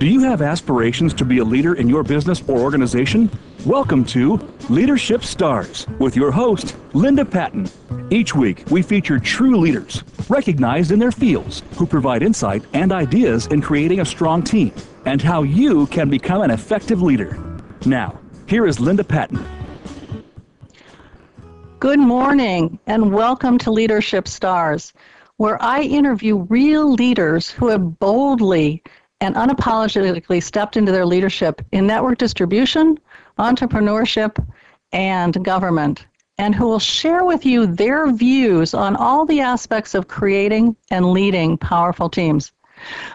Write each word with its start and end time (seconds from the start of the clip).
Do 0.00 0.06
you 0.06 0.20
have 0.20 0.40
aspirations 0.40 1.12
to 1.12 1.26
be 1.26 1.40
a 1.40 1.44
leader 1.44 1.74
in 1.74 1.86
your 1.86 2.02
business 2.02 2.42
or 2.48 2.58
organization? 2.58 3.30
Welcome 3.66 4.06
to 4.06 4.40
Leadership 4.70 5.22
Stars 5.22 5.86
with 5.98 6.16
your 6.16 6.32
host, 6.32 6.74
Linda 6.94 7.22
Patton. 7.22 7.68
Each 8.08 8.34
week, 8.34 8.64
we 8.70 8.80
feature 8.80 9.18
true 9.18 9.58
leaders, 9.58 10.02
recognized 10.30 10.90
in 10.90 10.98
their 10.98 11.12
fields, 11.12 11.62
who 11.76 11.84
provide 11.84 12.22
insight 12.22 12.64
and 12.72 12.92
ideas 12.92 13.46
in 13.48 13.60
creating 13.60 14.00
a 14.00 14.06
strong 14.06 14.42
team 14.42 14.72
and 15.04 15.20
how 15.20 15.42
you 15.42 15.86
can 15.88 16.08
become 16.08 16.40
an 16.40 16.50
effective 16.50 17.02
leader. 17.02 17.38
Now, 17.84 18.18
here 18.46 18.66
is 18.66 18.80
Linda 18.80 19.04
Patton. 19.04 19.44
Good 21.78 22.00
morning, 22.00 22.78
and 22.86 23.12
welcome 23.12 23.58
to 23.58 23.70
Leadership 23.70 24.28
Stars, 24.28 24.94
where 25.36 25.62
I 25.62 25.82
interview 25.82 26.38
real 26.48 26.90
leaders 26.90 27.50
who 27.50 27.68
have 27.68 27.98
boldly 27.98 28.82
and 29.20 29.34
unapologetically 29.34 30.42
stepped 30.42 30.76
into 30.76 30.92
their 30.92 31.06
leadership 31.06 31.60
in 31.72 31.86
network 31.86 32.18
distribution, 32.18 32.98
entrepreneurship, 33.38 34.44
and 34.92 35.44
government, 35.44 36.06
and 36.38 36.54
who 36.54 36.66
will 36.66 36.78
share 36.78 37.24
with 37.24 37.44
you 37.44 37.66
their 37.66 38.10
views 38.10 38.74
on 38.74 38.96
all 38.96 39.26
the 39.26 39.40
aspects 39.40 39.94
of 39.94 40.08
creating 40.08 40.74
and 40.90 41.12
leading 41.12 41.58
powerful 41.58 42.08
teams. 42.08 42.52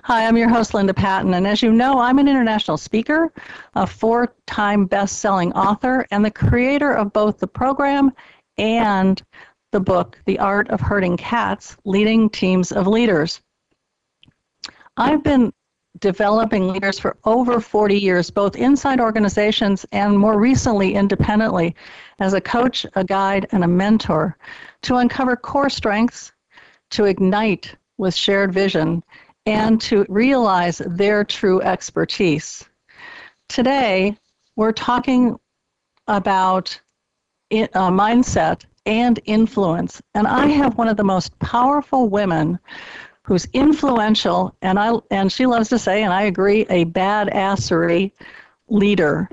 Hi, 0.04 0.28
I'm 0.28 0.38
your 0.38 0.48
host, 0.48 0.76
Linda 0.76 0.94
Patton, 0.94 1.34
and 1.34 1.48
as 1.48 1.64
you 1.64 1.72
know, 1.72 2.00
I'm 2.00 2.20
an 2.20 2.28
international 2.28 2.78
speaker, 2.78 3.34
a 3.74 3.88
four 3.88 4.36
time 4.46 4.86
best 4.86 5.20
selling 5.20 5.52
author, 5.54 6.06
and 6.12 6.24
the 6.24 6.30
creator 6.30 6.94
of 6.94 7.12
both 7.14 7.40
the 7.40 7.48
program 7.48 8.12
and 8.60 9.22
the 9.72 9.80
book, 9.80 10.20
The 10.26 10.38
Art 10.38 10.70
of 10.70 10.80
Herding 10.80 11.18
Cats 11.18 11.78
Leading 11.84 12.30
Teams 12.30 12.72
of 12.72 12.86
Leaders. 12.86 13.42
I've 14.98 15.24
been 15.24 15.52
developing 16.06 16.68
leaders 16.68 17.00
for 17.00 17.18
over 17.24 17.60
40 17.60 17.98
years, 17.98 18.30
both 18.30 18.56
inside 18.56 19.00
organizations 19.00 19.88
and 19.92 20.16
more 20.16 20.40
recently 20.40 20.94
independently, 20.94 21.76
as 22.20 22.34
a 22.34 22.40
coach, 22.40 22.86
a 22.94 23.04
guide, 23.04 23.48
and 23.52 23.64
a 23.64 23.68
mentor 23.68 24.38
to 24.84 24.98
uncover 24.98 25.36
core 25.36 25.68
strengths, 25.68 26.32
to 26.92 27.06
ignite 27.06 27.76
with 27.98 28.14
shared 28.14 28.54
vision, 28.54 29.02
and 29.48 29.82
to 29.82 30.06
realize 30.08 30.80
their 30.86 31.24
true 31.24 31.60
expertise. 31.64 32.64
Today, 33.50 34.16
we're 34.56 34.74
talking 34.74 35.40
about 36.08 36.80
uh, 37.52 37.90
mindset 37.90 38.64
and 38.86 39.20
influence. 39.26 40.04
And 40.14 40.28
I 40.28 40.46
have 40.50 40.78
one 40.78 40.88
of 40.88 40.98
the 40.98 41.04
most 41.04 41.38
powerful 41.40 42.10
women 42.10 42.60
who's 43.26 43.46
influential, 43.54 44.56
and 44.62 44.78
I 44.78 44.94
and 45.10 45.32
she 45.32 45.46
loves 45.46 45.70
to 45.70 45.80
say, 45.80 46.04
and 46.04 46.14
I 46.14 46.24
agree, 46.24 46.62
a 46.70 46.86
badassery 46.86 48.12
leader, 48.70 49.28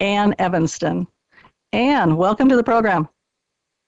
Anne 0.00 0.34
Evanston. 0.38 1.06
Anne, 1.72 2.16
welcome 2.16 2.48
to 2.48 2.56
the 2.56 2.64
program. 2.64 3.08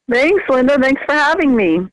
Thanks, 0.09 0.45
Linda. 0.49 0.79
Thanks 0.79 1.03
for 1.05 1.15
having 1.15 1.57
me. 1.57 1.89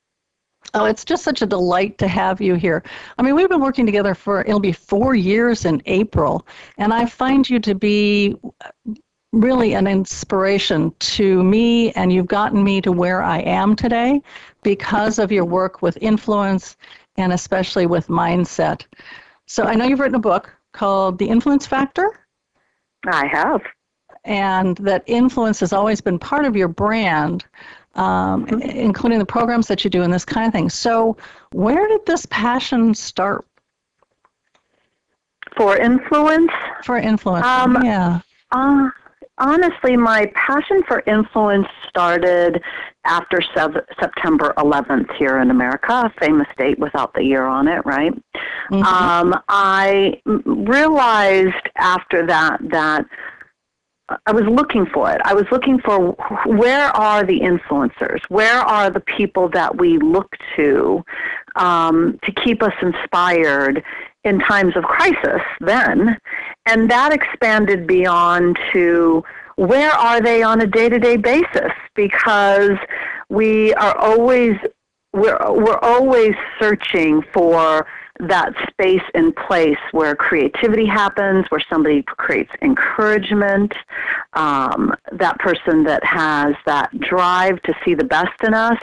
Oh, 0.75 0.85
it's 0.85 1.03
just 1.03 1.23
such 1.23 1.41
a 1.41 1.47
delight 1.47 1.97
to 1.97 2.07
have 2.07 2.39
you 2.39 2.53
here. 2.53 2.83
I 3.17 3.23
mean, 3.23 3.33
we've 3.33 3.49
been 3.49 3.61
working 3.61 3.85
together 3.85 4.13
for 4.13 4.41
it'll 4.41 4.59
be 4.59 4.71
four 4.71 5.15
years 5.15 5.65
in 5.65 5.81
April, 5.87 6.45
and 6.77 6.93
I 6.93 7.07
find 7.07 7.49
you 7.49 7.59
to 7.61 7.73
be 7.73 8.35
really 9.31 9.73
an 9.73 9.87
inspiration 9.87 10.93
to 10.99 11.43
me, 11.43 11.91
and 11.93 12.13
you've 12.13 12.27
gotten 12.27 12.63
me 12.63 12.81
to 12.81 12.91
where 12.91 13.23
I 13.23 13.39
am 13.39 13.75
today 13.75 14.21
because 14.61 15.17
of 15.17 15.31
your 15.31 15.45
work 15.45 15.81
with 15.81 15.97
influence 16.01 16.77
and 17.19 17.33
especially 17.33 17.85
with 17.85 18.07
mindset. 18.07 18.85
So 19.45 19.63
I 19.63 19.75
know 19.75 19.85
you've 19.85 19.99
written 19.99 20.15
a 20.15 20.19
book 20.19 20.55
called 20.71 21.17
The 21.17 21.27
Influence 21.27 21.65
Factor. 21.65 22.25
I 23.05 23.27
have. 23.27 23.61
And 24.25 24.77
that 24.77 25.03
influence 25.05 25.59
has 25.59 25.73
always 25.73 26.01
been 26.01 26.19
part 26.19 26.45
of 26.45 26.55
your 26.55 26.67
brand, 26.67 27.45
um, 27.95 28.45
mm-hmm. 28.45 28.61
including 28.61 29.19
the 29.19 29.25
programs 29.25 29.67
that 29.67 29.83
you 29.83 29.89
do 29.89 30.03
and 30.03 30.13
this 30.13 30.25
kind 30.25 30.47
of 30.47 30.53
thing. 30.53 30.69
So, 30.69 31.17
where 31.51 31.87
did 31.87 32.05
this 32.05 32.25
passion 32.27 32.93
start? 32.93 33.45
For 35.57 35.77
influence? 35.77 36.51
For 36.83 36.97
influence, 36.97 37.45
um, 37.45 37.83
yeah. 37.83 38.19
Uh, 38.51 38.89
honestly, 39.39 39.97
my 39.97 40.31
passion 40.35 40.83
for 40.87 41.03
influence 41.07 41.67
started 41.87 42.61
after 43.05 43.41
sev- 43.55 43.85
September 43.99 44.53
11th 44.57 45.13
here 45.15 45.39
in 45.39 45.51
America, 45.51 45.91
a 46.05 46.13
famous 46.19 46.47
date 46.57 46.77
without 46.79 47.13
the 47.13 47.23
year 47.23 47.45
on 47.45 47.67
it, 47.67 47.85
right? 47.85 48.13
Mm-hmm. 48.71 48.83
Um, 48.83 49.41
I 49.47 50.21
realized 50.45 51.69
after 51.75 52.25
that 52.27 52.59
that 52.69 53.05
I 54.25 54.31
was 54.31 54.43
looking 54.45 54.85
for 54.87 55.11
it. 55.11 55.21
I 55.23 55.33
was 55.33 55.45
looking 55.51 55.79
for 55.79 56.13
where 56.45 56.87
are 56.95 57.23
the 57.23 57.39
influencers? 57.39 58.21
Where 58.29 58.59
are 58.59 58.89
the 58.89 59.01
people 59.01 59.49
that 59.49 59.77
we 59.77 59.97
look 59.99 60.35
to 60.55 61.03
um, 61.55 62.19
to 62.23 62.31
keep 62.31 62.63
us 62.63 62.73
inspired 62.81 63.83
in 64.23 64.39
times 64.39 64.75
of 64.75 64.83
crisis 64.83 65.41
then? 65.61 66.17
And 66.65 66.89
that 66.89 67.13
expanded 67.13 67.87
beyond 67.87 68.57
to 68.73 69.23
where 69.55 69.91
are 69.91 70.21
they 70.21 70.41
on 70.41 70.61
a 70.61 70.67
day-to-day 70.67 71.17
basis 71.17 71.71
because 71.95 72.77
we 73.29 73.73
are 73.73 73.97
always 73.97 74.55
we're 75.13 75.37
we're 75.51 75.79
always 75.79 76.33
searching 76.59 77.21
for 77.33 77.85
that 78.19 78.53
space 78.69 79.03
and 79.13 79.33
place 79.35 79.77
where 79.91 80.15
creativity 80.15 80.85
happens, 80.85 81.45
where 81.49 81.63
somebody 81.69 82.03
creates 82.03 82.51
encouragement, 82.61 83.73
um, 84.33 84.93
that 85.13 85.39
person 85.39 85.83
that 85.85 86.03
has 86.03 86.53
that 86.65 86.97
drive 86.99 87.61
to 87.61 87.73
see 87.85 87.93
the 87.93 88.03
best 88.03 88.43
in 88.43 88.53
us. 88.53 88.79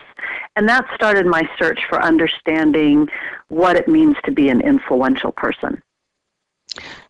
And 0.57 0.67
that 0.69 0.87
started 0.95 1.27
my 1.27 1.49
search 1.59 1.81
for 1.89 2.03
understanding 2.03 3.09
what 3.49 3.77
it 3.77 3.89
means 3.89 4.17
to 4.25 4.33
be 4.33 4.49
an 4.49 4.63
influential 4.63 5.33
person. 5.33 5.83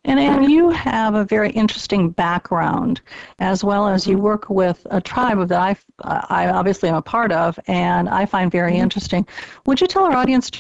And 0.05 0.21
Ann, 0.21 0.49
you 0.49 0.71
have 0.71 1.15
a 1.15 1.25
very 1.25 1.51
interesting 1.51 2.11
background, 2.11 3.01
as 3.41 3.65
well 3.65 3.89
as 3.89 4.07
you 4.07 4.19
work 4.19 4.49
with 4.49 4.87
a 4.91 5.01
tribe 5.01 5.49
that 5.49 5.61
I, 5.61 5.77
I 6.05 6.49
obviously 6.49 6.89
am 6.89 6.95
a 6.95 7.03
part 7.03 7.33
of, 7.33 7.59
and 7.67 8.09
I 8.09 8.27
find 8.27 8.51
very 8.51 8.75
mm-hmm. 8.75 8.83
interesting. 8.83 9.27
Would 9.67 9.81
you 9.81 9.89
tell 9.89 10.05
our 10.05 10.17
audience 10.17 10.51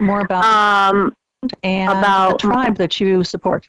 more 0.00 0.20
about 0.20 0.44
um, 0.44 1.14
and 1.62 1.90
about 1.90 2.40
the 2.40 2.48
tribe 2.48 2.76
that 2.76 3.00
you 3.00 3.24
support? 3.24 3.68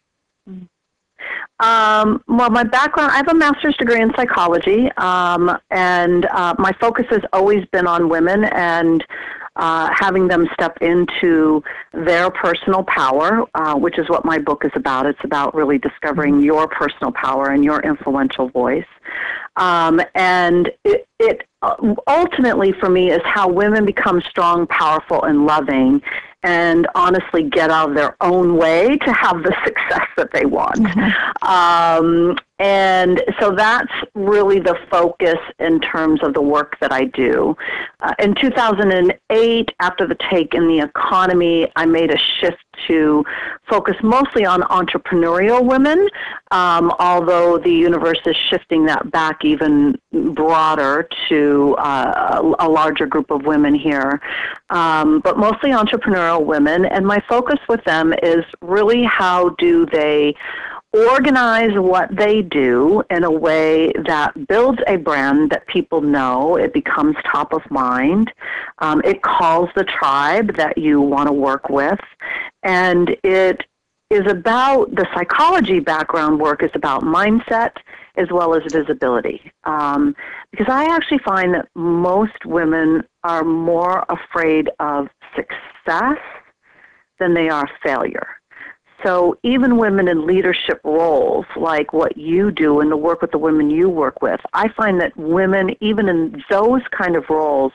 Um, 1.60 2.24
well, 2.28 2.50
my 2.50 2.64
background, 2.64 3.12
I 3.12 3.18
have 3.18 3.28
a 3.28 3.36
master's 3.36 3.78
degree 3.78 4.02
in 4.02 4.12
psychology, 4.16 4.92
um, 4.98 5.56
and 5.70 6.26
uh, 6.26 6.56
my 6.58 6.72
focus 6.82 7.06
has 7.12 7.22
always 7.34 7.66
been 7.72 7.86
on 7.86 8.10
women 8.10 8.46
and 8.46 9.06
uh, 9.56 9.90
having 9.94 10.28
them 10.28 10.48
step 10.54 10.78
into 10.82 11.64
their 11.94 12.30
personal 12.32 12.84
power, 12.84 13.46
uh, 13.56 13.76
which 13.76 13.98
is 13.98 14.10
what 14.10 14.24
my 14.24 14.38
book 14.38 14.64
is 14.64 14.72
about. 14.76 15.06
It's 15.06 15.24
about 15.24 15.54
really 15.54 15.78
discovering 15.78 16.36
mm-hmm. 16.36 16.46
your 16.46 16.68
personal 16.68 17.12
power 17.12 17.50
and 17.50 17.64
your 17.64 17.82
influential 17.82 18.50
voice. 18.50 18.86
Um, 19.58 20.02
and 20.16 20.72
it, 20.86 21.08
it 21.20 21.48
ultimately, 22.08 22.72
for 22.72 22.90
me, 22.90 23.12
is 23.12 23.22
how 23.26 23.50
women 23.50 23.86
become 23.86 24.22
strong, 24.22 24.68
powerful, 24.68 25.24
and 25.24 25.46
loving 25.46 26.02
and 26.44 26.88
honestly 26.96 27.44
get 27.44 27.70
out 27.70 27.90
of 27.90 27.96
their 27.96 28.16
own 28.22 28.58
way 28.58 28.98
to 28.98 29.14
have 29.14 29.44
the 29.44 29.56
success 29.64 30.08
that 30.18 30.32
they 30.34 30.46
want. 30.46 30.78
Mm-hmm. 30.78 31.48
Um, 31.48 32.38
and 32.60 33.24
so 33.40 33.52
that's 33.52 33.92
really 34.14 34.60
the 34.60 34.78
focus 34.92 35.38
in 35.60 35.80
terms 35.80 36.22
of 36.24 36.34
the 36.34 36.42
work 36.42 36.78
that 36.80 36.92
I 36.92 37.06
do. 37.06 37.56
Uh, 38.00 38.14
in 38.20 38.36
2008, 38.36 39.70
after 39.80 40.08
the 40.08 40.18
take 40.30 40.54
in 40.54 40.68
the 40.68 40.80
economy, 40.80 41.72
I 41.76 41.86
made 41.86 42.12
a 42.12 42.18
shift 42.40 42.64
to 42.88 43.24
focus 43.70 43.96
mostly 44.04 44.46
on 44.46 44.62
entrepreneurial 44.64 45.64
women, 45.66 46.08
um, 46.52 46.92
although 47.00 47.58
the 47.58 47.72
universe 47.72 48.20
is 48.26 48.36
shifting 48.50 48.86
that 48.86 49.12
back 49.12 49.44
even 49.44 49.98
broader 50.34 51.08
to 51.30 51.76
uh, 51.80 52.54
a 52.60 52.70
larger 52.70 53.06
group 53.06 53.32
of 53.32 53.46
women 53.46 53.74
here. 53.74 54.20
Um, 54.70 55.20
but 55.20 55.38
mostly 55.38 55.72
entrepreneurial 55.72 56.46
women, 56.46 56.86
and 56.86 57.06
my 57.06 57.22
focus 57.28 57.60
with 57.68 57.84
them 57.86 58.14
is 58.24 58.44
really 58.62 59.04
how 59.04 59.50
do 59.58 59.86
they 59.86 60.36
organize 60.94 61.74
what 61.76 62.14
they 62.16 62.42
do 62.42 63.02
in 63.10 63.24
a 63.24 63.32
way 63.32 63.94
that 64.06 64.48
builds 64.48 64.80
a 64.88 64.98
brand 64.98 65.50
that 65.52 65.66
people 65.68 66.02
know. 66.02 66.58
It 66.58 66.74
becomes 66.74 67.16
top 67.32 67.54
of 67.54 67.62
mind. 67.72 68.32
Um, 68.80 69.02
it 69.06 69.22
calls 69.22 69.70
the 69.76 69.86
tribe 69.86 70.56
that 70.58 70.78
you 70.78 71.00
want 71.00 71.28
to 71.28 71.34
work 71.34 71.70
with. 71.70 72.00
And 72.64 73.16
it 73.24 73.64
is 74.10 74.30
about 74.30 74.94
the 74.94 75.08
psychology 75.16 75.80
background 75.80 76.40
work 76.40 76.62
is 76.62 76.72
about 76.76 77.04
mindset 77.04 77.72
as 78.18 78.28
well 78.30 78.54
as 78.54 78.62
visibility. 78.70 79.50
Um, 79.64 80.14
because 80.52 80.68
I 80.70 80.94
actually 80.94 81.20
find 81.20 81.54
that 81.54 81.70
most 81.76 82.46
women 82.46 83.04
are 83.24 83.46
more 83.46 84.04
afraid 84.10 84.70
of 84.80 85.08
success 85.34 86.18
than 87.20 87.34
they 87.34 87.48
are 87.48 87.70
failure. 87.82 88.28
So 89.04 89.38
even 89.44 89.78
women 89.78 90.08
in 90.08 90.26
leadership 90.28 90.80
roles, 90.84 91.46
like 91.56 91.92
what 91.92 92.18
you 92.18 92.52
do 92.52 92.82
and 92.82 92.92
the 92.92 92.98
work 92.98 93.22
with 93.22 93.32
the 93.32 93.38
women 93.38 93.70
you 93.70 93.90
work 93.90 94.22
with, 94.22 94.40
I 94.54 94.70
find 94.70 95.00
that 95.02 95.16
women, 95.18 95.76
even 95.82 96.08
in 96.08 96.44
those 96.50 96.82
kind 96.92 97.16
of 97.16 97.30
roles, 97.30 97.72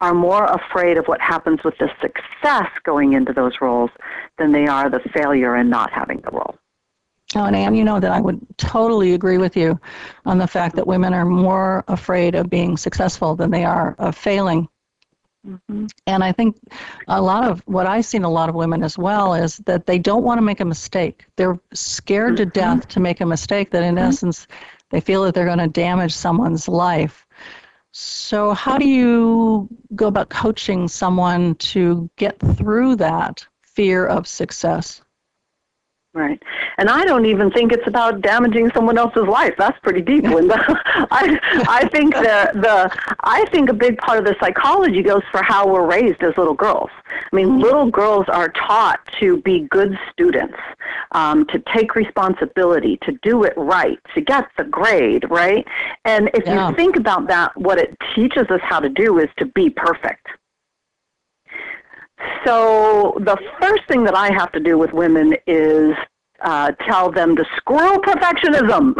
are 0.00 0.14
more 0.14 0.44
afraid 0.44 0.96
of 0.96 1.06
what 1.06 1.20
happens 1.20 1.64
with 1.64 1.76
the 1.78 1.90
success 2.00 2.68
going 2.84 3.14
into 3.14 3.32
those 3.32 3.54
roles 3.60 3.90
than 4.38 4.52
they 4.52 4.66
are 4.66 4.88
the 4.88 5.00
failure 5.12 5.56
in 5.56 5.68
not 5.68 5.92
having 5.92 6.20
the 6.20 6.30
role. 6.30 6.56
Oh, 7.34 7.44
and 7.44 7.56
Anne, 7.56 7.74
you 7.74 7.84
know 7.84 8.00
that 8.00 8.10
I 8.10 8.20
would 8.20 8.40
totally 8.56 9.12
agree 9.12 9.36
with 9.36 9.56
you 9.56 9.78
on 10.24 10.38
the 10.38 10.46
fact 10.46 10.76
that 10.76 10.86
women 10.86 11.12
are 11.12 11.26
more 11.26 11.84
afraid 11.88 12.34
of 12.34 12.48
being 12.48 12.76
successful 12.76 13.36
than 13.36 13.50
they 13.50 13.64
are 13.64 13.94
of 13.98 14.16
failing. 14.16 14.68
Mm-hmm. 15.46 15.86
And 16.06 16.24
I 16.24 16.32
think 16.32 16.56
a 17.06 17.20
lot 17.20 17.48
of 17.48 17.62
what 17.66 17.86
I've 17.86 18.04
seen 18.04 18.24
a 18.24 18.30
lot 18.30 18.48
of 18.48 18.54
women 18.54 18.82
as 18.82 18.98
well 18.98 19.34
is 19.34 19.58
that 19.58 19.86
they 19.86 19.98
don't 19.98 20.24
want 20.24 20.38
to 20.38 20.42
make 20.42 20.60
a 20.60 20.64
mistake. 20.64 21.26
They're 21.36 21.58
scared 21.72 22.34
mm-hmm. 22.34 22.44
to 22.44 22.46
death 22.46 22.88
to 22.88 23.00
make 23.00 23.20
a 23.20 23.26
mistake 23.26 23.70
that 23.70 23.82
in 23.82 23.94
mm-hmm. 23.94 24.04
essence 24.04 24.46
they 24.90 25.00
feel 25.00 25.22
that 25.24 25.34
they're 25.34 25.46
going 25.46 25.58
to 25.58 25.68
damage 25.68 26.12
someone's 26.12 26.68
life. 26.68 27.26
So, 27.92 28.52
how 28.52 28.78
do 28.78 28.86
you 28.86 29.68
go 29.94 30.06
about 30.06 30.28
coaching 30.28 30.88
someone 30.88 31.54
to 31.56 32.08
get 32.16 32.38
through 32.56 32.96
that 32.96 33.44
fear 33.62 34.06
of 34.06 34.26
success? 34.26 35.02
Right. 36.14 36.42
And 36.78 36.88
I 36.88 37.04
don't 37.04 37.26
even 37.26 37.50
think 37.50 37.70
it's 37.70 37.86
about 37.86 38.22
damaging 38.22 38.70
someone 38.74 38.96
else's 38.96 39.26
life. 39.28 39.54
That's 39.58 39.78
pretty 39.80 40.00
deep, 40.00 40.24
Linda. 40.24 40.56
I 41.10 41.38
I 41.68 41.86
think 41.88 42.14
the 42.14 42.50
the 42.54 43.16
I 43.20 43.44
think 43.52 43.68
a 43.68 43.74
big 43.74 43.98
part 43.98 44.18
of 44.18 44.24
the 44.24 44.34
psychology 44.40 45.02
goes 45.02 45.22
for 45.30 45.42
how 45.42 45.68
we're 45.68 45.86
raised 45.86 46.22
as 46.22 46.32
little 46.38 46.54
girls. 46.54 46.90
I 47.10 47.36
mean, 47.36 47.60
little 47.60 47.90
girls 47.90 48.24
are 48.28 48.48
taught 48.48 49.00
to 49.20 49.42
be 49.42 49.68
good 49.70 49.98
students, 50.10 50.56
um, 51.12 51.46
to 51.48 51.62
take 51.74 51.94
responsibility, 51.94 52.98
to 53.02 53.12
do 53.22 53.44
it 53.44 53.52
right, 53.56 53.98
to 54.14 54.22
get 54.22 54.48
the 54.56 54.64
grade, 54.64 55.30
right? 55.30 55.66
And 56.06 56.30
if 56.32 56.46
yeah. 56.46 56.70
you 56.70 56.74
think 56.74 56.96
about 56.96 57.28
that, 57.28 57.54
what 57.56 57.78
it 57.78 57.94
teaches 58.14 58.46
us 58.50 58.60
how 58.62 58.80
to 58.80 58.88
do 58.88 59.18
is 59.18 59.28
to 59.36 59.44
be 59.44 59.68
perfect. 59.68 60.26
So 62.44 63.16
the 63.20 63.36
first 63.60 63.82
thing 63.88 64.04
that 64.04 64.14
I 64.14 64.32
have 64.32 64.52
to 64.52 64.60
do 64.60 64.78
with 64.78 64.92
women 64.92 65.34
is 65.46 65.94
uh, 66.40 66.72
tell 66.86 67.10
them 67.10 67.34
to 67.36 67.44
screw 67.56 67.98
perfectionism 67.98 68.94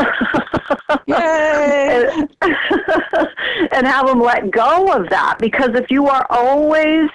and, 1.09 2.29
and 3.73 3.87
have 3.87 4.06
them 4.06 4.20
let 4.20 4.50
go 4.50 4.93
of 4.93 5.09
that 5.11 5.38
because 5.38 5.70
if 5.75 5.91
you 5.91 6.09
are 6.09 6.26
always 6.31 7.09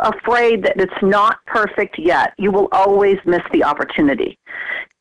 afraid 0.00 0.62
that 0.62 0.80
it's 0.80 1.02
not 1.02 1.44
perfect 1.46 1.98
yet, 1.98 2.32
you 2.38 2.50
will 2.50 2.68
always 2.72 3.18
miss 3.24 3.42
the 3.52 3.64
opportunity. 3.64 4.38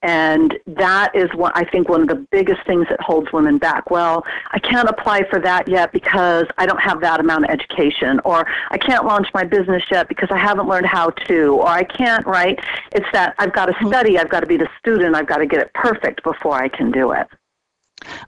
And 0.06 0.60
that 0.68 1.16
is 1.16 1.32
what 1.34 1.52
I 1.58 1.64
think 1.64 1.90
one 1.90 2.02
of 2.04 2.08
the 2.08 2.28
biggest 2.32 2.64
things 2.68 2.86
that 2.92 3.02
holds 3.02 3.34
women 3.34 3.58
back. 3.58 3.90
Well, 3.90 4.24
I 4.52 4.60
can't 4.60 4.88
apply 4.88 5.24
for 5.32 5.40
that 5.40 5.68
yet 5.68 5.92
because 5.92 6.46
I 6.60 6.68
don't 6.68 6.80
have 6.80 7.02
that 7.02 7.20
amount 7.20 7.46
of 7.46 7.50
education, 7.50 8.22
or 8.24 8.46
I 8.70 8.78
can't 8.78 9.04
launch 9.04 9.28
my 9.34 9.44
business 9.44 9.82
yet 9.90 10.08
because 10.08 10.30
I 10.30 10.38
haven't 10.38 10.68
learned 10.68 10.86
how 10.86 11.10
to, 11.10 11.56
or 11.56 11.68
I 11.68 11.84
can't, 11.84 12.24
right? 12.28 12.60
It's 12.92 13.08
that 13.14 13.34
I've 13.40 13.52
got 13.52 13.66
to 13.66 13.72
mm-hmm. 13.74 13.88
study, 13.88 14.20
I've 14.20 14.30
got 14.30 14.42
to 14.42 14.46
be 14.46 14.58
the 14.58 14.70
student, 14.78 15.16
I've 15.16 15.26
got 15.26 15.38
to 15.38 15.48
get 15.48 15.60
it 15.60 15.74
perfect 15.74 16.24
before 16.24 16.54
I 16.54 16.68
can 16.68 16.92
do 16.92 17.12
it. 17.12 17.28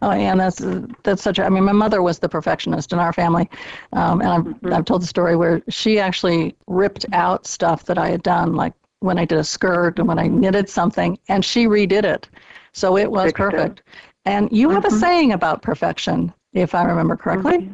Oh, 0.01 0.13
yeah, 0.13 0.31
and 0.31 0.39
that's 0.39 0.65
that's 1.03 1.21
such. 1.21 1.38
A, 1.38 1.45
I 1.45 1.50
mean, 1.50 1.63
my 1.63 1.74
mother 1.74 2.01
was 2.01 2.18
the 2.18 2.29
perfectionist 2.29 2.91
in 2.91 2.97
our 2.97 3.13
family, 3.13 3.47
um, 3.94 4.21
and 4.21 4.29
I've 4.29 4.41
mm-hmm. 4.41 4.74
I've 4.74 4.85
told 4.85 5.03
the 5.03 5.07
story 5.07 5.35
where 5.35 5.62
she 5.69 6.00
actually 6.00 6.56
ripped 6.65 7.06
out 7.13 7.45
stuff 7.45 7.85
that 7.85 8.00
I 8.00 8.09
had 8.09 8.24
done, 8.24 8.56
like 8.56 8.74
when 9.00 9.18
I 9.18 9.26
did 9.26 9.38
a 9.38 9.44
skirt 9.44 10.00
and 10.00 10.08
when 10.08 10.20
I 10.20 10.28
knitted 10.28 10.70
something, 10.70 11.18
and 11.30 11.44
she 11.44 11.68
redid 11.68 12.04
it. 12.04 12.30
So 12.74 12.98
it 12.98 13.10
was 13.10 13.32
perfect. 13.34 13.84
And 14.26 14.50
you 14.52 14.70
have 14.70 14.84
mm-hmm. 14.84 14.96
a 14.96 15.00
saying 15.00 15.32
about 15.34 15.62
perfection, 15.62 16.34
if 16.54 16.76
I 16.76 16.84
remember 16.84 17.16
correctly. 17.16 17.58
Mm-hmm. 17.60 17.74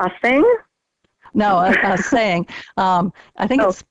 A 0.00 0.10
thing? 0.20 0.56
No, 1.34 1.58
a, 1.58 1.74
a 1.92 1.98
saying. 1.98 2.46
Um, 2.76 3.12
I 3.36 3.46
think 3.46 3.62
oh. 3.62 3.68
it's 3.68 3.84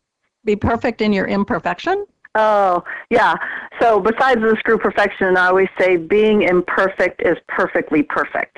be 0.46 0.56
perfect 0.56 1.02
in 1.02 1.14
your 1.14 1.28
imperfection. 1.28 2.06
Oh, 2.36 2.84
yeah. 3.10 3.36
So 3.80 4.00
besides 4.00 4.42
the 4.42 4.56
screw 4.60 4.78
perfection, 4.78 5.38
I 5.38 5.48
always 5.48 5.70
say 5.80 5.98
being 5.98 6.44
imperfect 6.44 7.22
is 7.22 7.38
perfectly 7.48 8.04
perfect. 8.04 8.58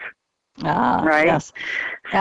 Ah, 0.64 1.04
right. 1.06 1.28
Yes. 1.28 1.52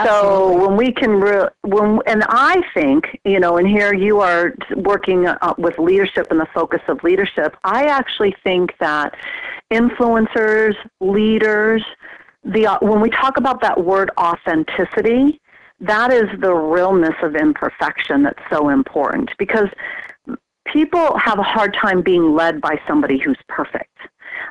So 0.04 0.56
when 0.66 0.76
we 0.76 0.92
can, 0.92 1.20
re- 1.20 1.48
when 1.62 2.00
and 2.06 2.24
I 2.28 2.62
think 2.74 3.20
you 3.24 3.38
know, 3.38 3.58
and 3.58 3.68
here 3.68 3.94
you 3.94 4.20
are 4.20 4.54
working 4.74 5.28
uh, 5.28 5.54
with 5.56 5.78
leadership 5.78 6.26
and 6.30 6.40
the 6.40 6.48
focus 6.52 6.80
of 6.88 7.02
leadership. 7.04 7.56
I 7.62 7.84
actually 7.84 8.34
think 8.42 8.72
that 8.80 9.14
influencers, 9.72 10.74
leaders, 11.00 11.84
the 12.44 12.66
uh, 12.66 12.78
when 12.80 13.00
we 13.00 13.10
talk 13.10 13.36
about 13.36 13.60
that 13.60 13.84
word 13.84 14.10
authenticity, 14.18 15.40
that 15.80 16.12
is 16.12 16.24
the 16.40 16.52
realness 16.52 17.14
of 17.22 17.36
imperfection 17.36 18.24
that's 18.24 18.42
so 18.50 18.68
important 18.70 19.30
because 19.38 19.68
people 20.66 21.16
have 21.18 21.38
a 21.38 21.42
hard 21.42 21.76
time 21.80 22.02
being 22.02 22.34
led 22.34 22.60
by 22.60 22.80
somebody 22.88 23.18
who's 23.18 23.38
perfect 23.48 23.96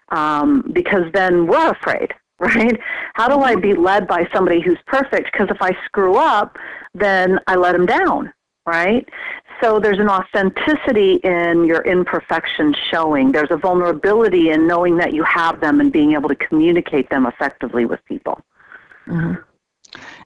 um, 0.09 0.69
because 0.73 1.03
then 1.13 1.47
we're 1.47 1.71
afraid 1.71 2.13
right? 2.43 2.79
How 3.13 3.27
do 3.27 3.39
I 3.41 3.55
be 3.55 3.73
led 3.73 4.07
by 4.07 4.27
somebody 4.33 4.61
who's 4.61 4.79
perfect? 4.85 5.31
Because 5.31 5.47
if 5.49 5.61
I 5.61 5.75
screw 5.85 6.15
up, 6.15 6.57
then 6.93 7.39
I 7.47 7.55
let 7.55 7.73
them 7.73 7.85
down, 7.85 8.33
right? 8.65 9.07
So 9.61 9.79
there's 9.79 9.99
an 9.99 10.09
authenticity 10.09 11.15
in 11.23 11.65
your 11.65 11.81
imperfections 11.81 12.75
showing. 12.91 13.31
There's 13.31 13.51
a 13.51 13.57
vulnerability 13.57 14.49
in 14.49 14.67
knowing 14.67 14.97
that 14.97 15.13
you 15.13 15.23
have 15.23 15.61
them 15.61 15.79
and 15.79 15.91
being 15.91 16.13
able 16.13 16.29
to 16.29 16.35
communicate 16.35 17.09
them 17.09 17.25
effectively 17.25 17.85
with 17.85 18.03
people. 18.05 18.41
Mm-hmm. 19.07 19.41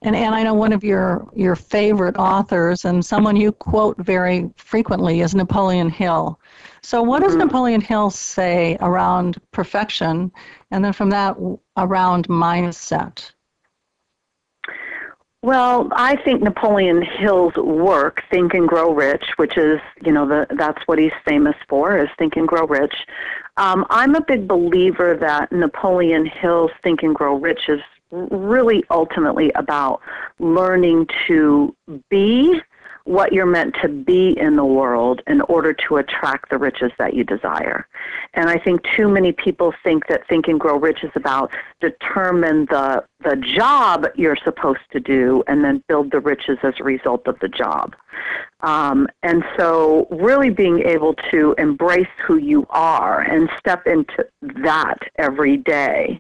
And 0.02 0.16
and 0.16 0.36
I 0.36 0.44
know 0.44 0.54
one 0.54 0.74
of 0.74 0.84
your 0.84 1.28
your 1.36 1.56
favorite 1.56 2.18
authors 2.18 2.86
and 2.86 3.06
someone 3.06 3.36
you 3.36 3.52
quote 3.52 3.98
very 3.98 4.50
frequently 4.58 5.22
is 5.22 5.34
Napoleon 5.34 5.90
Hill. 5.90 6.40
So 6.82 7.02
what 7.02 7.22
does 7.22 7.32
mm-hmm. 7.32 7.48
Napoleon 7.48 7.82
Hill 7.82 8.10
say 8.10 8.78
around 8.82 9.38
perfection 9.52 10.32
and 10.72 10.84
then 10.84 10.94
from 10.94 11.10
that 11.10 11.36
around 11.78 12.28
mindset? 12.28 13.32
Well, 15.44 15.88
I 15.92 16.16
think 16.24 16.42
Napoleon 16.42 17.02
Hill's 17.02 17.56
work, 17.56 18.24
Think 18.32 18.54
and 18.56 18.68
Grow 18.68 18.92
Rich, 18.92 19.24
which 19.38 19.56
is, 19.56 19.80
you 20.04 20.12
know, 20.12 20.28
the, 20.28 20.48
that's 20.58 20.82
what 20.88 20.98
he's 20.98 21.12
famous 21.28 21.56
for, 21.70 21.98
is 21.98 22.10
Think 22.18 22.36
and 22.38 22.48
Grow 22.48 22.66
Rich. 22.66 22.96
Um, 23.56 23.86
I'm 23.90 24.16
a 24.16 24.22
big 24.22 24.48
believer 24.48 25.16
that 25.20 25.52
Napoleon 25.52 26.26
Hill's 26.26 26.72
Think 26.84 27.04
and 27.04 27.16
Grow 27.16 27.36
Rich 27.36 27.70
is 27.70 27.80
really 28.12 28.84
ultimately 28.90 29.52
about 29.56 30.02
learning 30.40 31.08
to 31.28 31.76
be 32.10 32.60
what 33.08 33.32
you're 33.32 33.46
meant 33.46 33.76
to 33.82 33.88
be 33.88 34.38
in 34.38 34.56
the 34.56 34.66
world 34.66 35.22
in 35.28 35.42
order 35.42 35.74
to 35.74 35.98
attract 35.98 36.50
the 36.50 36.58
riches 36.58 36.92
that 36.98 37.14
you 37.14 37.24
desire. 37.24 37.88
And 38.34 38.50
I 38.50 38.58
think 38.58 38.82
too 38.96 39.08
many 39.08 39.32
people 39.32 39.74
think 39.84 40.08
that 40.08 40.28
Think 40.28 40.48
and 40.48 40.60
Grow 40.60 40.78
Rich 40.78 41.04
is 41.04 41.12
about 41.16 41.52
determine 41.80 42.66
the 42.66 43.04
the 43.24 43.36
job 43.36 44.06
you're 44.16 44.38
supposed 44.44 44.82
to 44.92 45.00
do 45.00 45.44
and 45.48 45.64
then 45.64 45.84
build 45.88 46.12
the 46.12 46.20
riches 46.20 46.58
as 46.62 46.74
a 46.80 46.84
result 46.84 47.28
of 47.28 47.40
the 47.40 47.48
job. 47.48 47.96
Um, 48.62 49.08
and 49.24 49.44
so, 49.58 50.08
really 50.12 50.50
being 50.50 50.80
able 50.80 51.14
to 51.32 51.56
embrace 51.58 52.08
who 52.26 52.38
you 52.38 52.66
are 52.70 53.22
and 53.22 53.50
step 53.60 53.88
into 53.88 54.26
that 54.42 54.98
every 55.18 55.58
day 55.58 56.20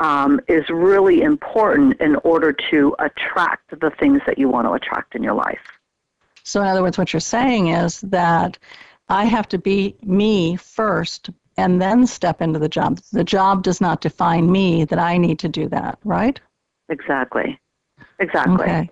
um, 0.00 0.40
is 0.48 0.68
really 0.68 1.22
important 1.22 2.00
in 2.00 2.16
order 2.16 2.52
to 2.70 2.96
attract 2.98 3.78
the 3.80 3.90
things 4.00 4.20
that 4.26 4.38
you 4.38 4.48
want 4.48 4.66
to 4.66 4.72
attract 4.72 5.14
in 5.14 5.22
your 5.22 5.34
life. 5.34 5.60
So, 6.44 6.60
in 6.60 6.66
other 6.66 6.82
words, 6.82 6.98
what 6.98 7.12
you're 7.12 7.20
saying 7.20 7.68
is 7.68 8.00
that 8.02 8.58
I 9.08 9.24
have 9.24 9.48
to 9.48 9.58
be 9.58 9.96
me 10.02 10.56
first 10.56 11.30
and 11.56 11.80
then 11.80 12.06
step 12.06 12.42
into 12.42 12.58
the 12.58 12.68
job. 12.68 13.00
The 13.12 13.24
job 13.24 13.62
does 13.62 13.80
not 13.80 14.00
define 14.00 14.50
me, 14.50 14.84
that 14.84 14.98
I 14.98 15.16
need 15.18 15.38
to 15.40 15.48
do 15.48 15.68
that, 15.68 15.98
right? 16.04 16.40
Exactly. 16.88 17.58
Exactly. 18.18 18.54
Okay. 18.54 18.90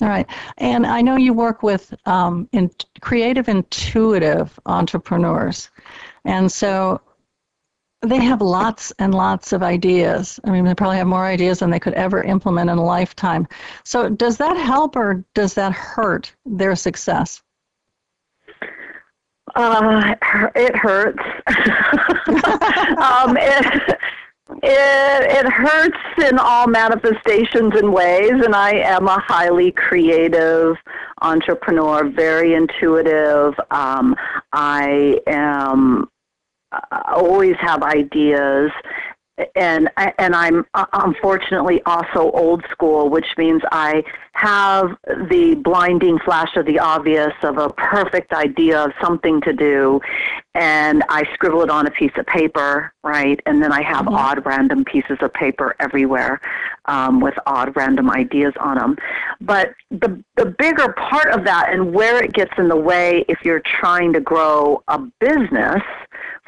All 0.00 0.08
right. 0.08 0.26
And 0.58 0.86
I 0.86 1.02
know 1.02 1.16
you 1.16 1.32
work 1.32 1.62
with 1.62 1.94
um, 2.06 2.48
in 2.52 2.70
creative, 3.00 3.48
intuitive 3.48 4.58
entrepreneurs. 4.66 5.70
And 6.24 6.50
so 6.50 7.00
they 8.02 8.20
have 8.22 8.40
lots 8.40 8.92
and 8.98 9.14
lots 9.14 9.52
of 9.52 9.62
ideas. 9.62 10.40
I 10.44 10.50
mean, 10.50 10.64
they 10.64 10.74
probably 10.74 10.96
have 10.96 11.06
more 11.06 11.24
ideas 11.24 11.60
than 11.60 11.70
they 11.70 11.78
could 11.78 11.94
ever 11.94 12.22
implement 12.22 12.68
in 12.68 12.78
a 12.78 12.84
lifetime. 12.84 13.46
So, 13.84 14.08
does 14.08 14.36
that 14.38 14.56
help 14.56 14.96
or 14.96 15.24
does 15.34 15.54
that 15.54 15.72
hurt 15.72 16.34
their 16.44 16.74
success? 16.74 17.42
Uh, 19.54 20.14
it 20.54 20.74
hurts. 20.74 21.22
um, 22.98 23.36
it, 23.36 23.98
it, 24.62 25.46
it 25.46 25.52
hurts 25.52 25.98
in 26.24 26.38
all 26.38 26.66
manifestations 26.66 27.74
and 27.74 27.92
ways, 27.92 28.32
and 28.32 28.54
I 28.54 28.72
am 28.72 29.06
a 29.06 29.20
highly 29.20 29.72
creative 29.72 30.76
entrepreneur, 31.20 32.08
very 32.08 32.54
intuitive. 32.54 33.54
Um, 33.70 34.16
I 34.52 35.20
am 35.26 36.08
I 36.72 37.12
always 37.14 37.56
have 37.60 37.82
ideas 37.82 38.70
and 39.56 39.88
and 40.18 40.34
I'm 40.34 40.66
uh, 40.74 40.84
unfortunately 40.92 41.80
also 41.86 42.30
old 42.32 42.64
school, 42.70 43.08
which 43.08 43.26
means 43.38 43.62
I 43.72 44.04
have 44.32 44.96
the 45.06 45.54
blinding 45.62 46.18
flash 46.18 46.54
of 46.56 46.66
the 46.66 46.78
obvious 46.78 47.32
of 47.42 47.58
a 47.58 47.70
perfect 47.70 48.32
idea 48.32 48.84
of 48.84 48.92
something 49.00 49.40
to 49.42 49.52
do, 49.52 50.00
and 50.54 51.02
I 51.08 51.24
scribble 51.32 51.62
it 51.62 51.70
on 51.70 51.86
a 51.86 51.90
piece 51.90 52.12
of 52.16 52.26
paper, 52.26 52.92
right? 53.02 53.40
And 53.46 53.62
then 53.62 53.72
I 53.72 53.82
have 53.82 54.04
mm-hmm. 54.04 54.14
odd 54.14 54.44
random 54.44 54.84
pieces 54.84 55.18
of 55.20 55.32
paper 55.32 55.76
everywhere 55.80 56.40
um, 56.84 57.20
with 57.20 57.34
odd 57.46 57.74
random 57.74 58.10
ideas 58.10 58.52
on 58.60 58.76
them. 58.76 58.98
But 59.40 59.72
the 59.90 60.22
the 60.36 60.46
bigger 60.46 60.92
part 60.92 61.32
of 61.32 61.44
that 61.44 61.72
and 61.72 61.94
where 61.94 62.22
it 62.22 62.34
gets 62.34 62.52
in 62.58 62.68
the 62.68 62.76
way 62.76 63.24
if 63.28 63.44
you're 63.44 63.62
trying 63.80 64.12
to 64.12 64.20
grow 64.20 64.82
a 64.88 64.98
business 65.20 65.82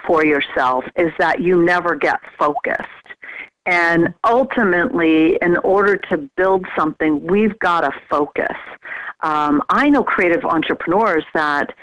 for 0.06 0.24
yourself 0.24 0.84
is 0.96 1.12
that 1.18 1.40
you 1.40 1.62
never 1.64 1.96
get 1.96 2.20
focused. 2.38 2.88
And 3.66 4.12
ultimately, 4.24 5.38
in 5.40 5.56
order 5.58 5.96
to 6.10 6.18
build 6.36 6.66
something, 6.76 7.26
we've 7.26 7.58
got 7.60 7.80
to 7.80 7.92
focus. 8.10 8.56
Um, 9.22 9.62
I 9.70 9.88
know 9.88 10.04
creative 10.04 10.44
entrepreneurs 10.44 11.24
that 11.32 11.74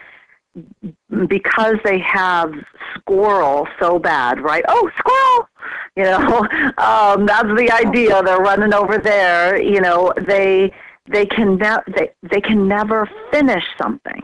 because 1.28 1.76
they 1.84 1.98
have 2.00 2.54
squirrel 2.96 3.68
so 3.80 3.98
bad, 3.98 4.42
right? 4.42 4.64
Oh, 4.68 4.92
squirrel! 4.98 5.50
You 5.96 6.04
know, 6.04 6.40
um, 6.78 7.26
that's 7.26 7.48
the 7.58 7.72
idea. 7.72 8.22
They're 8.22 8.38
running 8.38 8.74
over 8.74 8.98
there. 8.98 9.62
You 9.62 9.82
know, 9.82 10.14
they 10.28 10.72
they 11.10 11.26
can 11.26 11.56
ne- 11.56 11.84
they 11.96 12.12
they 12.22 12.42
can 12.42 12.68
never 12.68 13.10
finish 13.32 13.64
something, 13.82 14.22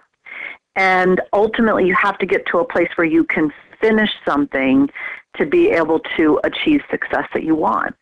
and 0.75 1.21
ultimately, 1.33 1.87
you 1.87 1.95
have 1.95 2.19
to 2.19 2.25
get 2.25 2.45
to 2.51 2.59
a 2.59 2.65
place 2.65 2.89
where 2.95 3.07
you 3.07 3.23
can 3.23 3.51
finish 3.79 4.10
something 4.25 4.89
to 5.38 5.46
be 5.46 5.69
able 5.69 6.00
to 6.17 6.39
achieve 6.43 6.81
success 6.89 7.25
that 7.34 7.43
you 7.43 7.55
want. 7.55 7.96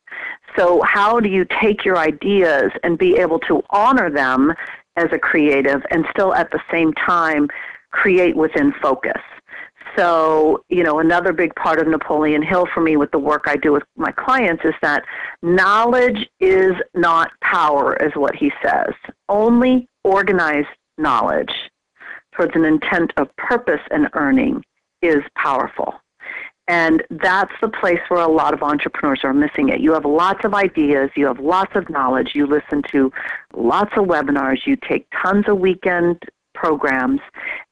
So, 0.57 0.81
how 0.83 1.19
do 1.19 1.29
you 1.29 1.45
take 1.61 1.83
your 1.83 1.97
ideas 1.97 2.71
and 2.83 2.97
be 2.97 3.17
able 3.17 3.39
to 3.39 3.61
honor 3.69 4.09
them 4.09 4.53
as 4.95 5.07
a 5.11 5.19
creative 5.19 5.81
and 5.91 6.05
still 6.11 6.33
at 6.33 6.51
the 6.51 6.61
same 6.71 6.93
time 6.93 7.49
create 7.91 8.35
within 8.35 8.73
focus? 8.81 9.21
So, 9.97 10.63
you 10.69 10.83
know, 10.83 10.99
another 10.99 11.31
big 11.31 11.55
part 11.55 11.79
of 11.79 11.87
Napoleon 11.87 12.41
Hill 12.41 12.67
for 12.73 12.81
me 12.81 12.97
with 12.97 13.11
the 13.11 13.19
work 13.19 13.43
I 13.47 13.55
do 13.55 13.71
with 13.71 13.83
my 13.95 14.11
clients 14.11 14.63
is 14.65 14.73
that 14.81 15.03
knowledge 15.41 16.27
is 16.39 16.73
not 16.93 17.31
power, 17.41 17.95
is 17.97 18.11
what 18.15 18.35
he 18.35 18.51
says. 18.61 18.93
Only 19.29 19.87
organized 20.03 20.67
knowledge 20.97 21.53
towards 22.33 22.55
an 22.55 22.65
intent 22.65 23.13
of 23.17 23.33
purpose 23.37 23.81
and 23.91 24.09
earning 24.13 24.63
is 25.05 25.23
powerful. 25.35 25.93
And 26.67 27.03
that's 27.11 27.53
the 27.61 27.69
place 27.69 27.99
where 28.07 28.21
a 28.21 28.27
lot 28.27 28.53
of 28.53 28.63
entrepreneurs 28.63 29.21
are 29.23 29.33
missing 29.33 29.69
it. 29.69 29.81
You 29.81 29.93
have 29.93 30.05
lots 30.05 30.43
of 30.43 30.55
ideas, 30.55 31.11
you 31.15 31.27
have 31.27 31.39
lots 31.39 31.75
of 31.75 31.89
knowledge, 31.89 32.31
you 32.33 32.47
listen 32.47 32.81
to 32.91 33.11
lots 33.53 33.91
of 33.95 34.05
webinars, 34.05 34.65
you 34.65 34.75
take 34.75 35.07
tons 35.21 35.45
of 35.47 35.59
weekend 35.59 36.23
programs, 36.55 37.21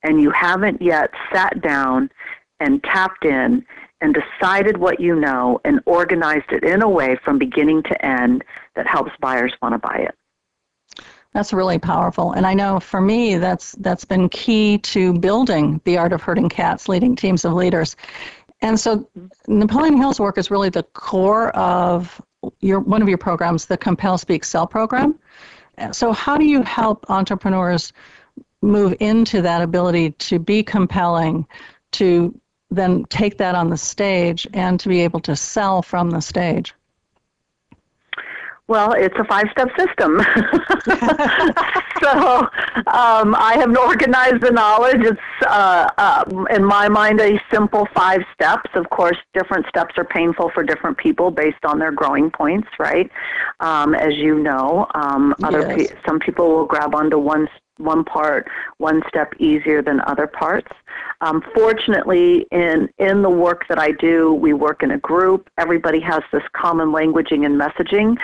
and 0.03 0.21
you 0.21 0.29
haven't 0.29 0.81
yet 0.81 1.09
sat 1.33 1.59
down 1.61 2.11
and 2.59 2.83
tapped 2.83 3.25
in 3.25 3.65
and 4.01 4.15
decided 4.15 4.77
what 4.77 4.99
you 4.99 5.15
know 5.15 5.59
and 5.65 5.79
organized 5.85 6.51
it 6.51 6.63
in 6.63 6.83
a 6.83 6.89
way 6.89 7.17
from 7.23 7.39
beginning 7.39 7.81
to 7.83 8.05
end 8.05 8.43
that 8.75 8.85
helps 8.85 9.11
buyers 9.19 9.53
want 9.61 9.73
to 9.73 9.79
buy 9.79 9.95
it. 9.95 10.13
That's 11.33 11.51
really 11.51 11.79
powerful. 11.79 12.33
And 12.33 12.45
I 12.45 12.53
know 12.53 12.79
for 12.79 13.01
me 13.01 13.37
that's 13.37 13.73
that's 13.79 14.05
been 14.05 14.29
key 14.29 14.77
to 14.79 15.13
building 15.13 15.81
the 15.83 15.97
art 15.97 16.13
of 16.13 16.21
herding 16.21 16.49
cats, 16.49 16.87
leading 16.87 17.15
teams 17.15 17.43
of 17.43 17.53
leaders. 17.53 17.95
And 18.61 18.79
so 18.79 19.09
Napoleon 19.47 19.97
Hill's 19.97 20.19
work 20.19 20.37
is 20.37 20.51
really 20.51 20.69
the 20.69 20.83
core 20.83 21.49
of 21.49 22.21
your 22.59 22.79
one 22.79 23.01
of 23.01 23.09
your 23.09 23.17
programs, 23.17 23.65
the 23.65 23.77
Compel 23.77 24.17
Speak 24.17 24.43
Sell 24.43 24.67
program. 24.67 25.19
So 25.91 26.11
how 26.11 26.37
do 26.37 26.45
you 26.45 26.61
help 26.61 27.09
entrepreneurs 27.09 27.93
move 28.61 28.95
into 28.99 29.41
that 29.41 29.61
ability 29.61 30.11
to 30.11 30.39
be 30.39 30.61
compelling, 30.61 31.47
to 31.93 32.39
then 32.69 33.05
take 33.05 33.37
that 33.37 33.55
on 33.55 33.69
the 33.69 33.77
stage 33.77 34.47
and 34.53 34.79
to 34.79 34.87
be 34.87 35.01
able 35.01 35.19
to 35.21 35.35
sell 35.35 35.81
from 35.81 36.11
the 36.11 36.21
stage? 36.21 36.73
Well, 38.70 38.93
it's 38.93 39.15
a 39.20 39.25
five 39.25 39.46
step 39.51 39.67
system. 39.77 40.20
so 42.01 42.39
um, 42.88 43.36
I 43.36 43.55
have 43.60 43.75
organized 43.77 44.41
the 44.41 44.51
knowledge. 44.51 45.01
It's, 45.01 45.20
uh, 45.46 45.89
uh, 45.98 46.46
in 46.50 46.63
my 46.63 46.88
mind, 46.88 47.20
a 47.20 47.41
simple 47.51 47.86
five 47.93 48.22
steps. 48.34 48.70
Of 48.74 48.89
course, 48.89 49.17
different 49.34 49.65
steps 49.67 49.96
are 49.98 50.05
painful 50.05 50.50
for 50.53 50.63
different 50.63 50.98
people 50.98 51.29
based 51.29 51.65
on 51.65 51.77
their 51.77 51.91
growing 51.91 52.32
points, 52.32 52.70
right? 52.79 53.12
Um, 53.60 53.96
as 53.96 54.15
you 54.15 54.39
know, 54.39 54.88
um, 54.96 55.36
other 55.43 55.75
yes. 55.75 55.91
pe- 55.91 55.98
some 56.08 56.20
people 56.20 56.50
will 56.50 56.65
grab 56.65 56.96
onto 56.96 57.17
one 57.17 57.50
one 57.83 58.03
part 58.03 58.47
one 58.77 59.01
step 59.07 59.33
easier 59.39 59.81
than 59.81 59.99
other 60.01 60.27
parts. 60.27 60.71
Um, 61.21 61.43
fortunately, 61.55 62.45
in 62.51 62.89
in 62.97 63.21
the 63.21 63.29
work 63.29 63.67
that 63.69 63.79
I 63.79 63.91
do, 63.91 64.33
we 64.33 64.53
work 64.53 64.83
in 64.83 64.91
a 64.91 64.97
group. 64.97 65.49
Everybody 65.57 65.99
has 66.01 66.23
this 66.31 66.43
common 66.53 66.89
languaging 66.89 67.45
and 67.45 67.59
messaging, 67.59 68.17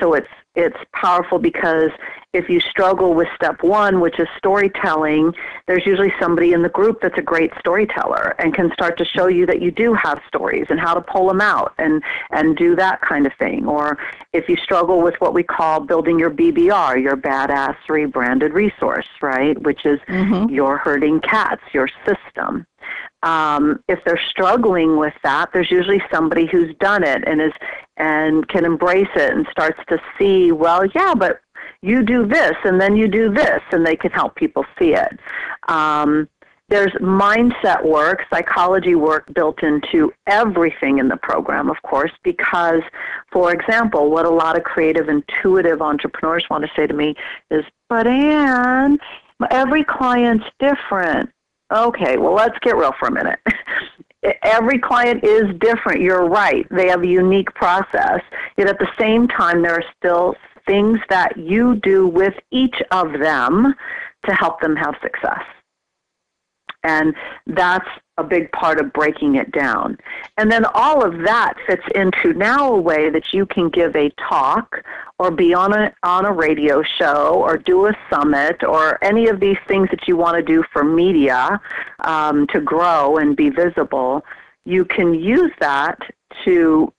so 0.00 0.14
it's 0.14 0.28
it's 0.54 0.78
powerful 0.92 1.38
because 1.38 1.90
if 2.36 2.48
you 2.50 2.60
struggle 2.60 3.14
with 3.14 3.28
step 3.34 3.62
one, 3.62 4.00
which 4.00 4.20
is 4.20 4.28
storytelling, 4.36 5.34
there's 5.66 5.86
usually 5.86 6.12
somebody 6.20 6.52
in 6.52 6.62
the 6.62 6.68
group 6.68 7.00
that's 7.00 7.16
a 7.16 7.22
great 7.22 7.50
storyteller 7.58 8.34
and 8.38 8.54
can 8.54 8.70
start 8.72 8.98
to 8.98 9.04
show 9.04 9.26
you 9.26 9.46
that 9.46 9.62
you 9.62 9.70
do 9.70 9.94
have 9.94 10.20
stories 10.28 10.66
and 10.68 10.78
how 10.78 10.92
to 10.92 11.00
pull 11.00 11.26
them 11.26 11.40
out 11.40 11.74
and, 11.78 12.02
and 12.30 12.56
do 12.56 12.76
that 12.76 13.00
kind 13.00 13.26
of 13.26 13.32
thing. 13.38 13.66
Or 13.66 13.98
if 14.32 14.48
you 14.48 14.56
struggle 14.56 15.02
with 15.02 15.14
what 15.18 15.32
we 15.32 15.42
call 15.42 15.80
building 15.80 16.18
your 16.18 16.30
BBR, 16.30 17.02
your 17.02 17.16
badass 17.16 17.76
rebranded 17.88 18.52
resource, 18.52 19.08
right? 19.22 19.60
Which 19.62 19.86
is 19.86 19.98
mm-hmm. 20.00 20.52
your 20.52 20.76
herding 20.76 21.20
cats, 21.20 21.62
your 21.72 21.88
system 22.06 22.66
um, 23.22 23.82
if 23.88 23.98
they're 24.04 24.20
struggling 24.30 24.96
with 24.96 25.14
that, 25.22 25.50
there's 25.52 25.70
usually 25.70 26.02
somebody 26.12 26.46
who's 26.46 26.74
done 26.76 27.02
it 27.02 27.24
and 27.26 27.40
is 27.40 27.52
and 27.96 28.46
can 28.48 28.64
embrace 28.66 29.08
it 29.16 29.32
and 29.32 29.46
starts 29.50 29.80
to 29.88 29.98
see, 30.18 30.52
well, 30.52 30.84
yeah, 30.94 31.14
but 31.14 31.40
you 31.82 32.02
do 32.02 32.26
this 32.26 32.54
and 32.64 32.80
then 32.80 32.96
you 32.96 33.08
do 33.08 33.32
this, 33.32 33.60
and 33.72 33.86
they 33.86 33.96
can 33.96 34.10
help 34.10 34.34
people 34.34 34.64
see 34.78 34.94
it. 34.94 35.18
Um, 35.68 36.28
there's 36.68 36.90
mindset 36.94 37.84
work, 37.84 38.24
psychology 38.28 38.96
work 38.96 39.32
built 39.32 39.62
into 39.62 40.12
everything 40.26 40.98
in 40.98 41.06
the 41.06 41.16
program, 41.16 41.70
of 41.70 41.80
course, 41.82 42.10
because, 42.24 42.82
for 43.30 43.52
example, 43.52 44.10
what 44.10 44.26
a 44.26 44.30
lot 44.30 44.56
of 44.56 44.64
creative, 44.64 45.08
intuitive 45.08 45.80
entrepreneurs 45.80 46.44
want 46.50 46.64
to 46.64 46.70
say 46.74 46.88
to 46.88 46.94
me 46.94 47.14
is, 47.52 47.64
but 47.88 48.08
Anne, 48.08 48.98
every 49.50 49.84
client's 49.84 50.46
different. 50.58 51.30
Okay, 51.72 52.16
well, 52.16 52.34
let's 52.34 52.58
get 52.60 52.76
real 52.76 52.94
for 52.98 53.08
a 53.08 53.12
minute. 53.12 53.38
Every 54.42 54.78
client 54.78 55.22
is 55.22 55.44
different. 55.60 56.00
You're 56.00 56.26
right. 56.26 56.66
They 56.70 56.88
have 56.88 57.02
a 57.02 57.06
unique 57.06 57.52
process. 57.54 58.20
Yet 58.56 58.68
at 58.68 58.78
the 58.80 58.88
same 58.98 59.28
time, 59.28 59.62
there 59.62 59.74
are 59.74 59.84
still 59.96 60.34
things 60.66 60.98
that 61.08 61.36
you 61.36 61.76
do 61.76 62.06
with 62.06 62.34
each 62.50 62.82
of 62.90 63.12
them 63.18 63.74
to 64.26 64.34
help 64.34 64.60
them 64.60 64.76
have 64.76 64.94
success. 65.02 65.42
And 66.82 67.14
that's 67.46 67.88
a 68.18 68.24
big 68.24 68.50
part 68.52 68.80
of 68.80 68.92
breaking 68.92 69.34
it 69.34 69.50
down. 69.52 69.98
And 70.38 70.50
then 70.50 70.64
all 70.72 71.04
of 71.04 71.18
that 71.24 71.54
fits 71.66 71.82
into 71.94 72.32
now 72.32 72.72
a 72.72 72.80
way 72.80 73.10
that 73.10 73.32
you 73.32 73.44
can 73.44 73.68
give 73.68 73.94
a 73.96 74.10
talk 74.10 74.84
or 75.18 75.30
be 75.30 75.52
on 75.52 75.72
a, 75.72 75.92
on 76.02 76.24
a 76.24 76.32
radio 76.32 76.82
show 76.82 77.34
or 77.34 77.58
do 77.58 77.86
a 77.86 77.92
summit 78.08 78.62
or 78.62 79.02
any 79.02 79.28
of 79.28 79.40
these 79.40 79.58
things 79.66 79.88
that 79.90 80.06
you 80.06 80.16
want 80.16 80.36
to 80.36 80.42
do 80.42 80.62
for 80.72 80.84
media 80.84 81.60
um, 82.00 82.46
to 82.48 82.60
grow 82.60 83.16
and 83.16 83.36
be 83.36 83.50
visible. 83.50 84.24
You 84.64 84.84
can 84.84 85.12
use 85.12 85.52
that 85.58 85.98
to 86.44 86.92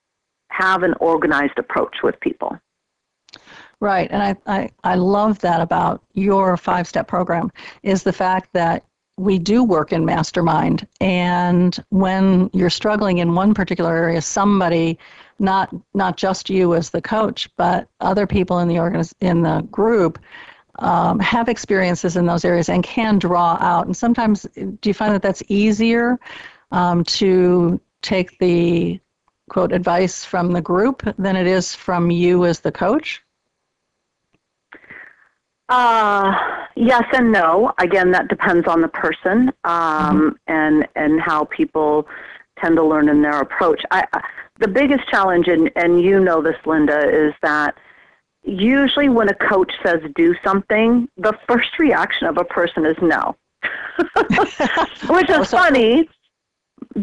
have 0.49 0.83
an 0.83 0.93
organized 0.99 1.57
approach 1.57 1.97
with 2.03 2.19
people. 2.19 2.57
Right, 3.79 4.09
and 4.09 4.23
I, 4.23 4.35
I, 4.47 4.69
I 4.83 4.95
love 4.95 5.37
that 5.39 5.61
about 5.61 6.03
your 6.13 6.57
five 6.57 6.87
step 6.87 7.07
program 7.07 7.51
is 7.83 8.01
the 8.01 8.13
fact 8.13 8.49
that 8.53 8.83
we 9.17 9.37
do 9.37 9.63
work 9.63 9.93
in 9.93 10.03
mastermind. 10.03 10.87
And 10.99 11.77
when 11.89 12.49
you're 12.53 12.71
struggling 12.71 13.19
in 13.19 13.35
one 13.35 13.53
particular 13.53 13.95
area, 13.95 14.21
somebody, 14.21 14.97
not 15.39 15.73
not 15.93 16.17
just 16.17 16.49
you 16.49 16.73
as 16.73 16.89
the 16.89 17.01
coach, 17.01 17.49
but 17.55 17.87
other 17.99 18.25
people 18.25 18.59
in 18.59 18.67
the 18.67 18.75
organiz- 18.75 19.13
in 19.21 19.43
the 19.43 19.61
group, 19.71 20.19
um, 20.79 21.19
have 21.19 21.47
experiences 21.49 22.15
in 22.17 22.25
those 22.25 22.45
areas 22.45 22.69
and 22.69 22.83
can 22.83 23.19
draw 23.19 23.57
out. 23.59 23.85
And 23.85 23.95
sometimes, 23.97 24.47
do 24.55 24.89
you 24.89 24.93
find 24.93 25.13
that 25.13 25.21
that's 25.21 25.43
easier 25.49 26.19
um, 26.71 27.03
to 27.05 27.79
take 28.01 28.37
the 28.39 28.99
quote 29.49 29.71
advice 29.71 30.25
from 30.25 30.51
the 30.51 30.61
group 30.61 31.03
than 31.17 31.35
it 31.35 31.47
is 31.47 31.75
from 31.75 32.11
you 32.11 32.45
as 32.45 32.59
the 32.59 32.71
coach? 32.71 33.23
Uh, 35.69 36.33
yes 36.75 37.03
and 37.13 37.31
no. 37.31 37.73
Again, 37.79 38.11
that 38.11 38.27
depends 38.29 38.67
on 38.67 38.81
the 38.81 38.87
person 38.87 39.51
um, 39.63 39.73
mm-hmm. 39.73 40.29
and 40.47 40.87
and 40.95 41.21
how 41.21 41.45
people 41.45 42.07
tend 42.59 42.75
to 42.77 42.83
learn 42.83 43.09
in 43.09 43.21
their 43.21 43.39
approach. 43.39 43.81
I, 43.91 44.05
the 44.59 44.67
biggest 44.67 45.07
challenge, 45.09 45.47
and, 45.47 45.69
and 45.75 46.01
you 46.01 46.19
know 46.19 46.41
this, 46.41 46.55
Linda, 46.65 47.07
is 47.07 47.33
that 47.43 47.75
usually 48.43 49.09
when 49.09 49.29
a 49.29 49.35
coach 49.35 49.71
says 49.85 50.01
do 50.15 50.33
something, 50.43 51.07
the 51.17 51.37
first 51.47 51.77
reaction 51.77 52.27
of 52.27 52.37
a 52.37 52.43
person 52.43 52.85
is 52.85 52.97
no. 53.01 53.35
Which 55.09 55.29
is 55.29 55.49
funny 55.49 56.09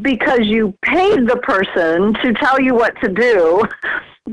because 0.01 0.41
you 0.43 0.77
paid 0.83 1.27
the 1.29 1.37
person 1.43 2.15
to 2.15 2.33
tell 2.35 2.61
you 2.61 2.75
what 2.75 2.99
to 3.03 3.09
do 3.09 3.63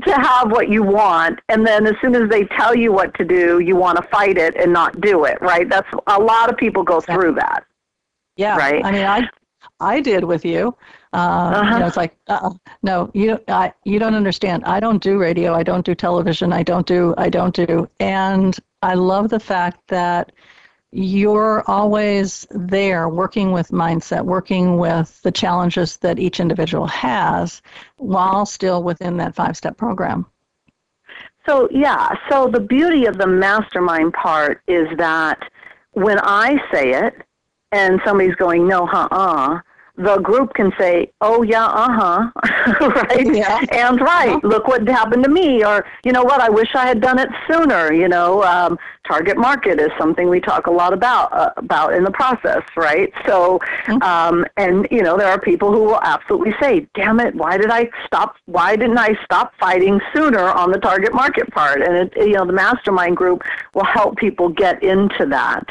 to 0.04 0.14
have 0.14 0.50
what 0.50 0.68
you 0.70 0.82
want 0.82 1.38
and 1.48 1.66
then 1.66 1.86
as 1.86 1.94
soon 2.00 2.14
as 2.14 2.28
they 2.30 2.44
tell 2.44 2.74
you 2.74 2.90
what 2.90 3.12
to 3.14 3.24
do 3.24 3.58
you 3.58 3.76
want 3.76 3.96
to 3.96 4.02
fight 4.04 4.38
it 4.38 4.56
and 4.56 4.72
not 4.72 5.00
do 5.00 5.24
it 5.24 5.40
right? 5.42 5.68
That's 5.68 5.88
a 6.06 6.18
lot 6.18 6.50
of 6.50 6.56
people 6.56 6.82
go 6.82 7.00
through 7.00 7.34
that. 7.34 7.64
Yeah. 8.36 8.56
Right? 8.56 8.84
I 8.84 8.90
mean 8.90 9.04
i 9.04 9.28
i 9.80 10.00
did 10.00 10.24
with 10.24 10.44
you. 10.44 10.74
Uh, 11.12 11.16
uh-huh. 11.16 11.74
you 11.74 11.80
know, 11.80 11.86
it's 11.86 11.96
like 11.96 12.16
uh 12.28 12.50
no 12.82 13.10
you 13.12 13.38
I, 13.48 13.72
you 13.84 13.98
don't 13.98 14.14
understand. 14.14 14.64
I 14.64 14.80
don't 14.80 15.02
do 15.02 15.18
radio. 15.18 15.54
I 15.54 15.62
don't 15.62 15.84
do 15.84 15.94
television. 15.94 16.52
I 16.52 16.62
don't 16.62 16.86
do 16.86 17.14
i 17.18 17.28
don't 17.28 17.54
do 17.54 17.88
and 18.00 18.58
i 18.82 18.94
love 18.94 19.28
the 19.28 19.40
fact 19.40 19.80
that 19.88 20.32
you're 20.92 21.64
always 21.66 22.46
there 22.50 23.08
working 23.08 23.50
with 23.50 23.70
mindset, 23.70 24.24
working 24.24 24.76
with 24.76 25.20
the 25.22 25.32
challenges 25.32 25.96
that 25.98 26.18
each 26.18 26.38
individual 26.38 26.86
has 26.86 27.62
while 27.96 28.44
still 28.44 28.82
within 28.82 29.16
that 29.16 29.34
five 29.34 29.56
step 29.56 29.76
program. 29.78 30.26
So, 31.46 31.68
yeah, 31.72 32.14
so 32.30 32.46
the 32.46 32.60
beauty 32.60 33.06
of 33.06 33.18
the 33.18 33.26
mastermind 33.26 34.12
part 34.12 34.62
is 34.68 34.86
that 34.98 35.42
when 35.92 36.18
I 36.20 36.62
say 36.72 36.92
it 36.92 37.14
and 37.72 38.00
somebody's 38.04 38.36
going, 38.36 38.68
no, 38.68 38.86
uh 38.86 39.08
uh, 39.10 39.60
the 39.96 40.18
group 40.18 40.54
can 40.54 40.72
say, 40.78 41.12
"Oh 41.20 41.42
yeah, 41.42 41.66
uh 41.66 41.92
huh," 41.92 42.30
right? 42.80 43.34
Yeah. 43.34 43.60
And 43.72 44.00
right. 44.00 44.30
Uh-huh. 44.30 44.40
Look 44.48 44.66
what 44.66 44.88
happened 44.88 45.22
to 45.24 45.30
me, 45.30 45.64
or 45.64 45.84
you 46.04 46.12
know 46.12 46.22
what? 46.22 46.40
I 46.40 46.48
wish 46.48 46.74
I 46.74 46.86
had 46.86 47.00
done 47.00 47.18
it 47.18 47.28
sooner. 47.50 47.92
You 47.92 48.08
know, 48.08 48.42
um, 48.42 48.78
target 49.06 49.36
market 49.36 49.80
is 49.80 49.90
something 49.98 50.28
we 50.28 50.40
talk 50.40 50.66
a 50.66 50.70
lot 50.70 50.92
about 50.92 51.32
uh, 51.32 51.50
about 51.56 51.94
in 51.94 52.04
the 52.04 52.10
process, 52.10 52.62
right? 52.76 53.12
So, 53.26 53.58
mm-hmm. 53.86 54.02
um, 54.02 54.44
and 54.56 54.86
you 54.90 55.02
know, 55.02 55.16
there 55.16 55.28
are 55.28 55.40
people 55.40 55.72
who 55.72 55.84
will 55.84 56.00
absolutely 56.02 56.54
say, 56.60 56.86
"Damn 56.94 57.20
it, 57.20 57.34
why 57.34 57.56
did 57.56 57.70
I 57.70 57.90
stop? 58.06 58.36
Why 58.46 58.76
didn't 58.76 58.98
I 58.98 59.16
stop 59.24 59.54
fighting 59.58 60.00
sooner 60.14 60.48
on 60.48 60.70
the 60.70 60.78
target 60.78 61.14
market 61.14 61.50
part?" 61.50 61.82
And 61.82 61.96
it, 61.96 62.12
you 62.16 62.34
know, 62.34 62.46
the 62.46 62.52
mastermind 62.52 63.16
group 63.16 63.42
will 63.74 63.84
help 63.84 64.16
people 64.16 64.48
get 64.48 64.82
into 64.82 65.26
that 65.26 65.68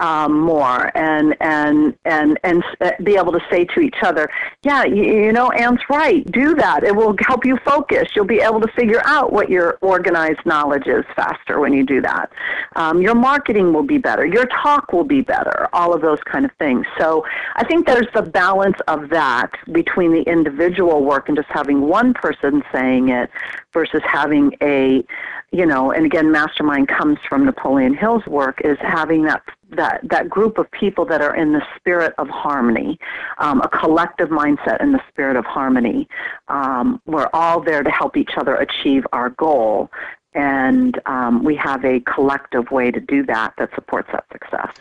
um, 0.00 0.40
more 0.40 0.96
and 0.96 1.36
and 1.40 1.94
and 2.04 2.38
and 2.42 2.64
uh, 2.80 2.92
be 3.02 3.16
able 3.16 3.32
to 3.32 3.40
say 3.50 3.64
to 3.66 3.80
each 3.80 4.02
other, 4.02 4.28
"Yeah, 4.62 4.84
you, 4.84 5.04
you 5.04 5.32
know, 5.32 5.50
Anne's 5.50 5.80
right. 5.88 6.24
Do 6.32 6.54
that. 6.54 6.82
It 6.82 6.96
will 6.96 7.14
help 7.20 7.44
you 7.44 7.58
focus. 7.64 8.08
You'll 8.16 8.24
be 8.24 8.40
able 8.40 8.60
to 8.60 8.68
figure 8.72 9.02
out 9.04 9.32
what 9.32 9.50
your 9.50 9.78
organized 9.82 10.44
knowledge 10.44 10.86
is 10.86 11.04
faster 11.14 11.60
when 11.60 11.72
you 11.72 11.84
do 11.84 12.00
that." 12.00 12.30
Um, 12.76 13.02
your 13.02 13.14
marketing 13.14 13.72
will 13.72 13.82
be 13.82 13.98
better. 13.98 14.24
Your 14.24 14.46
talk 14.46 14.92
will 14.92 15.04
be 15.04 15.20
better. 15.20 15.68
All 15.72 15.94
of 15.94 16.00
those 16.00 16.20
kind 16.24 16.44
of 16.44 16.50
things. 16.58 16.86
So 16.98 17.24
I 17.56 17.64
think 17.64 17.86
there's 17.86 18.08
the 18.14 18.22
balance 18.22 18.76
of 18.88 19.10
that 19.10 19.50
between 19.72 20.12
the 20.12 20.22
individual 20.22 21.04
work 21.04 21.28
and 21.28 21.36
just 21.36 21.48
having 21.48 21.82
one 21.82 22.14
person 22.14 22.62
saying 22.72 23.08
it 23.10 23.30
versus 23.72 24.02
having 24.04 24.54
a, 24.62 25.04
you 25.52 25.66
know, 25.66 25.90
and 25.90 26.06
again, 26.06 26.30
mastermind 26.30 26.88
comes 26.88 27.18
from 27.28 27.44
Napoleon 27.44 27.94
Hill's 27.94 28.26
work 28.26 28.60
is 28.64 28.78
having 28.80 29.24
that 29.24 29.42
that 29.72 30.00
that 30.10 30.28
group 30.28 30.58
of 30.58 30.70
people 30.70 31.04
that 31.06 31.20
are 31.20 31.34
in 31.34 31.52
the 31.52 31.62
spirit 31.76 32.12
of 32.18 32.28
harmony, 32.28 32.98
um, 33.38 33.60
a 33.62 33.68
collective 33.68 34.28
mindset 34.28 34.80
in 34.80 34.92
the 34.92 35.00
spirit 35.08 35.36
of 35.36 35.44
harmony. 35.44 36.08
Um, 36.48 37.00
we're 37.06 37.30
all 37.32 37.60
there 37.60 37.82
to 37.82 37.90
help 37.90 38.16
each 38.16 38.32
other 38.36 38.56
achieve 38.56 39.06
our 39.12 39.30
goal, 39.30 39.90
and 40.34 41.00
um, 41.06 41.42
we 41.42 41.56
have 41.56 41.84
a 41.84 42.00
collective 42.00 42.70
way 42.70 42.90
to 42.90 43.00
do 43.00 43.24
that 43.26 43.54
that 43.58 43.70
supports 43.74 44.08
that 44.12 44.24
success. 44.32 44.74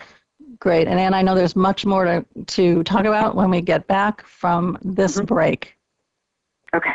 Great. 0.59 0.87
And 0.87 0.99
Anne, 0.99 1.13
I 1.13 1.21
know 1.21 1.35
there's 1.35 1.55
much 1.55 1.85
more 1.85 2.05
to, 2.05 2.25
to 2.47 2.83
talk 2.83 3.05
about 3.05 3.35
when 3.35 3.49
we 3.49 3.61
get 3.61 3.87
back 3.87 4.25
from 4.25 4.77
this 4.81 5.17
mm-hmm. 5.17 5.25
break. 5.25 5.77
Okay. 6.75 6.91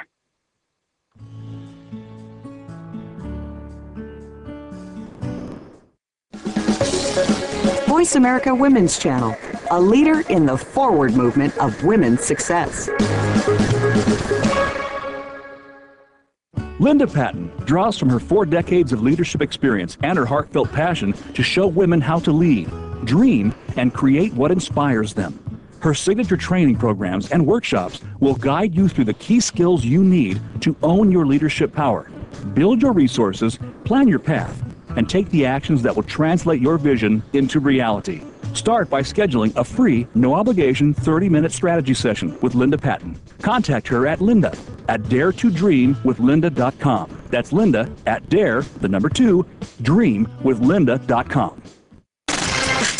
Voice 7.86 8.16
America 8.16 8.54
Women's 8.54 8.98
Channel, 8.98 9.36
a 9.70 9.80
leader 9.80 10.20
in 10.28 10.46
the 10.46 10.58
forward 10.58 11.14
movement 11.14 11.56
of 11.58 11.82
women's 11.84 12.22
success. 12.22 12.88
Linda 16.80 17.06
Patton 17.06 17.52
draws 17.66 17.96
from 17.96 18.08
her 18.08 18.18
four 18.18 18.44
decades 18.44 18.92
of 18.92 19.00
leadership 19.00 19.40
experience 19.40 19.96
and 20.02 20.18
her 20.18 20.26
heartfelt 20.26 20.72
passion 20.72 21.12
to 21.34 21.42
show 21.42 21.68
women 21.68 22.00
how 22.00 22.18
to 22.18 22.32
lead, 22.32 22.68
dream, 23.04 23.54
and 23.76 23.94
create 23.94 24.34
what 24.34 24.50
inspires 24.50 25.14
them. 25.14 25.38
Her 25.78 25.94
signature 25.94 26.36
training 26.36 26.76
programs 26.76 27.30
and 27.30 27.46
workshops 27.46 28.00
will 28.18 28.34
guide 28.34 28.74
you 28.74 28.88
through 28.88 29.04
the 29.04 29.14
key 29.14 29.38
skills 29.38 29.84
you 29.84 30.02
need 30.02 30.40
to 30.62 30.74
own 30.82 31.12
your 31.12 31.26
leadership 31.26 31.72
power, 31.72 32.10
build 32.54 32.82
your 32.82 32.92
resources, 32.92 33.56
plan 33.84 34.08
your 34.08 34.18
path, 34.18 34.60
and 34.96 35.08
take 35.08 35.28
the 35.30 35.46
actions 35.46 35.80
that 35.82 35.94
will 35.94 36.02
translate 36.02 36.60
your 36.60 36.76
vision 36.76 37.22
into 37.34 37.60
reality. 37.60 38.20
Start 38.52 38.90
by 38.90 39.02
scheduling 39.02 39.54
a 39.56 39.62
free, 39.62 40.08
no 40.16 40.34
obligation 40.34 40.92
30 40.92 41.28
minute 41.28 41.52
strategy 41.52 41.94
session 41.94 42.36
with 42.40 42.56
Linda 42.56 42.78
Patton. 42.78 43.16
Contact 43.44 43.86
her 43.88 44.06
at 44.06 44.22
linda 44.22 44.56
at 44.88 45.06
dare 45.10 45.30
to 45.30 45.50
dream 45.50 45.96
with 46.02 46.16
daretodreamwithlinda.com. 46.16 47.22
That's 47.28 47.52
linda 47.52 47.90
at 48.06 48.26
dare, 48.30 48.62
the 48.80 48.88
number 48.88 49.10
two, 49.10 49.44
dream 49.82 50.26
with 50.42 50.60
dreamwithlinda.com. 50.60 51.73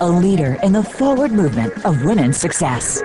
a 0.00 0.08
leader 0.08 0.58
in 0.62 0.72
the 0.72 0.82
forward 0.82 1.32
movement 1.32 1.72
of 1.86 2.04
women's 2.04 2.36
success. 2.36 3.02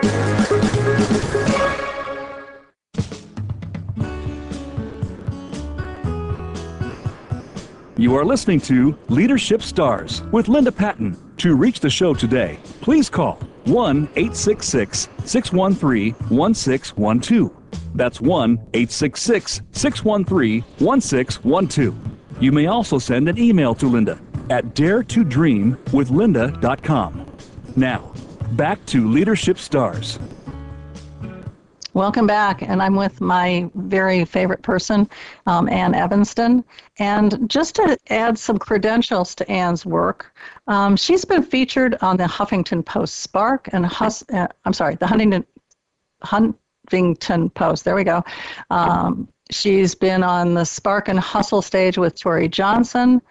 You 7.98 8.16
are 8.16 8.26
listening 8.26 8.60
to 8.62 8.98
Leadership 9.10 9.62
Stars 9.62 10.24
with 10.32 10.48
Linda 10.48 10.72
Patton. 10.72 11.18
To 11.38 11.56
reach 11.56 11.80
the 11.80 11.90
show 11.90 12.14
today, 12.14 12.60
please 12.82 13.10
call 13.10 13.36
1 13.66 14.10
866 14.16 15.08
613 15.24 16.14
1612. 16.30 17.52
That's 17.94 18.20
1 18.20 18.54
866 18.74 19.62
613 19.72 20.62
1612. 20.80 21.96
You 22.42 22.52
may 22.52 22.66
also 22.66 22.98
send 22.98 23.30
an 23.30 23.38
email 23.38 23.76
to 23.76 23.88
Linda 23.88 24.20
at 24.52 24.76
daretodreamwithlinda.com. 24.76 27.26
Now, 27.78 28.14
back 28.52 28.86
to 28.88 29.10
Leadership 29.10 29.58
Stars. 29.58 30.20
Welcome 31.94 32.28
back, 32.28 32.62
and 32.62 32.82
I'm 32.82 32.96
with 32.96 33.20
my 33.22 33.70
very 33.76 34.26
favorite 34.26 34.62
person, 34.62 35.10
um, 35.46 35.70
Ann 35.70 35.94
Evanston. 35.94 36.66
And 37.00 37.50
just 37.50 37.76
to 37.76 37.98
add 38.10 38.38
some 38.38 38.58
credentials 38.58 39.34
to 39.36 39.50
Ann's 39.50 39.86
work, 39.86 40.34
um, 40.68 40.98
she's 40.98 41.26
been 41.26 41.44
featured 41.44 41.98
on 42.02 42.18
the 42.18 42.26
Huffington 42.26 42.86
Post 42.86 43.20
Spark 43.20 43.70
and 43.72 43.86
Hus- 43.86 44.24
uh, 44.34 44.48
I'm 44.66 44.74
sorry, 44.74 44.96
the 44.96 45.08
Huntington 45.08 45.46
Huffington 46.24 47.54
Post. 47.54 47.86
There 47.86 47.96
we 47.96 48.04
go. 48.04 48.24
Um, 48.70 49.30
she's 49.50 49.96
been 49.96 50.24
on 50.24 50.54
the 50.54 50.66
Spark 50.66 51.10
and 51.10 51.20
Hustle 51.20 51.62
stage 51.62 51.98
with 51.98 52.20
Tory 52.20 52.48
Johnson, 52.48 53.22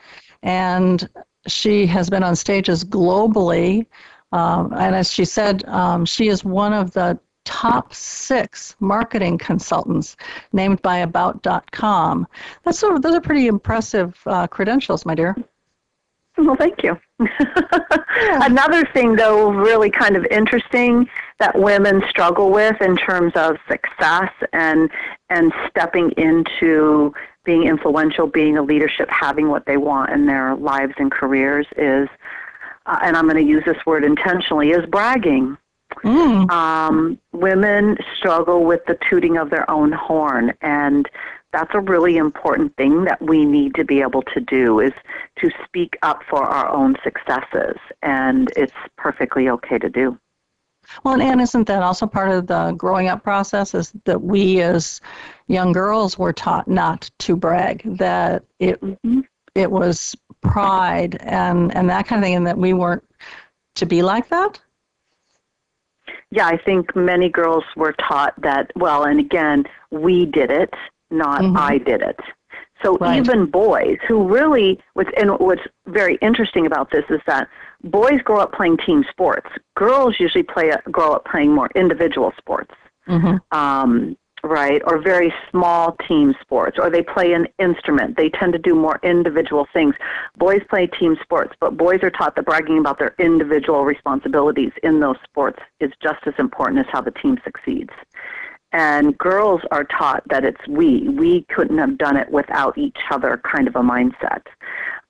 and 0.42 1.08
she 1.46 1.86
has 1.86 2.10
been 2.10 2.22
on 2.22 2.36
stages 2.36 2.84
globally. 2.84 3.86
Um, 4.32 4.72
and 4.74 4.94
as 4.94 5.12
she 5.12 5.24
said, 5.24 5.64
um, 5.64 6.04
she 6.04 6.28
is 6.28 6.44
one 6.44 6.72
of 6.72 6.92
the 6.92 7.18
top 7.44 7.92
six 7.92 8.76
marketing 8.80 9.38
consultants 9.38 10.16
named 10.52 10.80
by 10.82 10.98
About.com. 10.98 12.26
That's 12.64 12.78
sort 12.78 12.94
of, 12.94 13.02
those 13.02 13.14
are 13.14 13.20
pretty 13.20 13.48
impressive 13.48 14.16
uh, 14.26 14.46
credentials, 14.46 15.04
my 15.04 15.14
dear. 15.14 15.34
Well, 16.36 16.56
thank 16.56 16.82
you. 16.82 16.98
Another 18.20 18.84
thing, 18.94 19.16
though, 19.16 19.50
really 19.50 19.90
kind 19.90 20.16
of 20.16 20.24
interesting 20.30 21.08
that 21.38 21.58
women 21.58 22.02
struggle 22.08 22.50
with 22.50 22.80
in 22.80 22.96
terms 22.96 23.32
of 23.34 23.56
success 23.68 24.30
and 24.52 24.90
and 25.28 25.52
stepping 25.68 26.12
into 26.16 27.12
being 27.44 27.64
influential, 27.64 28.26
being 28.26 28.56
a 28.56 28.62
leadership, 28.62 29.08
having 29.10 29.48
what 29.48 29.66
they 29.66 29.76
want 29.76 30.10
in 30.10 30.26
their 30.26 30.54
lives 30.56 30.94
and 30.98 31.10
careers 31.10 31.66
is, 31.76 32.08
uh, 32.86 32.98
and 33.02 33.16
I'm 33.16 33.24
going 33.24 33.44
to 33.44 33.50
use 33.50 33.64
this 33.64 33.84
word 33.86 34.04
intentionally, 34.04 34.70
is 34.70 34.84
bragging. 34.86 35.56
Mm. 36.04 36.50
Um, 36.50 37.18
women 37.32 37.96
struggle 38.16 38.64
with 38.64 38.84
the 38.86 38.98
tooting 39.08 39.36
of 39.38 39.50
their 39.50 39.68
own 39.70 39.92
horn, 39.92 40.52
and 40.60 41.08
that's 41.52 41.70
a 41.74 41.80
really 41.80 42.16
important 42.16 42.76
thing 42.76 43.04
that 43.04 43.20
we 43.20 43.44
need 43.44 43.74
to 43.74 43.84
be 43.84 44.00
able 44.00 44.22
to 44.22 44.40
do 44.40 44.80
is 44.80 44.92
to 45.40 45.50
speak 45.64 45.98
up 46.02 46.22
for 46.28 46.44
our 46.44 46.68
own 46.68 46.96
successes, 47.02 47.76
and 48.02 48.52
it's 48.56 48.72
perfectly 48.96 49.48
okay 49.48 49.78
to 49.78 49.88
do. 49.88 50.18
Well, 51.04 51.20
and 51.20 51.40
isn't 51.40 51.66
that 51.66 51.82
also 51.82 52.06
part 52.06 52.30
of 52.30 52.46
the 52.46 52.72
growing 52.72 53.08
up 53.08 53.22
process? 53.22 53.74
Is 53.74 53.92
that 54.04 54.22
we 54.22 54.60
as 54.60 55.00
young 55.46 55.72
girls 55.72 56.18
were 56.18 56.32
taught 56.32 56.68
not 56.68 57.10
to 57.20 57.36
brag, 57.36 57.82
that 57.96 58.44
it 58.58 58.80
it 59.54 59.70
was 59.70 60.16
pride 60.40 61.16
and 61.20 61.74
and 61.74 61.88
that 61.90 62.06
kind 62.06 62.20
of 62.22 62.24
thing, 62.24 62.34
and 62.34 62.46
that 62.46 62.58
we 62.58 62.72
weren't 62.72 63.04
to 63.76 63.86
be 63.86 64.02
like 64.02 64.28
that. 64.28 64.60
Yeah, 66.30 66.46
I 66.46 66.56
think 66.56 66.94
many 66.94 67.28
girls 67.28 67.64
were 67.76 67.92
taught 68.08 68.40
that. 68.42 68.70
Well, 68.76 69.04
and 69.04 69.18
again, 69.18 69.64
we 69.90 70.26
did 70.26 70.50
it, 70.50 70.72
not 71.10 71.42
mm-hmm. 71.42 71.56
I 71.56 71.78
did 71.78 72.02
it. 72.02 72.18
So 72.82 72.96
right. 72.96 73.18
even 73.18 73.46
boys 73.46 73.98
who 74.08 74.26
really, 74.28 74.80
what's, 74.94 75.10
and 75.16 75.32
what's 75.38 75.62
very 75.86 76.16
interesting 76.22 76.66
about 76.66 76.90
this 76.90 77.04
is 77.10 77.20
that 77.26 77.48
boys 77.84 78.20
grow 78.24 78.38
up 78.38 78.52
playing 78.52 78.78
team 78.78 79.04
sports. 79.10 79.48
Girls 79.76 80.16
usually 80.18 80.42
play 80.42 80.72
grow 80.90 81.12
up 81.12 81.24
playing 81.24 81.54
more 81.54 81.70
individual 81.74 82.32
sports, 82.38 82.74
mm-hmm. 83.08 83.36
um, 83.56 84.16
right? 84.42 84.82
Or 84.86 85.00
very 85.00 85.32
small 85.50 85.96
team 86.08 86.34
sports, 86.40 86.78
or 86.80 86.90
they 86.90 87.02
play 87.02 87.32
an 87.32 87.46
instrument. 87.58 88.16
They 88.16 88.30
tend 88.30 88.52
to 88.52 88.58
do 88.58 88.74
more 88.74 89.00
individual 89.02 89.66
things. 89.72 89.94
Boys 90.36 90.60
play 90.68 90.86
team 90.86 91.16
sports, 91.22 91.54
but 91.60 91.76
boys 91.76 92.00
are 92.02 92.10
taught 92.10 92.36
that 92.36 92.44
bragging 92.44 92.78
about 92.78 92.98
their 92.98 93.14
individual 93.18 93.84
responsibilities 93.84 94.72
in 94.82 95.00
those 95.00 95.16
sports 95.24 95.60
is 95.80 95.90
just 96.02 96.20
as 96.26 96.34
important 96.38 96.80
as 96.80 96.86
how 96.92 97.00
the 97.00 97.12
team 97.12 97.38
succeeds 97.44 97.92
and 98.72 99.18
girls 99.18 99.60
are 99.70 99.84
taught 99.84 100.22
that 100.28 100.44
it's 100.44 100.60
we. 100.68 101.08
We 101.08 101.44
couldn't 101.54 101.78
have 101.78 101.98
done 101.98 102.16
it 102.16 102.30
without 102.30 102.78
each 102.78 102.98
other 103.10 103.40
kind 103.42 103.66
of 103.66 103.74
a 103.74 103.80
mindset. 103.80 104.42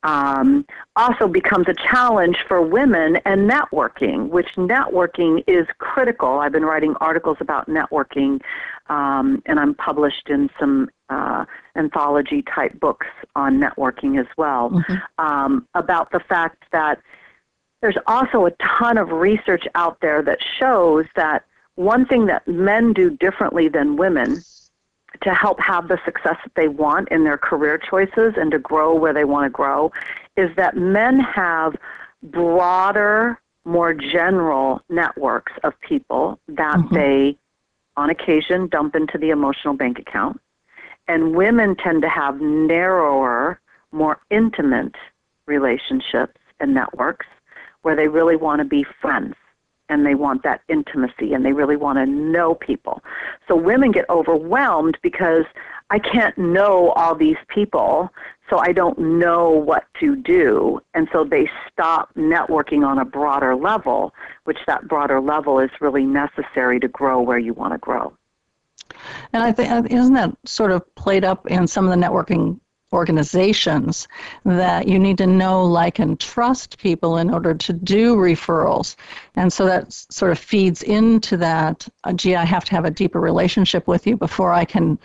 Um, 0.02 0.64
also 0.96 1.28
becomes 1.28 1.66
a 1.68 1.74
challenge 1.74 2.38
for 2.48 2.62
women 2.62 3.16
and 3.26 3.50
networking, 3.50 4.28
which 4.28 4.48
networking 4.56 5.44
is 5.46 5.66
critical. 5.78 6.38
I've 6.38 6.52
been 6.52 6.64
writing 6.64 6.94
articles 7.00 7.36
about 7.40 7.68
networking, 7.68 8.40
um, 8.88 9.42
and 9.44 9.60
I'm 9.60 9.74
published 9.74 10.30
in 10.30 10.48
some 10.58 10.88
uh, 11.10 11.44
anthology 11.76 12.42
type 12.42 12.80
books 12.80 13.08
on 13.36 13.60
networking 13.60 14.18
as 14.18 14.26
well, 14.38 14.70
mm-hmm. 14.70 15.24
um, 15.24 15.66
about 15.74 16.10
the 16.12 16.20
fact 16.20 16.64
that 16.72 16.98
there's 17.82 17.98
also 18.06 18.46
a 18.46 18.52
ton 18.78 18.96
of 18.96 19.10
research 19.10 19.64
out 19.74 19.98
there 20.00 20.22
that 20.22 20.38
shows 20.58 21.06
that 21.16 21.44
one 21.74 22.06
thing 22.06 22.26
that 22.26 22.46
men 22.46 22.92
do 22.92 23.10
differently 23.10 23.68
than 23.68 23.96
women 23.96 24.42
to 25.22 25.34
help 25.34 25.60
have 25.60 25.88
the 25.88 25.98
success 26.04 26.36
that 26.44 26.52
they 26.54 26.68
want 26.68 27.08
in 27.10 27.24
their 27.24 27.38
career 27.38 27.78
choices 27.78 28.34
and 28.36 28.50
to 28.50 28.58
grow 28.58 28.94
where 28.94 29.12
they 29.12 29.24
want 29.24 29.44
to 29.44 29.50
grow 29.50 29.92
is 30.36 30.54
that 30.56 30.76
men 30.76 31.20
have 31.20 31.74
broader, 32.22 33.40
more 33.64 33.92
general 33.92 34.80
networks 34.88 35.52
of 35.64 35.78
people 35.80 36.38
that 36.48 36.76
mm-hmm. 36.76 36.94
they, 36.94 37.36
on 37.96 38.10
occasion, 38.10 38.68
dump 38.68 38.94
into 38.94 39.18
the 39.18 39.30
emotional 39.30 39.74
bank 39.74 39.98
account. 39.98 40.40
And 41.08 41.34
women 41.34 41.76
tend 41.76 42.02
to 42.02 42.08
have 42.08 42.40
narrower, 42.40 43.60
more 43.92 44.20
intimate 44.30 44.94
relationships 45.46 46.40
and 46.60 46.72
networks 46.72 47.26
where 47.82 47.96
they 47.96 48.08
really 48.08 48.36
want 48.36 48.60
to 48.60 48.64
be 48.64 48.84
friends 49.00 49.34
and 49.90 50.06
they 50.06 50.14
want 50.14 50.42
that 50.44 50.62
intimacy 50.68 51.34
and 51.34 51.44
they 51.44 51.52
really 51.52 51.76
want 51.76 51.98
to 51.98 52.06
know 52.06 52.54
people. 52.54 53.02
So 53.48 53.56
women 53.56 53.90
get 53.90 54.08
overwhelmed 54.08 54.96
because 55.02 55.44
I 55.90 55.98
can't 55.98 56.36
know 56.38 56.90
all 56.90 57.14
these 57.14 57.36
people, 57.48 58.10
so 58.48 58.58
I 58.58 58.72
don't 58.72 58.98
know 58.98 59.50
what 59.50 59.84
to 59.98 60.14
do. 60.14 60.80
And 60.94 61.08
so 61.12 61.24
they 61.24 61.50
stop 61.70 62.14
networking 62.14 62.86
on 62.86 62.98
a 62.98 63.04
broader 63.04 63.56
level, 63.56 64.14
which 64.44 64.58
that 64.66 64.86
broader 64.86 65.20
level 65.20 65.58
is 65.58 65.70
really 65.80 66.04
necessary 66.04 66.78
to 66.80 66.88
grow 66.88 67.20
where 67.20 67.38
you 67.38 67.52
want 67.52 67.72
to 67.72 67.78
grow. 67.78 68.12
And 69.32 69.42
I 69.42 69.52
think 69.52 69.90
isn't 69.90 70.14
that 70.14 70.36
sort 70.44 70.70
of 70.70 70.82
played 70.94 71.24
up 71.24 71.46
in 71.46 71.66
some 71.66 71.86
of 71.86 71.90
the 71.90 72.06
networking 72.06 72.60
organizations 72.92 74.08
that 74.44 74.88
you 74.88 74.98
need 74.98 75.18
to 75.18 75.26
know, 75.26 75.64
like, 75.64 75.98
and 75.98 76.18
trust 76.18 76.78
people 76.78 77.18
in 77.18 77.30
order 77.30 77.54
to 77.54 77.72
do 77.72 78.16
referrals. 78.16 78.96
And 79.36 79.52
so 79.52 79.64
that 79.66 79.92
sort 79.92 80.32
of 80.32 80.38
feeds 80.38 80.82
into 80.82 81.36
that, 81.36 81.88
uh, 82.04 82.12
gee, 82.12 82.36
I 82.36 82.44
have 82.44 82.64
to 82.66 82.72
have 82.72 82.84
a 82.84 82.90
deeper 82.90 83.20
relationship 83.20 83.86
with 83.86 84.06
you 84.06 84.16
before 84.16 84.52
I 84.52 84.64
can 84.64 84.98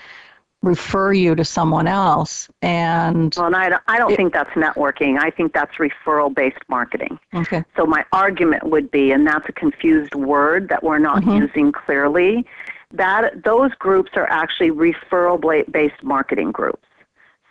refer 0.63 1.13
you 1.13 1.35
to 1.35 1.45
someone 1.45 1.85
else. 1.85 2.49
And 2.63 3.33
well, 3.37 3.45
and 3.45 3.55
I 3.55 3.69
don't, 3.69 3.83
I 3.87 3.99
don't 3.99 4.11
it, 4.11 4.15
think 4.15 4.33
that's 4.33 4.49
networking. 4.51 5.19
I 5.19 5.29
think 5.29 5.53
that's 5.53 5.75
referral 5.75 6.33
based 6.33 6.57
marketing. 6.67 7.19
Okay. 7.35 7.63
So 7.77 7.85
my 7.85 8.03
argument 8.11 8.63
would 8.63 8.89
be, 8.89 9.11
and 9.11 9.27
that's 9.27 9.47
a 9.47 9.53
confused 9.53 10.15
word 10.15 10.69
that 10.69 10.83
we're 10.83 10.97
not 10.97 11.21
mm-hmm. 11.21 11.43
using 11.43 11.71
clearly, 11.71 12.45
that 12.91 13.43
those 13.43 13.71
groups 13.75 14.11
are 14.15 14.27
actually 14.27 14.71
referral 14.71 15.39
based 15.71 16.03
marketing 16.03 16.51
groups. 16.51 16.87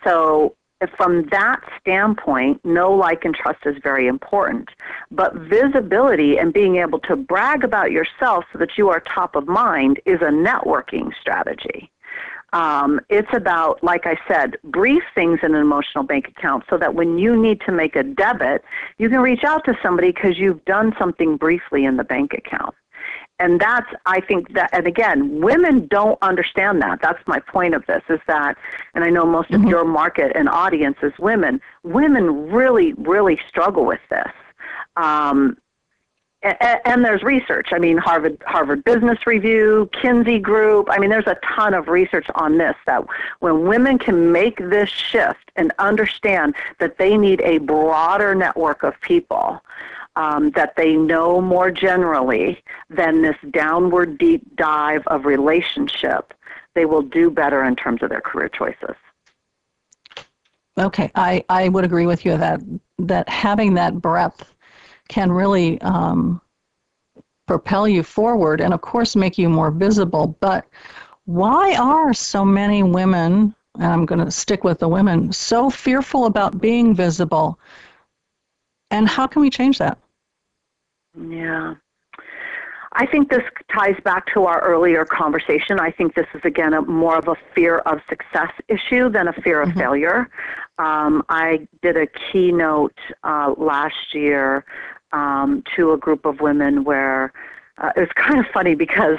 So 0.04 0.54
from 0.96 1.26
that 1.30 1.60
standpoint, 1.80 2.64
know, 2.64 2.92
like, 2.92 3.24
and 3.24 3.34
trust 3.34 3.60
is 3.64 3.76
very 3.82 4.06
important. 4.06 4.68
But 5.10 5.34
visibility 5.34 6.38
and 6.38 6.52
being 6.52 6.76
able 6.76 6.98
to 7.00 7.16
brag 7.16 7.64
about 7.64 7.90
yourself 7.90 8.44
so 8.52 8.58
that 8.58 8.76
you 8.76 8.90
are 8.90 9.00
top 9.00 9.34
of 9.34 9.46
mind 9.46 10.00
is 10.04 10.20
a 10.20 10.30
networking 10.30 11.10
strategy. 11.20 11.90
Um, 12.52 13.00
it's 13.08 13.32
about, 13.32 13.82
like 13.82 14.06
I 14.06 14.16
said, 14.28 14.58
brief 14.62 15.02
things 15.14 15.40
in 15.42 15.56
an 15.56 15.60
emotional 15.60 16.04
bank 16.04 16.28
account 16.28 16.64
so 16.70 16.78
that 16.78 16.94
when 16.94 17.18
you 17.18 17.40
need 17.40 17.60
to 17.62 17.72
make 17.72 17.96
a 17.96 18.04
debit, 18.04 18.62
you 18.98 19.08
can 19.08 19.20
reach 19.20 19.42
out 19.42 19.64
to 19.64 19.76
somebody 19.82 20.12
because 20.12 20.38
you've 20.38 20.64
done 20.64 20.94
something 20.96 21.36
briefly 21.36 21.84
in 21.84 21.96
the 21.96 22.04
bank 22.04 22.32
account 22.32 22.74
and 23.38 23.60
that's 23.60 23.90
i 24.06 24.20
think 24.20 24.52
that 24.54 24.70
and 24.72 24.86
again 24.86 25.40
women 25.40 25.86
don't 25.88 26.18
understand 26.22 26.80
that. 26.82 27.00
That's 27.02 27.18
my 27.26 27.40
point 27.40 27.74
of 27.74 27.84
this 27.86 28.02
is 28.08 28.20
that 28.26 28.56
and 28.94 29.04
i 29.04 29.10
know 29.10 29.24
most 29.26 29.50
mm-hmm. 29.50 29.64
of 29.64 29.70
your 29.70 29.84
market 29.84 30.32
and 30.34 30.48
audience 30.48 30.96
is 31.02 31.12
women. 31.18 31.60
Women 31.82 32.50
really 32.50 32.92
really 32.94 33.40
struggle 33.48 33.84
with 33.84 34.00
this. 34.10 34.32
Um, 34.96 35.58
and, 36.42 36.80
and 36.84 37.04
there's 37.04 37.22
research. 37.22 37.70
I 37.72 37.78
mean 37.78 37.96
harvard 37.96 38.40
harvard 38.46 38.84
business 38.84 39.26
review 39.26 39.90
kinsey 40.00 40.38
group. 40.38 40.88
I 40.90 40.98
mean 40.98 41.10
there's 41.10 41.26
a 41.26 41.38
ton 41.56 41.74
of 41.74 41.88
research 41.88 42.26
on 42.34 42.58
this 42.58 42.76
that 42.86 43.04
when 43.40 43.66
women 43.66 43.98
can 43.98 44.30
make 44.30 44.58
this 44.58 44.90
shift 44.90 45.50
and 45.56 45.72
understand 45.78 46.54
that 46.78 46.98
they 46.98 47.16
need 47.16 47.40
a 47.40 47.58
broader 47.58 48.34
network 48.34 48.82
of 48.82 49.00
people 49.00 49.60
um, 50.16 50.50
that 50.52 50.74
they 50.76 50.94
know 50.94 51.40
more 51.40 51.70
generally 51.70 52.62
than 52.88 53.22
this 53.22 53.36
downward 53.50 54.18
deep 54.18 54.42
dive 54.56 55.02
of 55.08 55.24
relationship, 55.24 56.32
they 56.74 56.84
will 56.84 57.02
do 57.02 57.30
better 57.30 57.64
in 57.64 57.76
terms 57.76 58.02
of 58.02 58.10
their 58.10 58.20
career 58.20 58.48
choices. 58.48 58.96
Okay, 60.78 61.10
I, 61.14 61.44
I 61.48 61.68
would 61.68 61.84
agree 61.84 62.06
with 62.06 62.24
you 62.24 62.36
that 62.36 62.60
that 62.98 63.28
having 63.28 63.74
that 63.74 64.00
breadth 64.00 64.52
can 65.08 65.30
really 65.30 65.80
um, 65.82 66.40
propel 67.46 67.86
you 67.86 68.02
forward 68.02 68.60
and, 68.60 68.72
of 68.72 68.80
course, 68.80 69.14
make 69.14 69.36
you 69.38 69.48
more 69.48 69.70
visible. 69.70 70.36
But 70.40 70.66
why 71.26 71.76
are 71.76 72.14
so 72.14 72.44
many 72.44 72.82
women, 72.82 73.54
and 73.76 73.84
I'm 73.84 74.06
going 74.06 74.24
to 74.24 74.30
stick 74.30 74.64
with 74.64 74.78
the 74.78 74.88
women, 74.88 75.32
so 75.32 75.70
fearful 75.70 76.26
about 76.26 76.60
being 76.60 76.94
visible? 76.94 77.58
And 78.90 79.08
how 79.08 79.26
can 79.26 79.42
we 79.42 79.50
change 79.50 79.78
that? 79.78 79.98
Yeah. 81.18 81.74
I 82.96 83.06
think 83.06 83.28
this 83.28 83.42
ties 83.72 83.96
back 84.04 84.32
to 84.34 84.44
our 84.44 84.60
earlier 84.60 85.04
conversation. 85.04 85.80
I 85.80 85.90
think 85.90 86.14
this 86.14 86.26
is 86.32 86.42
again 86.44 86.74
a, 86.74 86.82
more 86.82 87.16
of 87.16 87.26
a 87.26 87.34
fear 87.54 87.78
of 87.78 88.00
success 88.08 88.52
issue 88.68 89.08
than 89.08 89.26
a 89.26 89.32
fear 89.32 89.60
of 89.60 89.70
mm-hmm. 89.70 89.80
failure. 89.80 90.30
Um, 90.78 91.24
I 91.28 91.66
did 91.82 91.96
a 91.96 92.06
keynote 92.06 92.96
uh, 93.24 93.54
last 93.56 94.14
year 94.14 94.64
um, 95.12 95.64
to 95.76 95.92
a 95.92 95.98
group 95.98 96.24
of 96.24 96.40
women 96.40 96.84
where 96.84 97.32
uh, 97.78 97.90
it 97.96 98.00
was 98.00 98.08
kind 98.14 98.38
of 98.38 98.46
funny 98.52 98.76
because 98.76 99.18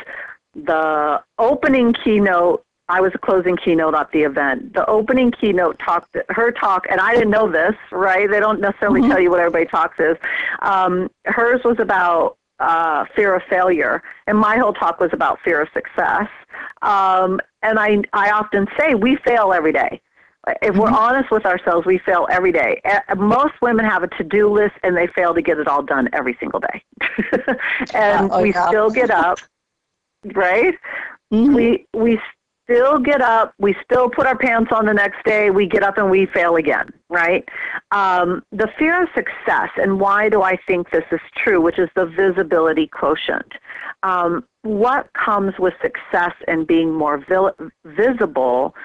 the 0.56 1.22
opening 1.38 1.94
keynote 1.94 2.66
I 2.88 3.02
was 3.02 3.12
a 3.16 3.18
closing 3.18 3.58
keynote 3.58 3.96
at 3.96 4.12
the 4.12 4.22
event. 4.22 4.74
The 4.74 4.86
opening 4.88 5.32
keynote 5.32 5.80
talked, 5.80 6.16
her 6.30 6.52
talk, 6.52 6.86
and 6.90 7.02
I 7.02 7.14
didn't 7.14 7.32
know 7.32 7.52
this, 7.52 7.74
right? 7.92 8.30
They 8.30 8.40
don't 8.40 8.62
necessarily 8.62 9.02
mm-hmm. 9.02 9.10
tell 9.10 9.20
you 9.20 9.32
what 9.32 9.40
everybody 9.40 9.66
talks 9.66 10.00
is. 10.00 10.18
Um, 10.62 11.10
hers 11.26 11.62
was 11.66 11.78
about 11.80 12.38
uh, 12.60 13.06
fear 13.16 13.36
of 13.36 13.42
failure, 13.50 14.04
and 14.28 14.38
my 14.38 14.58
whole 14.58 14.74
talk 14.74 15.00
was 15.00 15.10
about 15.14 15.40
fear 15.44 15.62
of 15.62 15.70
success. 15.74 16.28
Um, 16.84 17.42
and 17.64 17.80
I, 17.80 18.04
I 18.14 18.30
often 18.30 18.68
say 18.80 18.94
we 18.94 19.16
fail 19.18 19.52
every 19.52 19.74
day. 19.74 20.00
If 20.48 20.74
mm-hmm. 20.74 20.80
we're 20.80 20.92
honest 20.92 21.32
with 21.32 21.46
ourselves, 21.48 21.88
we 21.88 21.98
fail 21.98 22.28
every 22.30 22.52
day. 22.52 22.80
Most 23.18 23.60
women 23.64 23.84
have 23.84 24.04
a 24.04 24.08
to-do 24.10 24.48
list, 24.48 24.76
and 24.84 24.96
they 24.96 25.08
fail 25.08 25.34
to 25.34 25.42
get 25.42 25.58
it 25.58 25.68
all 25.68 25.82
done 25.82 26.08
every 26.14 26.38
single 26.40 26.60
day. 26.60 26.84
and 27.96 28.30
oh, 28.32 28.44
we 28.44 28.54
yeah. 28.54 28.68
still 28.68 28.92
get 28.92 29.10
up, 29.10 29.40
right? 30.36 30.76
Mm-hmm. 31.34 31.56
We 31.56 31.88
we 31.96 32.20
still 32.66 33.00
get 33.00 33.22
up, 33.22 33.54
we 33.60 33.76
still 33.84 34.10
put 34.10 34.26
our 34.26 34.38
pants 34.38 34.72
on 34.74 34.86
the 34.86 34.94
next 34.94 35.24
day, 35.24 35.50
we 35.50 35.68
get 35.68 35.84
up 35.84 35.98
and 35.98 36.10
we 36.10 36.26
fail 36.26 36.56
again, 36.56 36.90
right? 37.10 37.48
Um, 37.92 38.44
the 38.52 38.68
fear 38.78 39.04
of 39.04 39.10
success, 39.16 39.70
and 39.78 40.00
why 40.00 40.30
do 40.30 40.42
I 40.42 40.58
think 40.68 40.90
this 40.90 41.06
is 41.12 41.20
true, 41.38 41.62
which 41.62 41.80
is 41.80 41.90
the 41.96 42.06
visibility 42.06 42.88
quotient. 42.88 43.54
Um, 44.04 44.46
what 44.64 45.10
comes 45.14 45.54
with 45.60 45.74
success 45.82 46.34
and 46.48 46.66
being 46.66 46.92
more 46.92 47.24
vi- 47.30 47.70
visible 47.86 48.76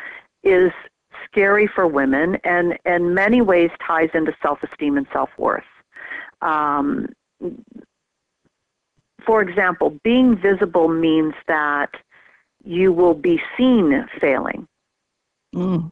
is 0.44 0.70
scary 1.24 1.66
for 1.66 1.86
women 1.86 2.36
and 2.44 2.78
in 2.84 3.14
many 3.14 3.40
ways 3.40 3.70
ties 3.86 4.10
into 4.14 4.34
self-esteem 4.42 4.96
and 4.96 5.06
self-worth. 5.12 5.64
Um, 6.42 7.08
for 9.24 9.42
example, 9.42 9.98
being 10.02 10.36
visible 10.36 10.88
means 10.88 11.34
that 11.46 11.90
you 12.64 12.92
will 12.92 13.14
be 13.14 13.40
seen 13.56 14.06
failing. 14.20 14.66
Mm. 15.54 15.90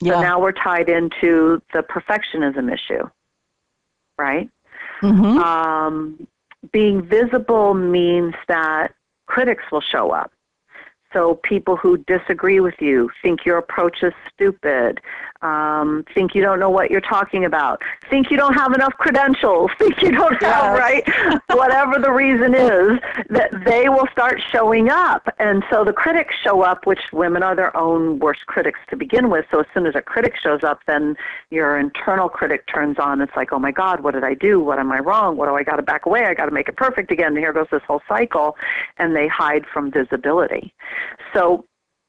Yeah. 0.00 0.14
So 0.14 0.20
now 0.20 0.40
we're 0.40 0.52
tied 0.52 0.88
into 0.88 1.62
the 1.72 1.82
perfectionism 1.82 2.72
issue, 2.72 3.08
right? 4.18 4.48
Mm-hmm. 5.02 5.38
Um, 5.38 6.26
being 6.72 7.02
visible 7.02 7.74
means 7.74 8.34
that 8.48 8.94
critics 9.26 9.64
will 9.70 9.80
show 9.80 10.10
up. 10.10 10.32
So 11.16 11.40
people 11.44 11.76
who 11.76 11.96
disagree 11.96 12.60
with 12.60 12.74
you 12.78 13.10
think 13.22 13.46
your 13.46 13.56
approach 13.56 14.02
is 14.02 14.12
stupid, 14.34 15.00
um, 15.40 16.04
think 16.12 16.34
you 16.34 16.42
don't 16.42 16.60
know 16.60 16.68
what 16.68 16.90
you're 16.90 17.00
talking 17.00 17.46
about, 17.46 17.80
think 18.10 18.30
you 18.30 18.36
don't 18.36 18.52
have 18.52 18.74
enough 18.74 18.92
credentials, 18.98 19.70
think 19.78 20.02
you 20.02 20.10
don't 20.10 20.42
have, 20.42 20.78
right? 20.78 21.02
Whatever 21.50 21.98
the 21.98 22.10
reason 22.10 22.54
is, 22.54 22.98
that 23.30 23.50
they 23.64 23.88
will 23.88 24.06
start 24.12 24.42
showing 24.52 24.90
up. 24.90 25.26
And 25.38 25.64
so 25.70 25.84
the 25.84 25.92
critics 25.92 26.34
show 26.44 26.60
up, 26.60 26.86
which 26.86 27.00
women 27.14 27.42
are 27.42 27.56
their 27.56 27.74
own 27.74 28.18
worst 28.18 28.44
critics 28.44 28.80
to 28.90 28.96
begin 28.96 29.30
with. 29.30 29.46
So 29.50 29.60
as 29.60 29.66
soon 29.72 29.86
as 29.86 29.94
a 29.94 30.02
critic 30.02 30.34
shows 30.42 30.64
up, 30.64 30.80
then 30.86 31.16
your 31.48 31.78
internal 31.78 32.28
critic 32.28 32.64
turns 32.72 32.98
on. 32.98 33.22
It's 33.22 33.36
like, 33.36 33.52
oh 33.52 33.58
my 33.58 33.72
God, 33.72 34.02
what 34.02 34.12
did 34.12 34.24
I 34.24 34.34
do? 34.34 34.60
What 34.60 34.78
am 34.78 34.92
I 34.92 34.98
wrong? 34.98 35.38
What 35.38 35.46
do 35.46 35.54
I 35.54 35.62
got 35.62 35.76
to 35.76 35.82
back 35.82 36.04
away? 36.04 36.26
I 36.26 36.34
got 36.34 36.46
to 36.46 36.52
make 36.52 36.68
it 36.68 36.76
perfect 36.76 37.10
again. 37.10 37.28
And 37.28 37.38
here 37.38 37.54
goes 37.54 37.68
this 37.70 37.82
whole 37.86 38.02
cycle. 38.06 38.56
And 38.98 39.16
they 39.16 39.28
hide 39.28 39.64
from 39.72 39.90
visibility. 39.90 40.74
So 41.34 41.64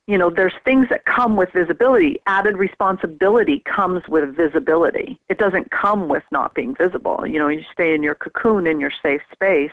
you 0.08 0.18
know, 0.18 0.30
there's 0.30 0.54
things 0.64 0.88
that 0.90 1.04
come 1.06 1.36
with 1.36 1.52
visibility. 1.52 2.18
Added 2.28 2.58
responsibility 2.58 3.62
comes 3.66 4.02
with 4.08 4.36
visibility. 4.36 5.20
It 5.28 5.38
doesn't 5.38 5.70
come 5.70 6.08
with 6.08 6.24
not 6.32 6.56
being 6.56 6.76
visible. 6.76 7.28
You 7.28 7.40
know, 7.40 7.50
you 7.50 7.64
stay 7.74 7.94
in 7.94 8.02
your 8.02 8.16
cocoon 8.16 8.68
in 8.68 8.80
your 8.80 8.92
safe 9.04 9.22
space. 9.34 9.72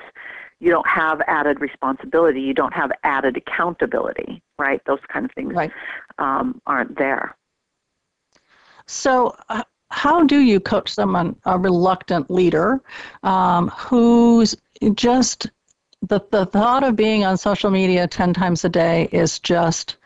You 0.59 0.71
don't 0.71 0.89
have 0.89 1.21
added 1.29 1.61
responsibility. 1.61 2.41
You 2.41 2.53
don't 2.53 2.75
have 2.75 2.91
added 3.05 3.37
accountability, 3.37 4.43
right? 4.59 4.81
Those 4.87 4.99
kind 5.09 5.25
of 5.25 5.31
things 5.33 5.55
right. 5.55 5.71
um, 6.19 6.61
aren't 6.67 6.99
there. 6.99 7.37
So, 8.87 9.37
uh, 9.49 9.63
how 9.91 10.25
do 10.25 10.41
you 10.41 10.59
coach 10.59 10.91
someone, 10.91 11.37
a 11.45 11.57
reluctant 11.57 12.29
leader, 12.29 12.83
um, 13.23 13.69
who's 13.69 14.57
just 14.95 15.47
the, 16.09 16.21
the 16.31 16.47
thought 16.47 16.85
of 16.85 16.97
being 16.97 17.25
on 17.25 17.37
social 17.37 17.71
media 17.71 18.07
10 18.07 18.35
times 18.35 18.65
a 18.65 18.69
day 18.69 19.09
is 19.13 19.39
just 19.39 19.97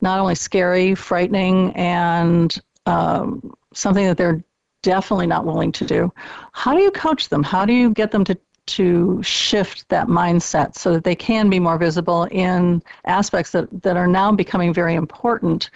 not 0.00 0.18
only 0.18 0.34
scary, 0.34 0.94
frightening, 0.94 1.72
and 1.74 2.60
um, 2.86 3.54
something 3.72 4.06
that 4.06 4.16
they're 4.16 4.42
definitely 4.82 5.26
not 5.26 5.46
willing 5.46 5.72
to 5.72 5.84
do. 5.84 6.12
How 6.52 6.74
do 6.74 6.82
you 6.82 6.90
coach 6.90 7.28
them? 7.28 7.42
How 7.42 7.64
do 7.64 7.72
you 7.72 7.90
get 7.90 8.10
them 8.10 8.24
to 8.24 8.38
to 8.64 9.20
shift 9.24 9.88
that 9.88 10.06
mindset 10.06 10.76
so 10.76 10.92
that 10.92 11.02
they 11.02 11.16
can 11.16 11.50
be 11.50 11.58
more 11.58 11.76
visible 11.78 12.28
in 12.30 12.80
aspects 13.06 13.50
that, 13.50 13.68
that 13.82 13.96
are 13.96 14.06
now 14.06 14.30
becoming 14.30 14.72
very 14.72 14.94
important 14.94 15.68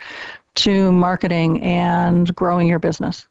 to 0.54 0.92
marketing 0.92 1.60
and 1.62 2.32
growing 2.36 2.68
your 2.68 2.78
business? 2.78 3.26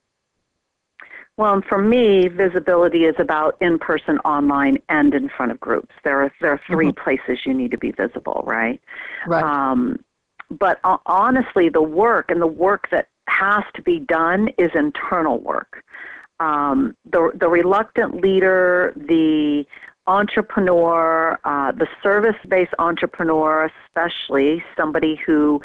Well, 1.38 1.62
for 1.68 1.80
me, 1.80 2.30
visibility 2.30 3.04
is 3.04 3.16
about 3.20 3.58
in 3.60 3.78
person, 3.78 4.20
online, 4.20 4.78
and 4.88 5.14
in 5.14 5.28
front 5.28 5.52
of 5.52 5.60
groups. 5.60 5.94
There 6.04 6.24
are 6.24 6.34
there 6.40 6.52
are 6.52 6.62
3 6.66 6.88
mm-hmm. 6.88 7.04
places 7.04 7.46
you 7.46 7.54
need 7.54 7.72
to 7.72 7.78
be 7.78 7.92
visible, 7.92 8.42
right? 8.46 8.82
Right. 9.28 9.44
Um, 9.44 10.00
but 10.50 10.80
uh, 10.84 10.98
honestly, 11.06 11.70
the 11.70 11.82
work 11.82 12.32
and 12.32 12.42
the 12.42 12.48
work 12.48 12.90
that 12.92 13.10
has 13.28 13.64
to 13.74 13.82
be 13.82 14.00
done 14.00 14.50
is 14.58 14.72
internal 14.76 15.40
work. 15.40 15.84
Um, 16.40 16.96
the, 17.06 17.32
the 17.34 17.48
reluctant 17.48 18.22
leader, 18.22 18.94
the 18.96 19.66
entrepreneur, 20.08 21.40
uh, 21.44 21.72
the 21.72 21.88
service-based 22.04 22.74
entrepreneur, 22.78 23.70
especially 23.88 24.64
somebody 24.78 25.20
who, 25.26 25.62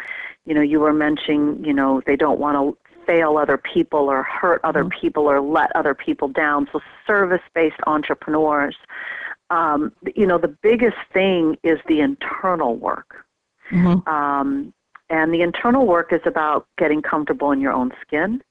you 0.46 0.54
know, 0.54 0.62
you 0.62 0.80
were 0.80 0.92
mentioning, 0.92 1.62
you 1.64 1.74
know, 1.74 2.00
they 2.06 2.16
don't 2.16 2.40
want 2.40 2.56
to 2.56 2.89
fail 3.10 3.38
other 3.38 3.58
people 3.58 4.08
or 4.08 4.22
hurt 4.22 4.60
other 4.62 4.84
mm-hmm. 4.84 5.00
people 5.00 5.24
or 5.24 5.40
let 5.40 5.74
other 5.74 5.94
people 5.94 6.28
down. 6.28 6.68
So 6.72 6.80
service-based 7.06 7.80
entrepreneurs, 7.86 8.76
um, 9.50 9.92
you 10.14 10.26
know, 10.26 10.38
the 10.38 10.54
biggest 10.62 10.96
thing 11.12 11.56
is 11.64 11.78
the 11.88 12.00
internal 12.00 12.76
work. 12.76 13.24
Mm-hmm. 13.72 14.08
Um, 14.08 14.72
and 15.08 15.34
the 15.34 15.42
internal 15.42 15.86
work 15.86 16.12
is 16.12 16.20
about 16.24 16.68
getting 16.78 17.02
comfortable 17.02 17.50
in 17.50 17.60
your 17.60 17.72
own 17.72 17.90
skin. 18.00 18.42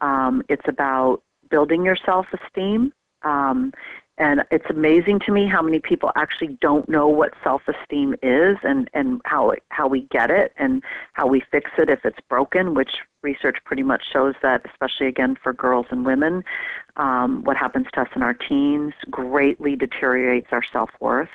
Um, 0.00 0.42
it's 0.48 0.66
about 0.66 1.22
building 1.48 1.84
your 1.84 1.96
self 2.04 2.26
esteem. 2.32 2.92
Um, 3.22 3.72
and 4.20 4.44
it's 4.50 4.66
amazing 4.68 5.18
to 5.20 5.32
me 5.32 5.48
how 5.48 5.62
many 5.62 5.80
people 5.80 6.12
actually 6.14 6.58
don't 6.60 6.86
know 6.90 7.08
what 7.08 7.32
self 7.42 7.62
esteem 7.66 8.14
is 8.22 8.58
and, 8.62 8.90
and 8.92 9.22
how, 9.24 9.48
it, 9.50 9.62
how 9.70 9.88
we 9.88 10.02
get 10.10 10.30
it 10.30 10.52
and 10.58 10.82
how 11.14 11.26
we 11.26 11.42
fix 11.50 11.70
it 11.78 11.88
if 11.88 12.04
it's 12.04 12.18
broken, 12.28 12.74
which 12.74 12.90
research 13.22 13.56
pretty 13.64 13.82
much 13.82 14.02
shows 14.12 14.34
that, 14.42 14.60
especially 14.70 15.06
again 15.06 15.38
for 15.42 15.54
girls 15.54 15.86
and 15.88 16.04
women, 16.04 16.44
um, 16.98 17.42
what 17.44 17.56
happens 17.56 17.86
to 17.94 18.02
us 18.02 18.08
in 18.14 18.22
our 18.22 18.34
teens 18.34 18.92
greatly 19.10 19.74
deteriorates 19.74 20.48
our 20.52 20.62
self 20.70 20.90
worth. 21.00 21.30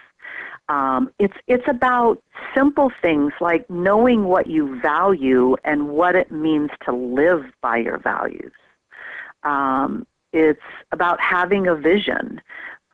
Um, 0.69 1.11
it's 1.17 1.37
it's 1.47 1.67
about 1.67 2.21
simple 2.53 2.91
things 3.01 3.33
like 3.41 3.67
knowing 3.67 4.25
what 4.25 4.45
you 4.45 4.79
value 4.79 5.55
and 5.63 5.89
what 5.89 6.15
it 6.15 6.31
means 6.31 6.69
to 6.85 6.91
live 6.91 7.45
by 7.61 7.77
your 7.77 7.97
values. 7.97 8.53
Um, 9.41 10.05
it's 10.35 10.59
about 10.91 11.21
having 11.21 11.65
a 11.65 11.75
vision, 11.75 12.41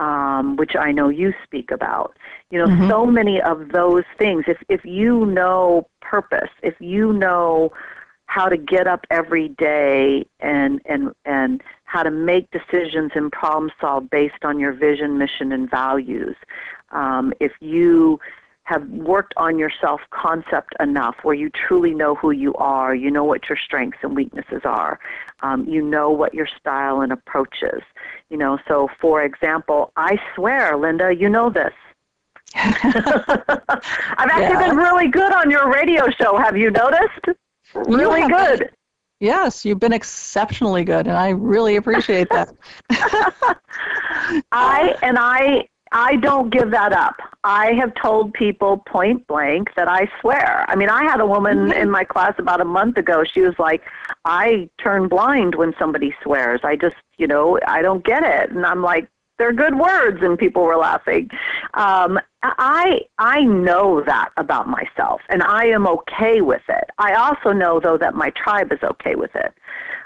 um, 0.01 0.55
which 0.55 0.75
I 0.75 0.91
know 0.91 1.09
you 1.09 1.33
speak 1.43 1.69
about. 1.71 2.17
You 2.49 2.59
know, 2.59 2.65
mm-hmm. 2.65 2.89
so 2.89 3.05
many 3.05 3.39
of 3.39 3.69
those 3.69 4.03
things. 4.17 4.45
If 4.47 4.57
if 4.67 4.83
you 4.83 5.27
know 5.27 5.87
purpose, 6.01 6.49
if 6.63 6.73
you 6.79 7.13
know 7.13 7.71
how 8.25 8.49
to 8.49 8.57
get 8.57 8.87
up 8.87 9.05
every 9.11 9.49
day 9.49 10.25
and 10.39 10.81
and 10.85 11.11
and 11.25 11.61
how 11.85 12.01
to 12.01 12.09
make 12.09 12.49
decisions 12.51 13.11
and 13.13 13.31
problem 13.31 13.71
solve 13.79 14.09
based 14.09 14.43
on 14.43 14.59
your 14.59 14.73
vision, 14.73 15.17
mission, 15.17 15.51
and 15.51 15.69
values. 15.69 16.35
Um, 16.91 17.31
if 17.39 17.51
you 17.61 18.19
have 18.71 18.84
worked 18.89 19.34
on 19.38 19.60
your 19.60 19.71
self 19.81 20.01
concept 20.23 20.73
enough 20.79 21.15
where 21.23 21.36
you 21.36 21.49
truly 21.67 21.93
know 22.01 22.15
who 22.15 22.31
you 22.31 22.53
are, 22.55 22.93
you 22.95 23.10
know 23.12 23.23
what 23.31 23.41
your 23.49 23.57
strengths 23.67 23.99
and 24.03 24.15
weaknesses 24.15 24.62
are, 24.63 24.99
um, 25.41 25.60
you 25.67 25.81
know 25.81 26.10
what 26.10 26.34
your 26.34 26.47
style 26.60 27.01
and 27.01 27.12
approach 27.12 27.57
is, 27.62 27.84
You 28.29 28.38
know, 28.38 28.57
so 28.67 28.88
for 29.01 29.23
example, 29.23 29.91
I 29.97 30.17
swear, 30.36 30.77
Linda, 30.77 31.13
you 31.13 31.29
know 31.29 31.49
this. 31.49 31.73
I've 32.55 34.29
actually 34.36 34.60
Yeah. 34.60 34.67
been 34.67 34.77
really 34.77 35.07
good 35.07 35.34
on 35.34 35.49
your 35.55 35.65
radio 35.71 36.03
show. 36.19 36.38
Have 36.38 36.55
you 36.57 36.69
noticed? 36.71 37.25
Really 37.73 38.27
good. 38.27 38.69
Yes, 39.21 39.63
you've 39.65 39.79
been 39.79 39.93
exceptionally 39.93 40.84
good, 40.84 41.05
and 41.07 41.15
I 41.15 41.29
really 41.29 41.75
appreciate 41.75 42.27
that. 42.31 42.49
I 44.51 44.95
and 45.03 45.17
I 45.19 45.67
I 45.91 46.15
don't 46.17 46.49
give 46.51 46.71
that 46.71 46.93
up. 46.93 47.19
I 47.43 47.73
have 47.73 47.93
told 47.95 48.34
people 48.34 48.77
point 48.77 49.27
blank 49.27 49.69
that 49.75 49.88
I 49.88 50.10
swear. 50.21 50.65
I 50.69 50.75
mean, 50.75 50.89
I 50.89 51.04
had 51.04 51.19
a 51.19 51.25
woman 51.25 51.73
in 51.73 51.89
my 51.89 52.04
class 52.04 52.34
about 52.38 52.62
a 52.62 52.65
month 52.65 52.97
ago. 52.97 53.23
She 53.23 53.41
was 53.41 53.56
like, 53.60 53.82
"I 54.23 54.69
turn 54.82 55.08
blind 55.08 55.56
when 55.56 55.73
somebody 55.77 56.15
swears. 56.23 56.62
I 56.63 56.75
just, 56.75 56.95
you 57.17 57.27
know, 57.27 57.60
I 57.67 57.82
don't 57.82 58.06
get 58.06 58.23
it." 58.23 58.51
And 58.51 58.65
I'm 58.65 58.82
like, 58.82 59.10
"They're 59.38 59.51
good 59.51 59.75
words," 59.75 60.21
and 60.21 60.38
people 60.39 60.63
were 60.63 60.77
laughing. 60.77 61.30
Um, 61.73 62.19
I 62.43 63.01
I 63.17 63.41
know 63.41 64.01
that 64.01 64.30
about 64.38 64.67
myself, 64.69 65.21
and 65.30 65.43
I 65.43 65.65
am 65.65 65.88
okay 65.88 66.41
with 66.41 66.63
it. 66.69 66.89
I 66.99 67.15
also 67.15 67.51
know 67.51 67.80
though 67.80 67.97
that 67.97 68.15
my 68.15 68.30
tribe 68.32 68.71
is 68.71 68.82
okay 68.82 69.15
with 69.15 69.36
it. 69.36 69.54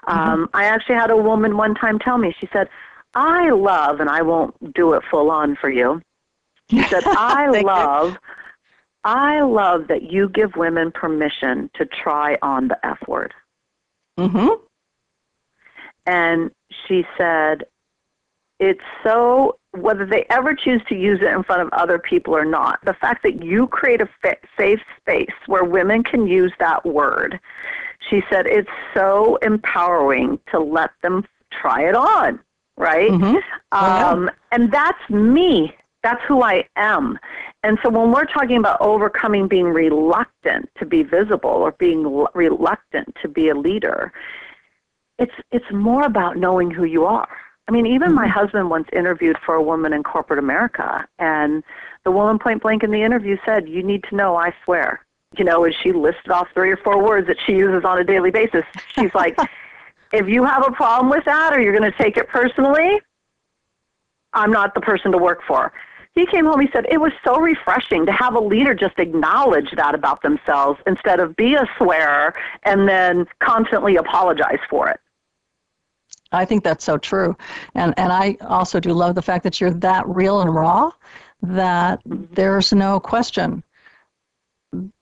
Um, 0.08 0.50
I 0.54 0.65
actually 0.65 0.95
had 0.95 1.10
a 1.10 1.17
woman 1.17 1.58
one 1.58 1.76
time 1.76 2.00
tell 2.00 2.17
me. 2.17 2.36
She 2.39 2.48
said, 2.54 2.69
"I 3.15 3.49
love," 3.49 3.99
and 3.99 4.10
I 4.10 4.21
won't 4.21 4.73
do 4.73 4.93
it 4.93 5.04
full 5.10 5.32
on 5.32 5.56
for 5.56 5.69
you. 5.69 6.01
She 6.71 6.82
said, 6.84 7.04
"I 7.06 7.45
you. 7.60 7.63
love." 7.63 8.17
I 9.06 9.41
love 9.41 9.88
that 9.88 10.12
you 10.12 10.30
give 10.30 10.56
women 10.56 10.91
permission 10.91 11.69
to 11.75 11.86
try 11.86 12.39
on 12.41 12.67
the 12.67 12.78
F 12.84 12.97
word. 13.08 13.36
Mm-hmm. 14.19 14.63
And 16.08 16.51
she 16.88 17.06
said, 17.15 17.65
it's 18.60 18.82
so, 19.04 19.60
whether 19.71 20.06
they 20.06 20.25
ever 20.30 20.56
choose 20.56 20.82
to 20.89 20.95
use 20.95 21.19
it 21.21 21.28
in 21.28 21.43
front 21.43 21.62
of 21.62 21.69
other 21.73 21.99
people 21.99 22.36
or 22.36 22.45
not, 22.45 22.80
the 22.84 22.93
fact 22.95 23.21
that 23.23 23.43
you 23.43 23.67
create 23.67 24.01
a 24.01 24.10
fa- 24.21 24.38
safe 24.58 24.80
space 24.99 25.34
where 25.45 25.63
women 25.63 26.04
can 26.04 26.25
use 26.25 26.54
that 26.60 26.84
word, 26.86 27.39
she 28.10 28.23
said, 28.30 28.47
it's 28.47 28.69
so 28.93 29.36
empowering 29.38 30.39
to 30.51 30.60
let 30.60 30.91
them 31.04 31.25
try 31.51 31.88
it 31.88 31.95
on, 31.95 32.39
right? 32.78 33.10
hmm 33.10 33.36
Oh, 33.72 33.88
yeah. 33.98 34.10
Um, 34.10 34.32
and 34.52 34.72
that's 34.72 35.10
me. 35.10 35.76
That's 36.04 36.22
who 36.28 36.44
I 36.44 36.66
am. 36.76 37.18
And 37.64 37.80
so 37.82 37.90
when 37.90 38.12
we're 38.12 38.26
talking 38.26 38.58
about 38.58 38.80
overcoming 38.80 39.48
being 39.48 39.66
reluctant 39.66 40.70
to 40.78 40.86
be 40.86 41.02
visible 41.04 41.50
or 41.50 41.72
being 41.74 42.06
l- 42.06 42.30
reluctant 42.36 43.16
to 43.22 43.28
be 43.28 43.50
a 43.50 43.56
leader, 43.56 44.14
it's 45.18 45.34
it's 45.52 45.66
more 45.72 46.04
about 46.06 46.38
knowing 46.38 46.70
who 46.70 46.84
you 46.84 47.06
are. 47.06 47.28
I 47.68 47.72
mean, 47.72 47.88
even 47.88 48.14
my 48.14 48.28
husband 48.28 48.70
once 48.70 48.88
interviewed 48.94 49.38
for 49.44 49.56
a 49.56 49.64
woman 49.64 49.94
in 49.94 50.04
corporate 50.04 50.38
America, 50.38 51.08
and 51.18 51.64
the 52.04 52.12
woman 52.12 52.38
point 52.38 52.62
blank 52.62 52.84
in 52.84 52.92
the 52.92 53.02
interview 53.02 53.38
said, 53.44 53.68
"You 53.68 53.82
need 53.82 54.04
to 54.10 54.16
know 54.16 54.36
I 54.36 54.54
swear." 54.64 55.04
You 55.38 55.44
know, 55.44 55.66
and 55.66 55.74
she 55.82 55.92
listed 55.92 56.30
off 56.32 56.48
three 56.54 56.72
or 56.72 56.78
four 56.78 57.04
words 57.04 57.28
that 57.28 57.38
she 57.46 57.54
uses 57.54 57.84
on 57.84 57.98
a 58.00 58.04
daily 58.04 58.30
basis. 58.32 58.64
She's 58.94 59.14
like, 59.16 59.38
"If 60.15 60.28
you 60.28 60.43
have 60.43 60.65
a 60.67 60.71
problem 60.71 61.10
with 61.10 61.25
that, 61.25 61.54
or 61.54 61.62
you're 61.62 61.78
going 61.78 61.91
to 61.91 61.97
take 61.97 62.17
it 62.17 62.28
personally, 62.30 62.99
I'm 64.34 64.51
not 64.51 64.73
the 64.73 64.82
person 64.82 65.12
to 65.12 65.17
work 65.17 65.41
for." 65.47 65.71
He 66.15 66.25
came 66.25 66.45
home. 66.45 66.62
He 66.62 66.69
said 66.71 66.86
it 66.89 66.99
was 66.99 67.12
so 67.25 67.39
refreshing 67.39 68.06
to 68.06 68.12
have 68.13 68.36
a 68.36 68.39
leader 68.39 68.73
just 68.73 68.97
acknowledge 68.99 69.69
that 69.75 69.93
about 69.93 70.21
themselves 70.21 70.80
instead 70.88 71.19
of 71.19 71.36
be 71.36 71.56
a 71.56 71.65
swearer 71.78 72.34
and 72.63 72.88
then 72.88 73.25
constantly 73.39 73.97
apologize 73.97 74.60
for 74.69 74.88
it. 74.89 74.99
I 76.32 76.45
think 76.45 76.63
that's 76.63 76.86
so 76.86 76.97
true. 76.97 77.36
And 77.75 77.93
and 77.97 78.13
I 78.13 78.38
also 78.41 78.80
do 78.80 78.93
love 78.93 79.15
the 79.15 79.21
fact 79.21 79.43
that 79.43 79.60
you're 79.60 79.71
that 79.71 80.08
real 80.08 80.41
and 80.41 80.54
raw 80.54 80.91
that 81.41 82.04
mm-hmm. 82.06 82.34
there's 82.34 82.71
no 82.71 82.99
question 82.99 83.62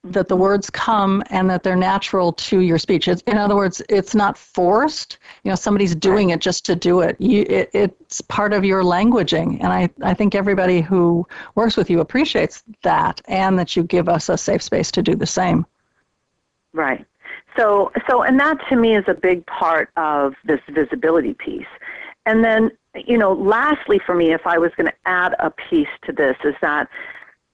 that 0.03 0.27
the 0.27 0.35
words 0.35 0.69
come 0.69 1.23
and 1.29 1.49
that 1.49 1.63
they're 1.63 1.75
natural 1.75 2.33
to 2.33 2.59
your 2.59 2.77
speech. 2.77 3.07
It's, 3.07 3.21
in 3.23 3.37
other 3.37 3.55
words, 3.55 3.81
it's 3.89 4.13
not 4.13 4.37
forced. 4.37 5.17
You 5.43 5.49
know, 5.49 5.55
somebody's 5.55 5.95
doing 5.95 6.31
it 6.31 6.39
just 6.39 6.65
to 6.65 6.75
do 6.75 7.01
it. 7.01 7.15
You, 7.19 7.45
it. 7.49 7.69
It's 7.73 8.21
part 8.21 8.53
of 8.53 8.65
your 8.65 8.83
languaging. 8.83 9.59
And 9.61 9.67
I, 9.67 9.89
I 10.01 10.13
think 10.13 10.35
everybody 10.35 10.81
who 10.81 11.25
works 11.55 11.77
with 11.77 11.89
you 11.89 11.99
appreciates 11.99 12.63
that 12.81 13.21
and 13.25 13.57
that 13.59 13.75
you 13.75 13.83
give 13.83 14.09
us 14.09 14.29
a 14.29 14.37
safe 14.37 14.61
space 14.61 14.91
to 14.91 15.01
do 15.01 15.15
the 15.15 15.25
same. 15.25 15.65
Right. 16.73 17.05
So, 17.57 17.91
so, 18.09 18.23
and 18.23 18.39
that 18.39 18.57
to 18.69 18.75
me 18.75 18.95
is 18.95 19.05
a 19.07 19.13
big 19.13 19.45
part 19.45 19.89
of 19.95 20.33
this 20.43 20.59
visibility 20.69 21.35
piece. 21.35 21.67
And 22.25 22.43
then, 22.43 22.71
you 22.95 23.17
know, 23.17 23.33
lastly 23.33 23.99
for 24.05 24.15
me, 24.15 24.33
if 24.33 24.47
I 24.47 24.57
was 24.57 24.71
going 24.75 24.87
to 24.87 24.97
add 25.05 25.35
a 25.39 25.51
piece 25.51 25.87
to 26.05 26.11
this, 26.11 26.35
is 26.43 26.55
that 26.61 26.87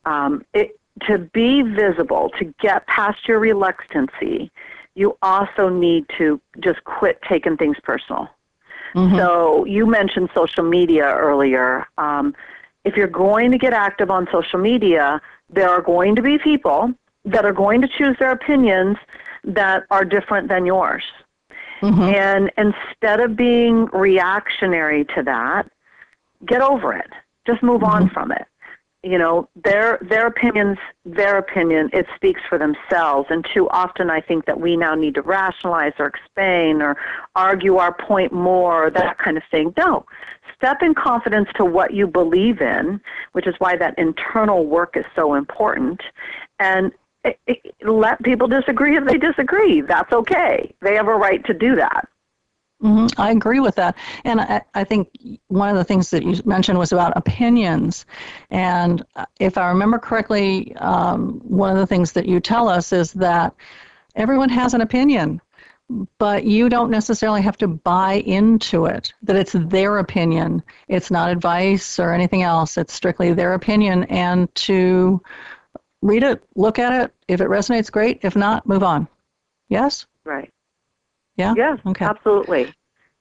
um, 0.05 0.45
it, 0.53 0.78
to 1.07 1.17
be 1.17 1.61
visible, 1.61 2.31
to 2.39 2.45
get 2.59 2.85
past 2.87 3.27
your 3.27 3.39
reluctancy, 3.39 4.51
you 4.95 5.17
also 5.21 5.69
need 5.69 6.05
to 6.17 6.41
just 6.59 6.83
quit 6.83 7.19
taking 7.27 7.57
things 7.57 7.77
personal. 7.83 8.29
Mm-hmm. 8.95 9.17
So 9.17 9.65
you 9.65 9.85
mentioned 9.85 10.29
social 10.35 10.63
media 10.63 11.05
earlier. 11.05 11.85
Um, 11.97 12.35
if 12.85 12.95
you're 12.95 13.07
going 13.07 13.51
to 13.51 13.57
get 13.57 13.73
active 13.73 14.09
on 14.09 14.27
social 14.31 14.59
media, 14.59 15.21
there 15.49 15.69
are 15.69 15.81
going 15.81 16.15
to 16.15 16.21
be 16.21 16.37
people 16.37 16.93
that 17.25 17.45
are 17.45 17.53
going 17.53 17.81
to 17.81 17.87
choose 17.87 18.15
their 18.19 18.31
opinions 18.31 18.97
that 19.43 19.83
are 19.91 20.03
different 20.03 20.49
than 20.49 20.65
yours. 20.65 21.03
Mm-hmm. 21.81 22.01
And 22.01 22.51
instead 22.57 23.19
of 23.19 23.35
being 23.35 23.85
reactionary 23.87 25.05
to 25.15 25.23
that, 25.23 25.69
get 26.45 26.61
over 26.61 26.93
it. 26.93 27.09
Just 27.47 27.63
move 27.63 27.83
on 27.83 28.05
mm-hmm. 28.05 28.13
from 28.13 28.31
it. 28.31 28.45
You 29.01 29.17
know, 29.17 29.47
their 29.55 29.97
their 30.01 30.27
opinions, 30.27 30.77
their 31.05 31.37
opinion, 31.37 31.89
it 31.93 32.05
speaks 32.15 32.41
for 32.49 32.57
themselves. 32.57 33.27
And 33.29 33.47
too 33.53 33.69
often 33.69 34.09
I 34.09 34.19
think 34.19 34.45
that 34.45 34.59
we 34.59 34.75
now 34.75 34.93
need 34.93 35.15
to 35.15 35.21
rationalize 35.21 35.93
or 35.99 36.07
explain 36.07 36.81
or 36.81 36.97
argue 37.35 37.77
our 37.77 37.93
point 37.93 38.33
more, 38.33 38.87
or 38.87 38.89
that 38.91 39.17
kind 39.17 39.37
of 39.37 39.43
thing. 39.49 39.73
No. 39.77 40.05
Step 40.55 40.81
in 40.81 40.93
confidence 40.93 41.47
to 41.55 41.63
what 41.63 41.93
you 41.93 42.05
believe 42.05 42.59
in, 42.59 42.99
which 43.31 43.47
is 43.47 43.55
why 43.59 43.77
that 43.77 43.97
internal 43.97 44.65
work 44.65 44.97
is 44.97 45.05
so 45.15 45.33
important. 45.35 46.01
And 46.59 46.91
it, 47.23 47.39
it, 47.47 47.75
let 47.87 48.21
people 48.23 48.49
disagree 48.49 48.97
if 48.97 49.05
they 49.05 49.17
disagree. 49.17 49.79
That's 49.79 50.11
okay. 50.11 50.73
They 50.81 50.95
have 50.95 51.07
a 51.07 51.15
right 51.15 51.45
to 51.45 51.53
do 51.53 51.77
that. 51.77 52.09
Hmm 52.81 53.07
I 53.17 53.31
agree 53.31 53.59
with 53.59 53.75
that. 53.75 53.95
And 54.23 54.39
I, 54.39 54.61
I 54.73 54.83
think 54.83 55.09
one 55.47 55.69
of 55.69 55.75
the 55.75 55.83
things 55.83 56.09
that 56.11 56.23
you 56.23 56.41
mentioned 56.45 56.79
was 56.79 56.91
about 56.91 57.17
opinions. 57.17 58.05
And 58.51 59.03
if 59.39 59.57
I 59.57 59.67
remember 59.67 59.99
correctly, 59.99 60.75
um, 60.77 61.41
one 61.43 61.71
of 61.71 61.77
the 61.77 61.87
things 61.87 62.13
that 62.13 62.25
you 62.25 62.39
tell 62.39 62.69
us 62.69 62.93
is 62.93 63.11
that 63.13 63.53
everyone 64.15 64.49
has 64.49 64.73
an 64.73 64.81
opinion, 64.81 65.41
but 66.19 66.45
you 66.45 66.69
don't 66.69 66.89
necessarily 66.89 67.41
have 67.41 67.57
to 67.57 67.67
buy 67.67 68.15
into 68.25 68.85
it, 68.85 69.11
that 69.23 69.35
it's 69.35 69.53
their 69.53 69.97
opinion. 69.97 70.63
It's 70.87 71.11
not 71.11 71.31
advice 71.31 71.99
or 71.99 72.13
anything 72.13 72.43
else. 72.43 72.77
It's 72.77 72.93
strictly 72.93 73.33
their 73.33 73.55
opinion. 73.55 74.05
And 74.05 74.53
to 74.55 75.21
read 76.01 76.23
it, 76.23 76.43
look 76.55 76.79
at 76.79 76.93
it. 76.93 77.13
If 77.27 77.41
it 77.41 77.49
resonates, 77.49 77.91
great. 77.91 78.19
If 78.21 78.35
not, 78.35 78.65
move 78.67 78.83
on. 78.83 79.07
Yes? 79.67 80.05
Right. 80.23 80.51
Yeah? 81.39 81.53
Yes, 81.55 81.79
Okay. 81.85 82.05
absolutely. 82.05 82.73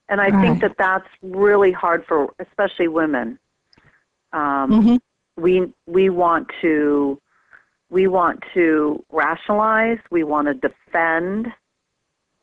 And 0.08 0.20
I 0.20 0.30
think 0.40 0.60
that 0.62 0.74
that's 0.76 1.06
really 1.22 1.70
hard 1.70 2.04
for 2.06 2.30
especially 2.40 2.88
women. 2.88 3.38
Um, 4.32 4.82
hmm 4.82 4.96
we 5.36 5.72
we 5.86 6.10
want 6.10 6.48
to 6.62 7.20
we 7.90 8.08
want 8.08 8.42
to 8.54 9.04
rationalize. 9.10 9.98
We 10.10 10.24
want 10.24 10.48
to 10.48 10.54
defend. 10.54 11.46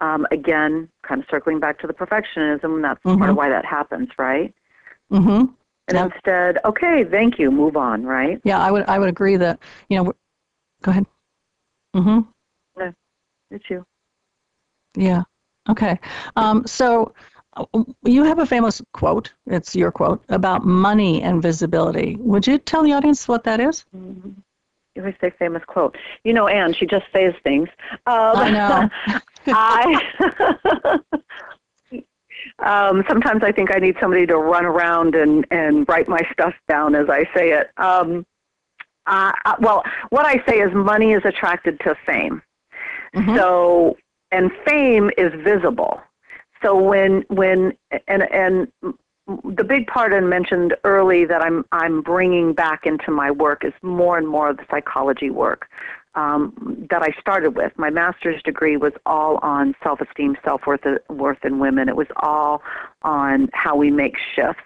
Um, 0.01 0.27
again, 0.31 0.89
kind 1.07 1.21
of 1.21 1.27
circling 1.29 1.59
back 1.59 1.79
to 1.79 1.87
the 1.87 1.93
perfectionism. 1.93 2.81
That's 2.81 3.01
part 3.03 3.17
Mhm. 3.17 3.29
of 3.29 3.35
why 3.37 3.49
that 3.49 3.65
happens, 3.65 4.09
right? 4.17 4.53
Mm-hmm. 5.11 5.45
And 5.87 5.93
Yeah. 5.93 6.05
instead, 6.05 6.59
okay, 6.65 7.05
thank 7.05 7.39
you, 7.39 7.49
move 7.49 7.77
on, 7.77 8.03
right? 8.05 8.39
Yeah, 8.43 8.59
I 8.59 8.71
would 8.71 8.83
I 8.87 8.99
would 8.99 9.09
agree 9.09 9.37
that 9.37 9.59
you 9.89 9.97
know. 9.97 10.13
Go 10.81 10.91
ahead. 10.91 11.05
Mm-hmm. 11.95 12.19
No, 12.77 12.93
it's 13.51 13.69
you. 13.69 13.85
Yeah. 14.95 15.23
Okay. 15.69 15.99
Um, 16.35 16.65
so 16.65 17.13
uh, 17.55 17.65
you 18.03 18.23
have 18.23 18.39
a 18.39 18.45
famous 18.45 18.81
quote. 18.93 19.31
It's 19.47 19.75
your 19.75 19.91
quote 19.91 20.23
about 20.29 20.65
money 20.65 21.21
and 21.21 21.41
visibility. 21.41 22.17
Would 22.19 22.45
you 22.47 22.57
tell 22.57 22.83
the 22.83 22.93
audience 22.93 23.27
what 23.27 23.43
that 23.45 23.59
is? 23.59 23.85
You 23.93 25.01
always 25.01 25.15
say 25.19 25.31
famous 25.37 25.63
quote. 25.65 25.97
You 26.23 26.33
know, 26.33 26.47
Ann, 26.47 26.73
she 26.73 26.85
just 26.85 27.05
says 27.13 27.33
things. 27.43 27.67
Um, 28.07 28.37
I 28.37 28.49
know. 28.49 28.89
I 29.47 30.91
um, 32.59 33.03
sometimes 33.07 33.43
I 33.43 33.51
think 33.51 33.75
I 33.75 33.79
need 33.79 33.95
somebody 33.99 34.25
to 34.27 34.37
run 34.37 34.65
around 34.65 35.15
and 35.15 35.45
and 35.51 35.87
write 35.87 36.07
my 36.07 36.21
stuff 36.31 36.53
down 36.67 36.95
as 36.95 37.09
I 37.09 37.25
say 37.35 37.51
it. 37.51 37.69
Um, 37.77 38.25
uh, 39.07 39.31
well, 39.59 39.83
what 40.09 40.25
I 40.25 40.43
say 40.47 40.59
is 40.59 40.73
money 40.73 41.11
is 41.11 41.21
attracted 41.25 41.79
to 41.81 41.95
fame. 42.05 42.41
Mhm. 43.15 43.35
So 43.35 43.97
and 44.31 44.51
fame 44.65 45.09
is 45.17 45.31
visible. 45.43 46.01
So 46.63 46.75
when 46.77 47.23
when 47.29 47.73
and 48.07 48.23
and 48.31 48.67
the 49.43 49.63
big 49.63 49.87
part 49.87 50.13
I 50.13 50.19
mentioned 50.19 50.75
early 50.83 51.25
that 51.25 51.41
I'm 51.41 51.65
I'm 51.71 52.01
bringing 52.01 52.53
back 52.53 52.85
into 52.85 53.11
my 53.11 53.31
work 53.31 53.65
is 53.65 53.73
more 53.81 54.17
and 54.17 54.27
more 54.27 54.49
of 54.49 54.57
the 54.57 54.65
psychology 54.69 55.29
work 55.29 55.67
um, 56.15 56.87
that 56.89 57.01
I 57.01 57.09
started 57.19 57.55
with. 57.55 57.73
My 57.77 57.89
master's 57.89 58.41
degree 58.43 58.77
was 58.77 58.93
all 59.05 59.37
on 59.41 59.75
self-esteem, 59.83 60.37
self-worth, 60.43 60.85
worth 61.09 61.43
in 61.43 61.59
women. 61.59 61.89
It 61.89 61.95
was 61.95 62.07
all 62.17 62.61
on 63.03 63.49
how 63.53 63.75
we 63.75 63.91
make 63.91 64.15
shifts 64.35 64.61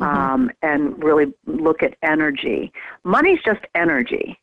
mm-hmm. 0.00 0.04
um, 0.04 0.50
and 0.62 1.02
really 1.02 1.32
look 1.46 1.82
at 1.82 1.96
energy. 2.02 2.72
Money's 3.04 3.40
just 3.44 3.60
energy. 3.74 4.38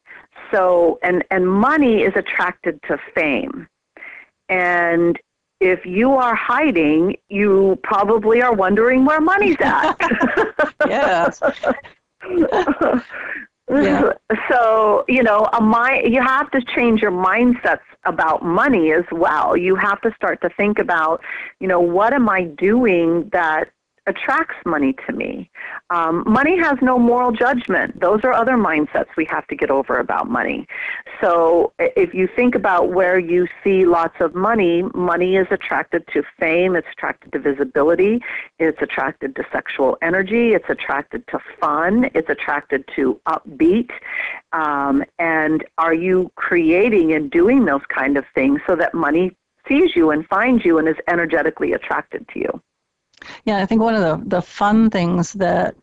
So, 0.52 1.00
and 1.04 1.24
and 1.32 1.48
money 1.50 2.04
is 2.04 2.14
attracted 2.16 2.80
to 2.84 2.98
fame, 3.16 3.68
and 4.50 5.20
if 5.60 5.86
you 5.86 6.14
are 6.14 6.36
hiding, 6.36 7.18
you 7.30 7.80
probably 7.84 8.42
are 8.42 8.54
wondering 8.54 9.06
where 9.06 9.20
money's 9.20 9.58
at. 9.60 9.96
yes. 10.88 11.42
Yeah. 13.70 14.14
So, 14.50 15.04
you 15.10 15.24
know, 15.24 15.50
a 15.52 15.60
mind, 15.62 16.14
you 16.14 16.22
have 16.22 16.50
to 16.52 16.62
change 16.62 17.02
your 17.02 17.12
mindsets 17.12 17.82
about 18.06 18.44
money 18.44 18.94
as 18.94 19.04
well. 19.12 19.58
You 19.58 19.76
have 19.76 20.00
to 20.02 20.14
start 20.16 20.42
to 20.42 20.50
think 20.50 20.80
about, 20.80 21.22
you 21.60 21.68
know, 21.68 21.82
what 21.82 22.14
am 22.14 22.30
I 22.30 22.44
doing 22.44 23.30
that 23.34 23.70
attracts 24.08 24.56
money 24.66 24.96
to 25.06 25.14
me. 25.14 25.50
Um, 25.90 26.24
money 26.26 26.58
has 26.58 26.78
no 26.82 26.98
moral 26.98 27.32
judgment. 27.32 28.00
Those 28.00 28.22
are 28.24 28.34
other 28.34 28.54
mindsets 28.54 29.08
we 29.16 29.26
have 29.26 29.46
to 29.48 29.56
get 29.56 29.70
over 29.70 30.00
about 30.00 30.30
money. 30.30 30.66
So 31.22 31.74
if 31.78 32.14
you 32.14 32.28
think 32.36 32.56
about 32.56 32.90
where 32.92 33.20
you 33.20 33.48
see 33.64 33.86
lots 33.86 34.16
of 34.20 34.34
money, 34.34 34.84
money 34.96 35.36
is 35.36 35.48
attracted 35.52 36.08
to 36.14 36.24
fame, 36.40 36.76
it's 36.76 36.88
attracted 36.94 37.34
to 37.34 37.40
visibility, 37.40 38.22
it's 38.60 38.82
attracted 38.82 39.36
to 39.36 39.44
sexual 39.52 39.98
energy, 40.02 40.54
it's 40.54 40.70
attracted 40.70 41.28
to 41.28 41.40
fun, 41.60 42.10
it's 42.16 42.30
attracted 42.30 42.86
to 42.96 43.20
upbeat. 43.28 43.92
Um, 44.54 45.04
and 45.20 45.66
are 45.78 45.94
you 45.94 46.32
creating 46.36 47.14
and 47.14 47.30
doing 47.30 47.66
those 47.66 47.86
kind 47.94 48.18
of 48.18 48.26
things 48.34 48.62
so 48.66 48.76
that 48.78 48.94
money 48.94 49.36
sees 49.68 49.96
you 49.96 50.12
and 50.12 50.26
finds 50.28 50.64
you 50.64 50.78
and 50.78 50.88
is 50.88 50.96
energetically 51.08 51.74
attracted 51.74 52.28
to 52.30 52.40
you? 52.40 52.62
Yeah, 53.46 53.58
I 53.58 53.66
think 53.66 53.82
one 53.82 53.96
of 53.96 54.02
the, 54.02 54.38
the 54.38 54.42
fun 54.42 54.90
things 54.90 55.34
that 55.34 55.76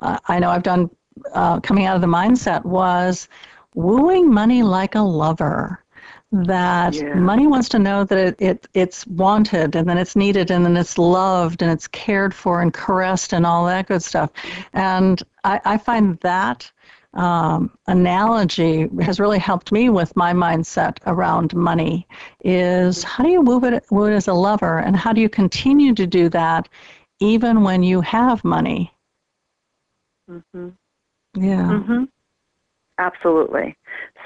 uh, 0.00 0.18
I 0.26 0.38
know 0.38 0.50
I've 0.50 0.62
done 0.62 0.90
uh, 1.32 1.60
coming 1.60 1.86
out 1.86 1.96
of 1.96 2.02
the 2.02 2.08
mindset 2.08 2.64
was 2.64 3.28
wooing 3.74 4.32
money 4.32 4.62
like 4.62 4.94
a 4.94 5.00
lover. 5.00 5.82
That 6.30 6.92
yeah. 6.94 7.14
money 7.14 7.46
wants 7.46 7.70
to 7.70 7.78
know 7.78 8.04
that 8.04 8.18
it, 8.18 8.36
it 8.38 8.68
it's 8.74 9.06
wanted 9.06 9.74
and 9.74 9.88
then 9.88 9.96
it's 9.96 10.14
needed 10.14 10.50
and 10.50 10.62
then 10.62 10.76
it's 10.76 10.98
loved 10.98 11.62
and 11.62 11.70
it's 11.70 11.88
cared 11.88 12.34
for 12.34 12.60
and 12.60 12.72
caressed 12.72 13.32
and 13.32 13.46
all 13.46 13.64
that 13.64 13.88
good 13.88 14.02
stuff. 14.02 14.30
And 14.74 15.22
I, 15.44 15.58
I 15.64 15.78
find 15.78 16.18
that 16.20 16.70
um, 17.14 17.70
analogy 17.86 18.88
has 19.00 19.18
really 19.18 19.38
helped 19.38 19.72
me 19.72 19.88
with 19.88 20.14
my 20.14 20.32
mindset 20.32 20.98
around 21.06 21.54
money 21.54 22.06
is 22.44 23.02
how 23.02 23.24
do 23.24 23.30
you 23.30 23.42
move 23.42 23.64
it, 23.64 23.84
move 23.90 24.10
it 24.10 24.14
as 24.14 24.28
a 24.28 24.34
lover 24.34 24.78
and 24.78 24.96
how 24.96 25.12
do 25.12 25.20
you 25.20 25.28
continue 25.28 25.94
to 25.94 26.06
do 26.06 26.28
that 26.28 26.68
even 27.20 27.62
when 27.62 27.82
you 27.82 28.00
have 28.00 28.44
money 28.44 28.92
mm-hmm. 30.30 30.68
yeah 31.34 31.68
mm-hmm. 31.70 32.04
absolutely 32.98 33.74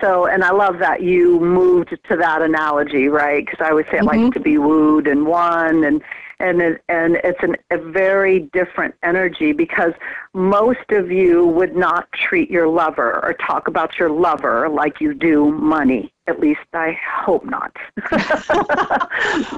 so 0.01 0.27
and 0.27 0.43
i 0.43 0.51
love 0.51 0.79
that 0.79 1.03
you 1.03 1.39
moved 1.41 1.97
to 2.09 2.17
that 2.17 2.43
analogy 2.43 3.09
right 3.09 3.47
because 3.47 3.65
i 3.65 3.71
always 3.71 3.87
say 3.87 3.99
it 3.99 4.03
mm-hmm. 4.03 4.25
likes 4.25 4.35
to 4.35 4.41
be 4.41 4.59
wooed 4.59 5.07
and 5.07 5.25
won 5.25 5.85
and 5.85 6.03
and 6.43 6.61
it, 6.61 6.83
and 6.89 7.17
it's 7.23 7.43
an, 7.43 7.57
a 7.71 7.79
very 7.79 8.41
different 8.53 8.95
energy 9.03 9.53
because 9.53 9.93
most 10.35 10.91
of 10.91 11.11
you 11.11 11.47
would 11.47 11.77
not 11.77 12.11
treat 12.13 12.51
your 12.51 12.69
lover 12.69 13.25
or 13.25 13.33
talk 13.35 13.69
about 13.69 13.97
your 13.99 14.11
lover 14.11 14.69
like 14.69 15.01
you 15.01 15.15
do 15.15 15.53
money. 15.53 16.13
At 16.27 16.41
least 16.41 16.61
I 16.75 16.99
hope 17.09 17.45
not. 17.45 17.75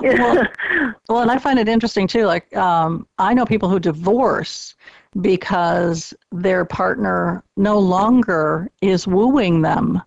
well, 0.02 0.46
well, 1.08 1.22
and 1.22 1.30
I 1.30 1.38
find 1.38 1.58
it 1.58 1.68
interesting 1.68 2.06
too. 2.06 2.26
Like 2.26 2.54
um, 2.56 3.06
I 3.18 3.34
know 3.34 3.46
people 3.46 3.68
who 3.68 3.80
divorce 3.80 4.74
because 5.20 6.12
their 6.32 6.64
partner 6.64 7.42
no 7.56 7.78
longer 7.78 8.70
is 8.82 9.06
wooing 9.06 9.62
them, 9.62 10.02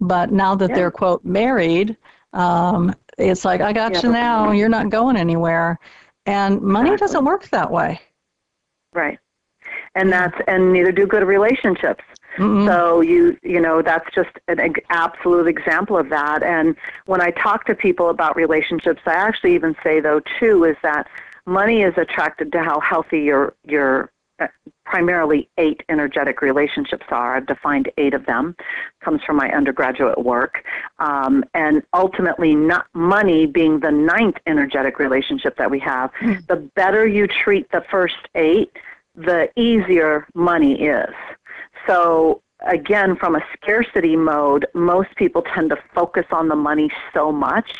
but 0.00 0.30
now 0.30 0.54
that 0.54 0.70
yeah. 0.70 0.76
they're 0.76 0.90
quote 0.90 1.24
married. 1.24 1.96
Um, 2.34 2.94
it's 3.16 3.44
like 3.44 3.60
I 3.60 3.72
got 3.72 3.92
yeah, 3.94 4.02
you 4.02 4.12
now. 4.12 4.50
You're 4.52 4.68
not 4.68 4.90
going 4.90 5.16
anywhere. 5.16 5.78
And 6.28 6.60
money 6.60 6.90
exactly. 6.90 7.06
doesn't 7.06 7.24
work 7.24 7.48
that 7.48 7.70
way. 7.70 8.00
Right. 8.92 9.18
And 9.94 10.12
that's 10.12 10.36
and 10.46 10.72
neither 10.72 10.92
do 10.92 11.06
good 11.06 11.24
relationships. 11.24 12.04
Mm-hmm. 12.36 12.66
So 12.66 13.00
you 13.00 13.38
you 13.42 13.60
know 13.60 13.82
that's 13.82 14.06
just 14.14 14.30
an 14.46 14.74
absolute 14.90 15.46
example 15.46 15.96
of 15.96 16.10
that. 16.10 16.42
And 16.42 16.76
when 17.06 17.20
I 17.20 17.30
talk 17.30 17.64
to 17.66 17.74
people 17.74 18.10
about 18.10 18.36
relationships, 18.36 19.00
I 19.06 19.14
actually 19.14 19.54
even 19.54 19.74
say 19.82 20.00
though 20.00 20.20
too 20.38 20.64
is 20.64 20.76
that 20.82 21.08
money 21.46 21.82
is 21.82 21.94
attracted 21.96 22.52
to 22.52 22.62
how 22.62 22.78
healthy 22.80 23.20
your 23.20 23.54
your 23.66 24.10
primarily 24.84 25.48
eight 25.58 25.82
energetic 25.88 26.40
relationships 26.40 27.06
are. 27.10 27.36
I've 27.36 27.46
defined 27.46 27.90
eight 27.98 28.14
of 28.14 28.26
them. 28.26 28.56
Comes 29.00 29.22
from 29.24 29.36
my 29.36 29.50
undergraduate 29.50 30.24
work, 30.24 30.64
um, 30.98 31.44
and 31.54 31.82
ultimately, 31.92 32.54
not 32.54 32.86
money 32.94 33.46
being 33.46 33.80
the 33.80 33.90
ninth 33.90 34.36
energetic 34.46 34.98
relationship 34.98 35.56
that 35.58 35.70
we 35.70 35.78
have. 35.80 36.10
Mm. 36.20 36.46
The 36.46 36.56
better 36.56 37.06
you 37.06 37.26
treat 37.26 37.70
the 37.70 37.84
first 37.90 38.16
eight, 38.34 38.70
the 39.14 39.48
easier 39.60 40.26
money 40.34 40.82
is. 40.82 41.14
So 41.86 42.42
again, 42.66 43.16
from 43.16 43.36
a 43.36 43.40
scarcity 43.54 44.16
mode, 44.16 44.66
most 44.74 45.14
people 45.16 45.42
tend 45.42 45.70
to 45.70 45.76
focus 45.94 46.26
on 46.32 46.48
the 46.48 46.56
money 46.56 46.90
so 47.14 47.32
much 47.32 47.70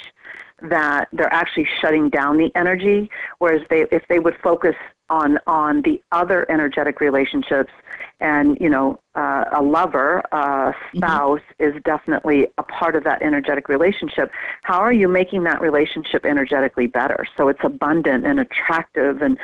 that 0.63 1.09
they're 1.13 1.33
actually 1.33 1.69
shutting 1.81 2.11
down 2.11 2.37
the 2.37 2.51
energy. 2.55 3.11
Whereas 3.39 3.63
they, 3.71 3.87
if 3.93 4.03
they 4.09 4.19
would 4.19 4.37
focus 4.43 4.75
on 5.11 5.39
on 5.47 5.83
the 5.83 6.03
other 6.13 6.51
energetic 6.51 7.01
relationships, 7.01 7.73
and 8.21 8.59
you 8.61 8.69
know, 8.69 9.01
uh, 9.15 9.45
a 9.53 9.63
lover, 9.63 10.23
a 10.33 10.37
mm-hmm. 10.37 10.99
spouse 10.99 11.41
mm-hmm. 11.61 11.77
is 11.77 11.83
definitely 11.85 12.49
a 12.59 12.63
part 12.63 12.97
of 12.97 13.05
that 13.05 13.23
energetic 13.23 13.69
relationship. 13.69 14.31
How 14.63 14.81
are 14.81 14.93
you 14.93 15.09
making 15.09 15.45
that 15.45 15.61
relationship 15.61 16.25
energetically 16.25 16.87
better 16.87 17.27
so 17.37 17.49
it's 17.49 17.61
abundant 17.63 18.27
and 18.27 18.41
attractive 18.41 19.23
and 19.23 19.39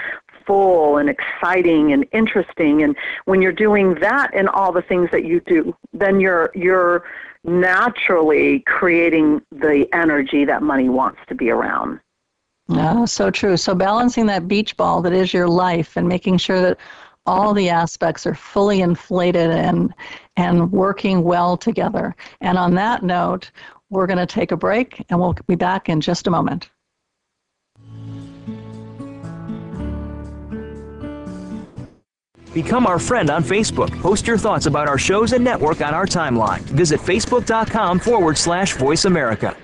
full 0.46 0.98
and 0.98 1.08
exciting 1.08 1.92
and 1.92 2.06
interesting? 2.12 2.82
And 2.82 2.96
when 3.24 3.40
you're 3.42 3.52
doing 3.52 3.94
that 4.00 4.34
in 4.34 4.48
all 4.48 4.72
the 4.72 4.82
things 4.82 5.10
that 5.12 5.24
you 5.24 5.40
do, 5.40 5.76
then 5.92 6.20
you're 6.20 6.50
you're 6.54 7.04
naturally 7.44 8.60
creating 8.60 9.42
the 9.52 9.86
energy 9.92 10.44
that 10.46 10.62
money 10.62 10.88
wants 10.88 11.20
to 11.28 11.34
be 11.34 11.50
around. 11.50 12.00
Oh, 12.68 13.04
so 13.04 13.30
true. 13.30 13.56
So 13.56 13.74
balancing 13.74 14.26
that 14.26 14.48
beach 14.48 14.76
ball 14.76 15.02
that 15.02 15.12
is 15.12 15.34
your 15.34 15.48
life 15.48 15.96
and 15.96 16.08
making 16.08 16.38
sure 16.38 16.60
that 16.62 16.78
all 17.26 17.54
the 17.54 17.68
aspects 17.70 18.26
are 18.26 18.34
fully 18.34 18.80
inflated 18.80 19.50
and 19.50 19.94
and 20.36 20.72
working 20.72 21.22
well 21.22 21.56
together. 21.56 22.14
And 22.40 22.58
on 22.58 22.74
that 22.74 23.02
note, 23.02 23.50
we're 23.90 24.06
going 24.06 24.18
to 24.18 24.26
take 24.26 24.50
a 24.50 24.56
break 24.56 25.04
and 25.08 25.20
we'll 25.20 25.36
be 25.46 25.54
back 25.54 25.88
in 25.88 26.00
just 26.00 26.26
a 26.26 26.30
moment. 26.30 26.70
Become 32.52 32.86
our 32.86 33.00
friend 33.00 33.30
on 33.30 33.42
Facebook. 33.42 33.90
Post 34.00 34.28
your 34.28 34.38
thoughts 34.38 34.66
about 34.66 34.86
our 34.86 34.96
shows 34.96 35.32
and 35.32 35.42
network 35.42 35.80
on 35.80 35.92
our 35.92 36.06
timeline. 36.06 36.60
Visit 36.60 37.00
facebook.com 37.00 37.98
forward 37.98 38.38
slash 38.38 38.74
voice 38.74 39.06
America. 39.06 39.56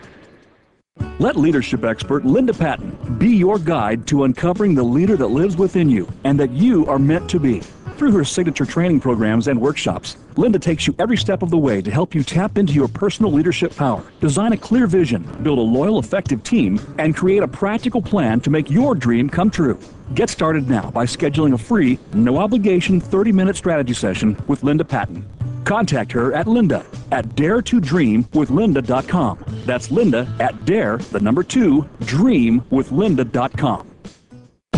Let 1.21 1.37
leadership 1.37 1.85
expert 1.85 2.25
Linda 2.25 2.55
Patton 2.55 3.19
be 3.19 3.29
your 3.29 3.59
guide 3.59 4.07
to 4.07 4.25
uncovering 4.25 4.75
the 4.75 4.83
leader 4.83 5.19
that 5.19 5.27
lives 5.27 5.55
within 5.55 5.91
you 5.91 6.09
and 6.25 6.41
that 6.41 6.51
you 6.51 6.87
are 6.87 6.99
meant 6.99 7.29
to 7.31 7.39
be. 7.39 7.61
Through 8.01 8.13
her 8.13 8.25
signature 8.25 8.65
training 8.65 9.01
programs 9.01 9.49
and 9.49 9.61
workshops, 9.61 10.17
Linda 10.37 10.59
takes 10.59 10.87
you 10.87 10.95
every 10.99 11.19
step 11.19 11.43
of 11.43 11.51
the 11.51 11.59
way 11.59 11.83
to 11.83 11.91
help 11.91 12.15
you 12.15 12.23
tap 12.23 12.57
into 12.57 12.73
your 12.73 12.89
personal 12.89 13.31
leadership 13.31 13.77
power, 13.77 14.03
design 14.21 14.55
a 14.55 14.57
clear 14.57 14.87
vision, 14.87 15.23
build 15.43 15.59
a 15.59 15.61
loyal, 15.61 15.99
effective 15.99 16.43
team, 16.43 16.81
and 16.97 17.15
create 17.15 17.43
a 17.43 17.47
practical 17.47 18.01
plan 18.01 18.41
to 18.41 18.49
make 18.49 18.71
your 18.71 18.95
dream 18.95 19.29
come 19.29 19.51
true. 19.51 19.79
Get 20.15 20.31
started 20.31 20.67
now 20.67 20.91
by 20.93 21.05
scheduling 21.05 21.53
a 21.53 21.59
free, 21.59 21.99
no 22.15 22.39
obligation 22.39 23.03
30 23.03 23.33
minute 23.33 23.57
strategy 23.57 23.93
session 23.93 24.35
with 24.47 24.63
Linda 24.63 24.87
Patton. 24.87 25.23
Contact 25.65 26.11
her 26.13 26.33
at 26.33 26.47
linda 26.47 26.87
at 27.13 27.27
daretodreamwithlinda.com. 27.37 29.45
That's 29.67 29.91
linda 29.91 30.27
at 30.41 30.65
dare, 30.65 30.97
the 30.97 31.21
number 31.21 31.43
two, 31.43 31.87
dreamwithlinda.com. 32.01 33.90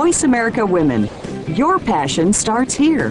Voice 0.00 0.24
America 0.24 0.64
Women. 0.64 1.10
Your 1.46 1.78
passion 1.78 2.32
starts 2.32 2.72
here. 2.72 3.10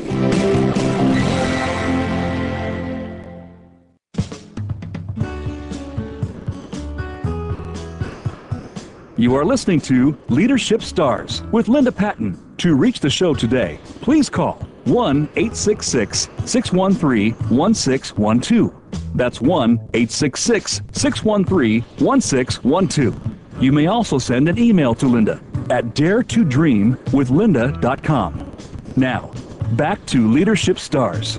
You 9.17 9.35
are 9.35 9.45
listening 9.45 9.79
to 9.81 10.17
Leadership 10.29 10.81
Stars 10.81 11.43
with 11.51 11.67
Linda 11.67 11.91
Patton. 11.91 12.55
To 12.57 12.73
reach 12.73 13.01
the 13.01 13.09
show 13.11 13.35
today, 13.35 13.79
please 14.01 14.27
call 14.27 14.55
1 14.85 15.29
866 15.35 16.27
613 16.45 17.33
1612. 17.55 18.73
That's 19.13 19.39
1 19.39 19.73
866 19.93 20.81
613 20.93 21.81
1612. 21.99 23.63
You 23.63 23.71
may 23.71 23.85
also 23.85 24.17
send 24.17 24.49
an 24.49 24.57
email 24.57 24.95
to 24.95 25.05
Linda 25.05 25.39
at 25.69 25.95
daretodreamwithlinda.com. 25.95 28.51
Now, 28.95 29.31
back 29.73 30.05
to 30.07 30.31
Leadership 30.31 30.79
Stars. 30.79 31.37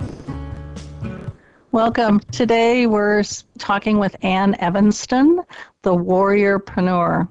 Welcome. 1.73 2.21
Today 2.33 2.87
we're 2.87 3.25
talking 3.59 3.99
with 3.99 4.17
Ann 4.25 4.55
Evanston, 4.61 5.43
the 5.83 5.95
warriorpreneur. 5.95 7.29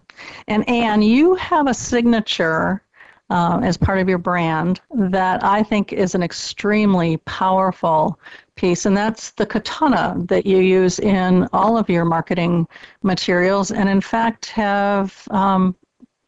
And 0.48 0.70
Ann, 0.70 1.02
you 1.02 1.36
have 1.36 1.68
a 1.68 1.74
signature 1.74 2.84
uh, 3.30 3.60
as 3.64 3.78
part 3.78 4.00
of 4.00 4.10
your 4.10 4.18
brand 4.18 4.82
that 4.96 5.44
I 5.44 5.62
think 5.62 5.94
is 5.94 6.16
an 6.16 6.24
extremely 6.24 7.18
powerful 7.26 8.20
piece, 8.56 8.86
and 8.86 8.98
that's 8.98 9.32
the 9.32 9.46
katana 9.46 10.16
that 10.26 10.46
you 10.46 10.58
use 10.58 11.00
in 11.00 11.48
all 11.54 11.78
of 11.78 11.90
your 11.90 12.06
marketing 12.06 12.68
materials, 13.04 13.72
and 13.72 13.88
in 13.88 14.02
fact 14.02 14.48
have 14.48 15.28
um, 15.32 15.76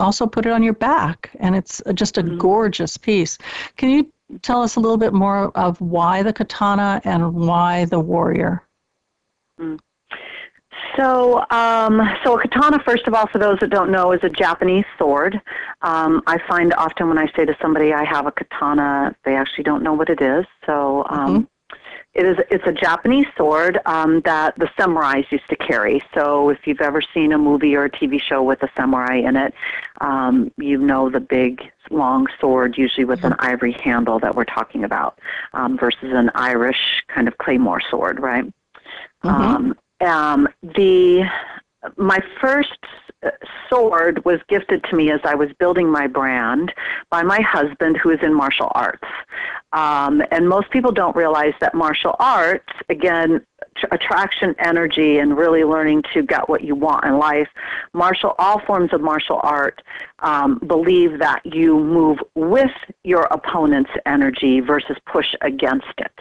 also 0.01 0.27
put 0.27 0.45
it 0.45 0.51
on 0.51 0.63
your 0.63 0.73
back, 0.73 1.31
and 1.39 1.55
it's 1.55 1.81
just 1.93 2.17
a 2.17 2.23
mm-hmm. 2.23 2.37
gorgeous 2.37 2.97
piece. 2.97 3.37
Can 3.77 3.89
you 3.89 4.11
tell 4.41 4.61
us 4.61 4.75
a 4.75 4.79
little 4.79 4.97
bit 4.97 5.13
more 5.13 5.55
of 5.57 5.79
why 5.81 6.23
the 6.23 6.33
katana 6.33 7.01
and 7.03 7.33
why 7.33 7.85
the 7.85 7.99
warrior? 7.99 8.63
Mm. 9.59 9.79
So, 10.97 11.45
um, 11.51 12.01
so 12.23 12.37
a 12.37 12.41
katana, 12.41 12.79
first 12.83 13.07
of 13.07 13.13
all, 13.13 13.27
for 13.27 13.37
those 13.37 13.59
that 13.59 13.69
don't 13.69 13.91
know, 13.91 14.11
is 14.11 14.19
a 14.23 14.29
Japanese 14.29 14.85
sword. 14.97 15.39
Um, 15.81 16.21
I 16.27 16.37
find 16.49 16.73
often 16.73 17.07
when 17.07 17.17
I 17.17 17.27
say 17.35 17.45
to 17.45 17.55
somebody 17.61 17.93
I 17.93 18.03
have 18.03 18.25
a 18.25 18.31
katana, 18.31 19.15
they 19.23 19.35
actually 19.35 19.63
don't 19.63 19.83
know 19.83 19.93
what 19.93 20.09
it 20.09 20.21
is. 20.21 20.45
So, 20.65 21.05
um, 21.09 21.29
mm-hmm. 21.29 21.43
It 22.13 22.25
is. 22.25 22.37
It's 22.49 22.67
a 22.67 22.73
Japanese 22.73 23.27
sword 23.37 23.79
um, 23.85 24.19
that 24.21 24.57
the 24.57 24.65
samurais 24.77 25.31
used 25.31 25.47
to 25.49 25.55
carry. 25.55 26.03
So 26.13 26.49
if 26.49 26.59
you've 26.65 26.81
ever 26.81 27.01
seen 27.01 27.31
a 27.31 27.37
movie 27.37 27.73
or 27.75 27.85
a 27.85 27.89
TV 27.89 28.21
show 28.21 28.43
with 28.43 28.61
a 28.63 28.69
samurai 28.75 29.15
in 29.17 29.37
it, 29.37 29.53
um, 30.01 30.51
you 30.57 30.77
know 30.77 31.09
the 31.09 31.21
big 31.21 31.61
long 31.89 32.27
sword, 32.39 32.77
usually 32.77 33.05
with 33.05 33.23
an 33.23 33.35
ivory 33.39 33.71
handle 33.71 34.19
that 34.19 34.35
we're 34.35 34.43
talking 34.43 34.83
about, 34.83 35.19
um, 35.53 35.77
versus 35.77 36.11
an 36.11 36.29
Irish 36.35 37.01
kind 37.07 37.29
of 37.29 37.37
claymore 37.37 37.79
sword, 37.89 38.19
right? 38.19 38.45
Mm-hmm. 39.23 39.29
Um, 39.29 39.77
um, 40.01 40.47
the 40.63 41.23
my 41.95 42.19
first 42.41 42.77
sword 43.69 44.23
was 44.25 44.39
gifted 44.47 44.83
to 44.85 44.95
me 44.95 45.11
as 45.11 45.19
I 45.23 45.35
was 45.35 45.49
building 45.59 45.89
my 45.89 46.07
brand 46.07 46.73
by 47.09 47.23
my 47.23 47.39
husband, 47.41 47.97
who 47.97 48.09
is 48.09 48.19
in 48.21 48.33
martial 48.33 48.71
arts. 48.73 49.07
Um, 49.73 50.21
and 50.31 50.49
most 50.49 50.69
people 50.69 50.91
don't 50.91 51.15
realize 51.15 51.53
that 51.61 51.73
martial 51.73 52.15
arts, 52.19 52.73
again, 52.89 53.45
attraction 53.91 54.53
energy 54.59 55.19
and 55.19 55.37
really 55.37 55.63
learning 55.63 56.03
to 56.13 56.21
get 56.23 56.47
what 56.49 56.63
you 56.63 56.75
want 56.75 57.05
in 57.05 57.17
life 57.17 57.47
martial 57.93 58.35
all 58.37 58.59
forms 58.65 58.91
of 58.91 59.01
martial 59.01 59.39
art 59.43 59.81
um, 60.19 60.59
believe 60.67 61.19
that 61.19 61.41
you 61.45 61.79
move 61.79 62.17
with 62.35 62.71
your 63.03 63.23
opponent's 63.31 63.91
energy 64.05 64.59
versus 64.59 64.97
push 65.05 65.33
against 65.41 65.93
it 65.97 66.19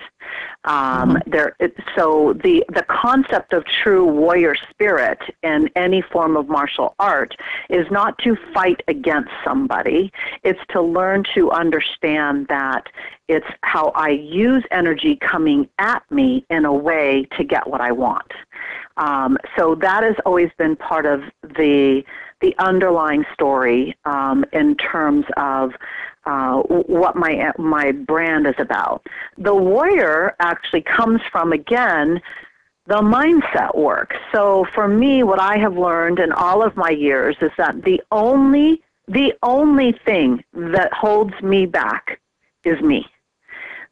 um, 0.64 1.14
mm-hmm. 1.14 1.30
there, 1.30 1.56
it, 1.58 1.74
so 1.96 2.34
the 2.44 2.64
the 2.68 2.84
concept 2.88 3.52
of 3.52 3.64
true 3.82 4.04
warrior 4.04 4.54
spirit 4.70 5.18
in 5.42 5.70
any 5.74 6.02
form 6.02 6.36
of 6.36 6.48
martial 6.48 6.94
art 6.98 7.34
is 7.70 7.86
not 7.90 8.18
to 8.18 8.36
fight 8.52 8.82
against 8.86 9.30
somebody. 9.42 10.12
It's 10.44 10.60
to 10.70 10.82
learn 10.82 11.24
to 11.34 11.50
understand 11.50 12.46
that 12.48 12.86
it's 13.30 13.46
how 13.62 13.92
I 13.94 14.10
use 14.10 14.64
energy 14.72 15.14
coming 15.16 15.68
at 15.78 16.02
me 16.10 16.44
in 16.50 16.64
a 16.64 16.72
way 16.72 17.28
to 17.36 17.44
get 17.44 17.64
what 17.68 17.80
I 17.80 17.92
want. 17.92 18.32
Um, 18.96 19.38
so 19.56 19.76
that 19.76 20.02
has 20.02 20.16
always 20.26 20.50
been 20.58 20.76
part 20.76 21.06
of 21.06 21.22
the 21.42 22.02
the 22.40 22.54
underlying 22.58 23.24
story 23.34 23.94
um, 24.06 24.44
in 24.52 24.74
terms 24.76 25.26
of 25.36 25.72
uh, 26.26 26.56
what 26.60 27.14
my 27.14 27.52
my 27.56 27.92
brand 27.92 28.48
is 28.48 28.54
about. 28.58 29.06
The 29.38 29.54
warrior 29.54 30.34
actually 30.40 30.82
comes 30.82 31.20
from 31.30 31.52
again 31.52 32.20
the 32.86 33.00
mindset 33.00 33.76
work. 33.76 34.14
So 34.32 34.66
for 34.74 34.88
me, 34.88 35.22
what 35.22 35.38
I 35.38 35.56
have 35.58 35.76
learned 35.78 36.18
in 36.18 36.32
all 36.32 36.62
of 36.62 36.76
my 36.76 36.90
years 36.90 37.36
is 37.40 37.52
that 37.58 37.84
the 37.84 38.02
only 38.10 38.82
the 39.06 39.34
only 39.42 39.92
thing 40.04 40.42
that 40.52 40.92
holds 40.92 41.34
me 41.42 41.66
back 41.66 42.20
is 42.64 42.80
me. 42.80 43.06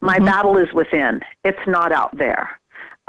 My 0.01 0.15
mm-hmm. 0.15 0.25
battle 0.25 0.57
is 0.57 0.71
within. 0.73 1.21
It's 1.43 1.67
not 1.67 1.91
out 1.91 2.17
there. 2.17 2.59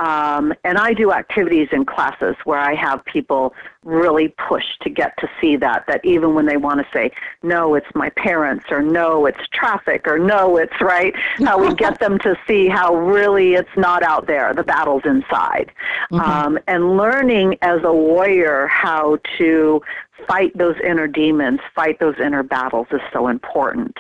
Um, 0.01 0.55
and 0.65 0.79
I 0.79 0.95
do 0.95 1.13
activities 1.13 1.69
in 1.73 1.85
classes 1.85 2.35
where 2.45 2.59
I 2.59 2.75
have 2.75 3.05
people 3.05 3.55
really 3.85 4.29
push 4.49 4.65
to 4.81 4.89
get 4.89 5.15
to 5.19 5.29
see 5.39 5.57
that, 5.57 5.85
that 5.89 6.03
even 6.05 6.35
when 6.35 6.47
they 6.47 6.57
want 6.57 6.81
to 6.81 6.87
say, 6.91 7.11
no, 7.43 7.75
it's 7.75 7.87
my 7.95 8.09
parents, 8.11 8.65
or 8.71 8.81
no, 8.81 9.27
it's 9.27 9.47
traffic, 9.53 10.07
or 10.09 10.19
no, 10.19 10.57
it's 10.57 10.81
right, 10.81 11.15
how 11.45 11.59
we 11.59 11.75
get 11.75 12.01
them 12.01 12.19
to 12.21 12.35
see 12.47 12.67
how 12.67 12.95
really 12.97 13.53
it's 13.55 13.77
not 13.77 14.03
out 14.03 14.27
there, 14.27 14.55
the 14.55 14.65
battle's 14.65 15.03
inside. 15.05 15.71
Mm-hmm. 16.11 16.21
Um, 16.21 16.59
and 16.67 16.97
learning 16.97 17.59
as 17.61 17.81
a 17.85 17.93
warrior 17.93 18.69
how 18.69 19.19
to 19.37 19.83
fight 20.27 20.57
those 20.57 20.77
inner 20.85 21.07
demons, 21.07 21.61
fight 21.75 21.99
those 22.01 22.15
inner 22.19 22.43
battles 22.43 22.87
is 22.93 23.01
so 23.13 23.29
important. 23.29 23.97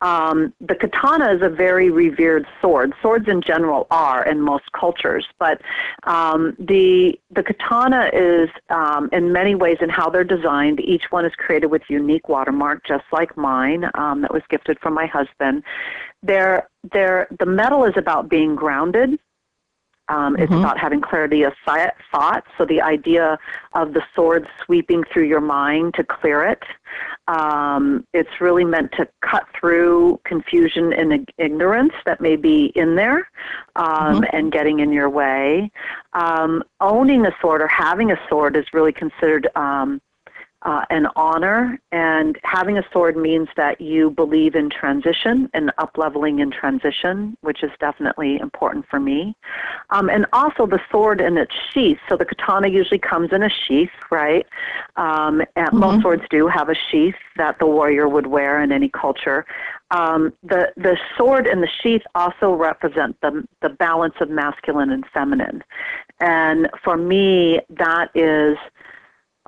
Um, 0.00 0.52
the 0.60 0.74
katana 0.74 1.32
is 1.32 1.42
a 1.42 1.48
very 1.48 1.90
revered 1.90 2.46
sword. 2.60 2.92
Swords 3.02 3.28
in 3.28 3.42
general 3.42 3.86
are 3.90 4.26
in 4.26 4.40
most 4.40 4.70
cultures, 4.72 5.26
but 5.38 5.60
um, 6.04 6.56
the 6.58 7.18
the 7.30 7.42
katana 7.42 8.10
is 8.12 8.48
um, 8.70 9.08
in 9.12 9.32
many 9.32 9.54
ways 9.54 9.78
in 9.80 9.88
how 9.88 10.08
they're 10.08 10.24
designed. 10.24 10.80
Each 10.80 11.04
one 11.10 11.24
is 11.24 11.32
created 11.36 11.66
with 11.66 11.82
unique 11.88 12.28
watermark, 12.28 12.86
just 12.86 13.04
like 13.12 13.36
mine, 13.36 13.90
um, 13.94 14.22
that 14.22 14.32
was 14.32 14.42
gifted 14.48 14.78
from 14.80 14.94
my 14.94 15.06
husband. 15.06 15.62
They're, 16.22 16.68
they're, 16.92 17.28
the 17.38 17.46
metal 17.46 17.84
is 17.84 17.94
about 17.96 18.28
being 18.28 18.56
grounded 18.56 19.18
um, 20.08 20.34
mm-hmm. 20.34 20.42
It's 20.42 20.52
about 20.52 20.78
having 20.78 21.00
clarity 21.00 21.42
of 21.42 21.52
thought. 21.64 22.44
So 22.56 22.64
the 22.64 22.80
idea 22.80 23.38
of 23.74 23.92
the 23.92 24.02
sword 24.14 24.46
sweeping 24.64 25.04
through 25.12 25.24
your 25.24 25.40
mind 25.40 25.94
to 25.94 26.04
clear 26.04 26.44
it. 26.44 26.62
Um, 27.28 28.06
it's 28.14 28.40
really 28.40 28.64
meant 28.64 28.92
to 28.92 29.06
cut 29.20 29.46
through 29.58 30.20
confusion 30.24 30.92
and 30.92 31.28
ignorance 31.36 31.92
that 32.06 32.20
may 32.20 32.36
be 32.36 32.72
in 32.74 32.96
there 32.96 33.28
um, 33.76 34.22
mm-hmm. 34.22 34.24
and 34.32 34.50
getting 34.50 34.80
in 34.80 34.92
your 34.92 35.10
way. 35.10 35.70
Um, 36.14 36.62
owning 36.80 37.26
a 37.26 37.32
sword 37.40 37.60
or 37.60 37.68
having 37.68 38.10
a 38.10 38.18
sword 38.28 38.56
is 38.56 38.64
really 38.72 38.92
considered 38.92 39.48
um, 39.56 40.00
uh, 40.62 40.84
an 40.90 41.06
honor, 41.14 41.78
and 41.92 42.36
having 42.42 42.78
a 42.78 42.82
sword 42.92 43.16
means 43.16 43.48
that 43.56 43.80
you 43.80 44.10
believe 44.10 44.56
in 44.56 44.68
transition 44.68 45.48
and 45.54 45.70
up 45.78 45.96
leveling 45.96 46.40
in 46.40 46.50
transition, 46.50 47.36
which 47.42 47.62
is 47.62 47.70
definitely 47.78 48.38
important 48.38 48.84
for 48.90 48.98
me. 48.98 49.36
Um, 49.90 50.10
and 50.10 50.26
also 50.32 50.66
the 50.66 50.80
sword 50.90 51.20
in 51.20 51.38
its 51.38 51.52
sheath. 51.72 51.98
So 52.08 52.16
the 52.16 52.24
katana 52.24 52.68
usually 52.68 52.98
comes 52.98 53.32
in 53.32 53.42
a 53.44 53.48
sheath, 53.48 53.90
right? 54.10 54.46
Um, 54.96 55.42
and 55.54 55.68
mm-hmm. 55.68 55.78
Most 55.78 56.02
swords 56.02 56.24
do 56.28 56.48
have 56.48 56.68
a 56.68 56.74
sheath 56.90 57.14
that 57.36 57.58
the 57.60 57.66
warrior 57.66 58.08
would 58.08 58.26
wear 58.26 58.60
in 58.60 58.72
any 58.72 58.88
culture. 58.88 59.46
Um, 59.90 60.34
the 60.42 60.72
the 60.76 60.98
sword 61.16 61.46
and 61.46 61.62
the 61.62 61.68
sheath 61.82 62.02
also 62.14 62.52
represent 62.52 63.16
the 63.22 63.46
the 63.62 63.70
balance 63.70 64.14
of 64.20 64.28
masculine 64.28 64.90
and 64.90 65.04
feminine, 65.14 65.62
and 66.20 66.68
for 66.84 66.96
me 66.96 67.60
that 67.70 68.10
is 68.14 68.58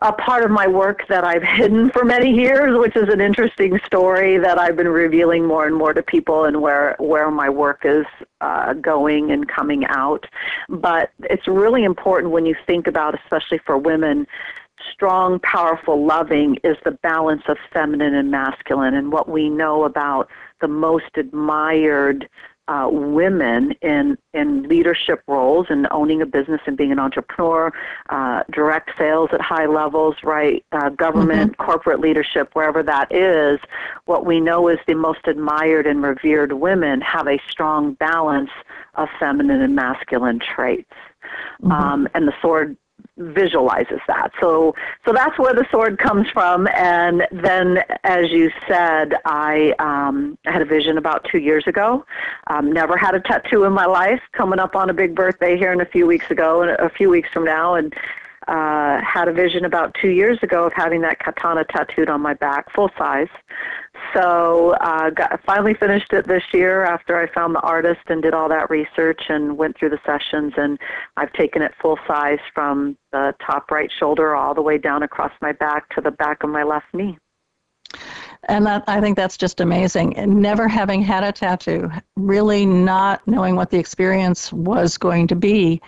a 0.03 0.13
part 0.13 0.45
of 0.45 0.51
my 0.51 0.67
work 0.67 1.03
that 1.09 1.25
I've 1.25 1.43
hidden 1.57 1.91
for 1.91 2.05
many 2.05 2.31
years, 2.31 2.79
which 2.79 2.97
is 2.97 3.13
an 3.13 3.21
interesting 3.21 3.79
story 3.87 4.39
that 4.39 4.59
I've 4.59 4.77
been 4.77 4.89
revealing 4.89 5.47
more 5.47 5.67
and 5.67 5.77
more 5.77 5.93
to 5.93 6.03
people 6.03 6.45
and 6.45 6.61
where, 6.61 6.97
where 6.99 7.31
my 7.31 7.49
work 7.49 7.83
is 7.85 8.07
uh, 8.41 8.75
going 8.75 9.31
and 9.31 9.47
coming 9.49 9.85
out. 9.87 10.25
But 10.69 11.11
it's 11.21 11.47
really 11.47 11.85
important 11.85 12.33
when 12.33 12.47
you 12.47 12.55
think 12.67 12.87
about, 12.87 13.15
especially 13.23 13.61
for 13.67 13.77
women, 13.77 14.27
strong, 14.93 15.39
powerful, 15.41 16.05
loving 16.05 16.57
is 16.65 16.77
the 16.85 16.93
balance 17.03 17.43
of 17.49 17.59
feminine 17.73 18.15
and 18.15 18.31
masculine. 18.31 18.95
And 18.95 19.13
what 19.13 19.29
we 19.29 19.51
know 19.51 19.85
about 19.85 20.29
the 20.61 20.69
most 20.69 21.17
admired 21.17 22.29
uh, 22.71 22.89
women 22.89 23.73
in 23.83 24.17
in 24.33 24.63
leadership 24.63 25.23
roles 25.27 25.67
and 25.71 25.89
owning 25.91 26.23
a 26.23 26.27
business 26.27 26.61
and 26.67 26.77
being 26.77 26.93
an 26.93 27.01
entrepreneur, 27.01 27.73
uh, 28.11 28.45
direct 28.53 28.93
sales 28.97 29.29
at 29.33 29.41
high 29.41 29.67
levels, 29.67 30.15
right? 30.23 30.65
Uh, 30.71 30.89
government, 30.91 31.51
mm-hmm. 31.53 31.65
corporate 31.65 31.99
leadership, 31.99 32.49
wherever 32.53 32.81
that 32.81 33.13
is. 33.13 33.59
What 34.05 34.25
we 34.25 34.39
know 34.41 34.69
is 34.69 34.79
the 34.87 34.95
most 34.95 35.27
admired 35.27 35.85
and 35.85 36.01
revered 36.01 36.53
women 36.53 37.01
have 37.01 37.27
a 37.27 37.41
strong 37.49 37.95
balance 37.95 38.51
of 38.95 39.09
feminine 39.19 39.63
and 39.63 39.75
masculine 39.75 40.39
traits. 40.39 40.93
Mm-hmm. 41.63 41.73
Um, 41.73 42.09
and 42.15 42.29
the 42.29 42.35
sword 42.41 42.77
visualizes 43.21 44.01
that. 44.09 44.33
So 44.41 44.75
so 45.05 45.13
that's 45.13 45.39
where 45.39 45.55
the 45.55 45.67
sword 45.71 45.99
comes 45.99 46.29
from. 46.33 46.67
And 46.69 47.27
then, 47.31 47.79
as 48.05 48.31
you 48.31 48.51
said, 48.67 49.15
I 49.25 49.75
um, 49.79 50.39
had 50.45 50.63
a 50.63 50.65
vision 50.65 50.99
about 50.99 51.27
two 51.31 51.39
years 51.39 51.67
ago. 51.67 52.05
Um, 52.49 52.73
never 52.73 52.97
had 52.97 53.15
a 53.15 53.21
tattoo 53.21 53.65
in 53.65 53.73
my 53.73 53.87
life. 53.87 54.21
Coming 54.33 54.59
up 54.59 54.75
on 54.75 54.91
a 54.91 54.95
big 54.95 55.15
birthday 55.15 55.57
here 55.57 55.73
in 55.73 55.81
a 55.81 55.87
few 55.87 56.07
weeks 56.07 56.31
ago, 56.31 56.63
and 56.63 56.71
a 56.73 56.91
few 56.91 57.11
weeks 57.11 57.29
from 57.33 57.45
now, 57.45 57.75
and 57.75 57.95
uh, 58.49 59.01
had 59.03 59.29
a 59.29 59.33
vision 59.33 59.65
about 59.65 59.95
two 60.01 60.09
years 60.09 60.39
ago 60.43 60.67
of 60.67 60.73
having 60.73 61.03
that 61.03 61.19
katana 61.19 61.65
tattooed 61.65 62.09
on 62.09 62.21
my 62.21 62.35
back, 62.35 62.73
full 62.75 62.91
size. 62.99 63.29
So 64.15 64.75
uh, 64.81 65.11
finally 65.47 65.75
finished 65.75 66.13
it 66.13 66.27
this 66.27 66.43
year 66.53 66.85
after 66.85 67.19
I 67.19 67.33
found 67.33 67.55
the 67.55 67.61
artist 67.61 68.01
and 68.09 68.23
did 68.23 68.35
all 68.35 68.49
that 68.49 68.71
research 68.71 69.23
and 69.29 69.57
went 69.57 69.79
through 69.79 69.91
the 69.91 70.01
sessions. 70.05 70.53
And 70.57 70.79
I've 71.17 71.33
taken 71.35 71.63
it 71.63 71.73
full 71.81 71.99
size 72.07 72.39
from 72.55 72.97
the 73.13 73.35
top 73.45 73.71
right 73.71 73.91
shoulder 73.99 74.35
all 74.35 74.55
the 74.55 74.63
way 74.63 74.79
down 74.79 75.03
across 75.03 75.33
my 75.41 75.53
back 75.53 75.89
to 75.95 76.01
the 76.01 76.11
back 76.11 76.43
of 76.43 76.51
my 76.51 76.63
left 76.63 76.87
knee. 76.93 77.19
And 78.49 78.67
that, 78.67 78.85
I 78.89 79.01
think 79.01 79.17
that's 79.17 79.37
just 79.37 79.61
amazing. 79.61 80.17
And 80.17 80.41
never 80.41 80.67
having 80.67 81.03
had 81.03 81.25
a 81.25 81.33
tattoo, 81.33 81.91
really 82.17 82.65
not 82.65 83.27
knowing 83.27 83.55
what 83.55 83.71
the 83.71 83.79
experience 83.79 84.53
was 84.53 84.97
going 84.97 85.27
to 85.29 85.37
be, 85.37 85.81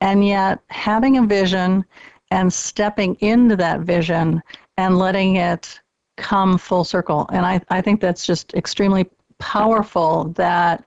and 0.00 0.26
yet 0.26 0.58
having 0.68 1.18
a 1.18 1.26
vision 1.26 1.84
and 2.30 2.52
stepping 2.52 3.14
into 3.16 3.56
that 3.56 3.80
vision 3.80 4.42
and 4.76 4.98
letting 4.98 5.36
it 5.36 5.80
come 6.20 6.58
full 6.58 6.84
circle. 6.84 7.28
And 7.32 7.44
I, 7.44 7.60
I 7.70 7.80
think 7.80 8.00
that's 8.00 8.24
just 8.24 8.54
extremely 8.54 9.08
powerful 9.38 10.24
that 10.36 10.84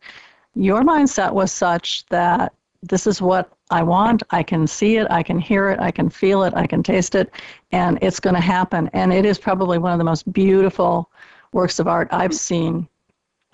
your 0.56 0.84
mindset 0.84 1.34
was 1.34 1.52
such 1.52 2.06
that 2.08 2.54
this 2.84 3.08
is 3.08 3.22
what 3.22 3.52
I 3.72 3.82
want. 3.82 4.24
I 4.30 4.44
can 4.44 4.68
see 4.68 4.98
it, 4.98 5.08
I 5.10 5.24
can 5.24 5.40
hear 5.40 5.70
it, 5.70 5.80
I 5.80 5.90
can 5.90 6.10
feel 6.10 6.44
it, 6.44 6.54
I 6.56 6.68
can 6.68 6.84
taste 6.84 7.16
it, 7.16 7.32
and 7.72 7.98
it's 8.02 8.20
going 8.20 8.36
to 8.36 8.42
happen. 8.42 8.90
And 8.94 9.12
it 9.12 9.26
is 9.26 9.40
probably 9.40 9.78
one 9.78 9.92
of 9.92 9.98
the 9.98 10.04
most 10.04 10.32
beautiful 10.32 11.10
works 11.54 11.80
of 11.80 11.88
art 11.88 12.08
I've 12.12 12.36
seen 12.36 12.88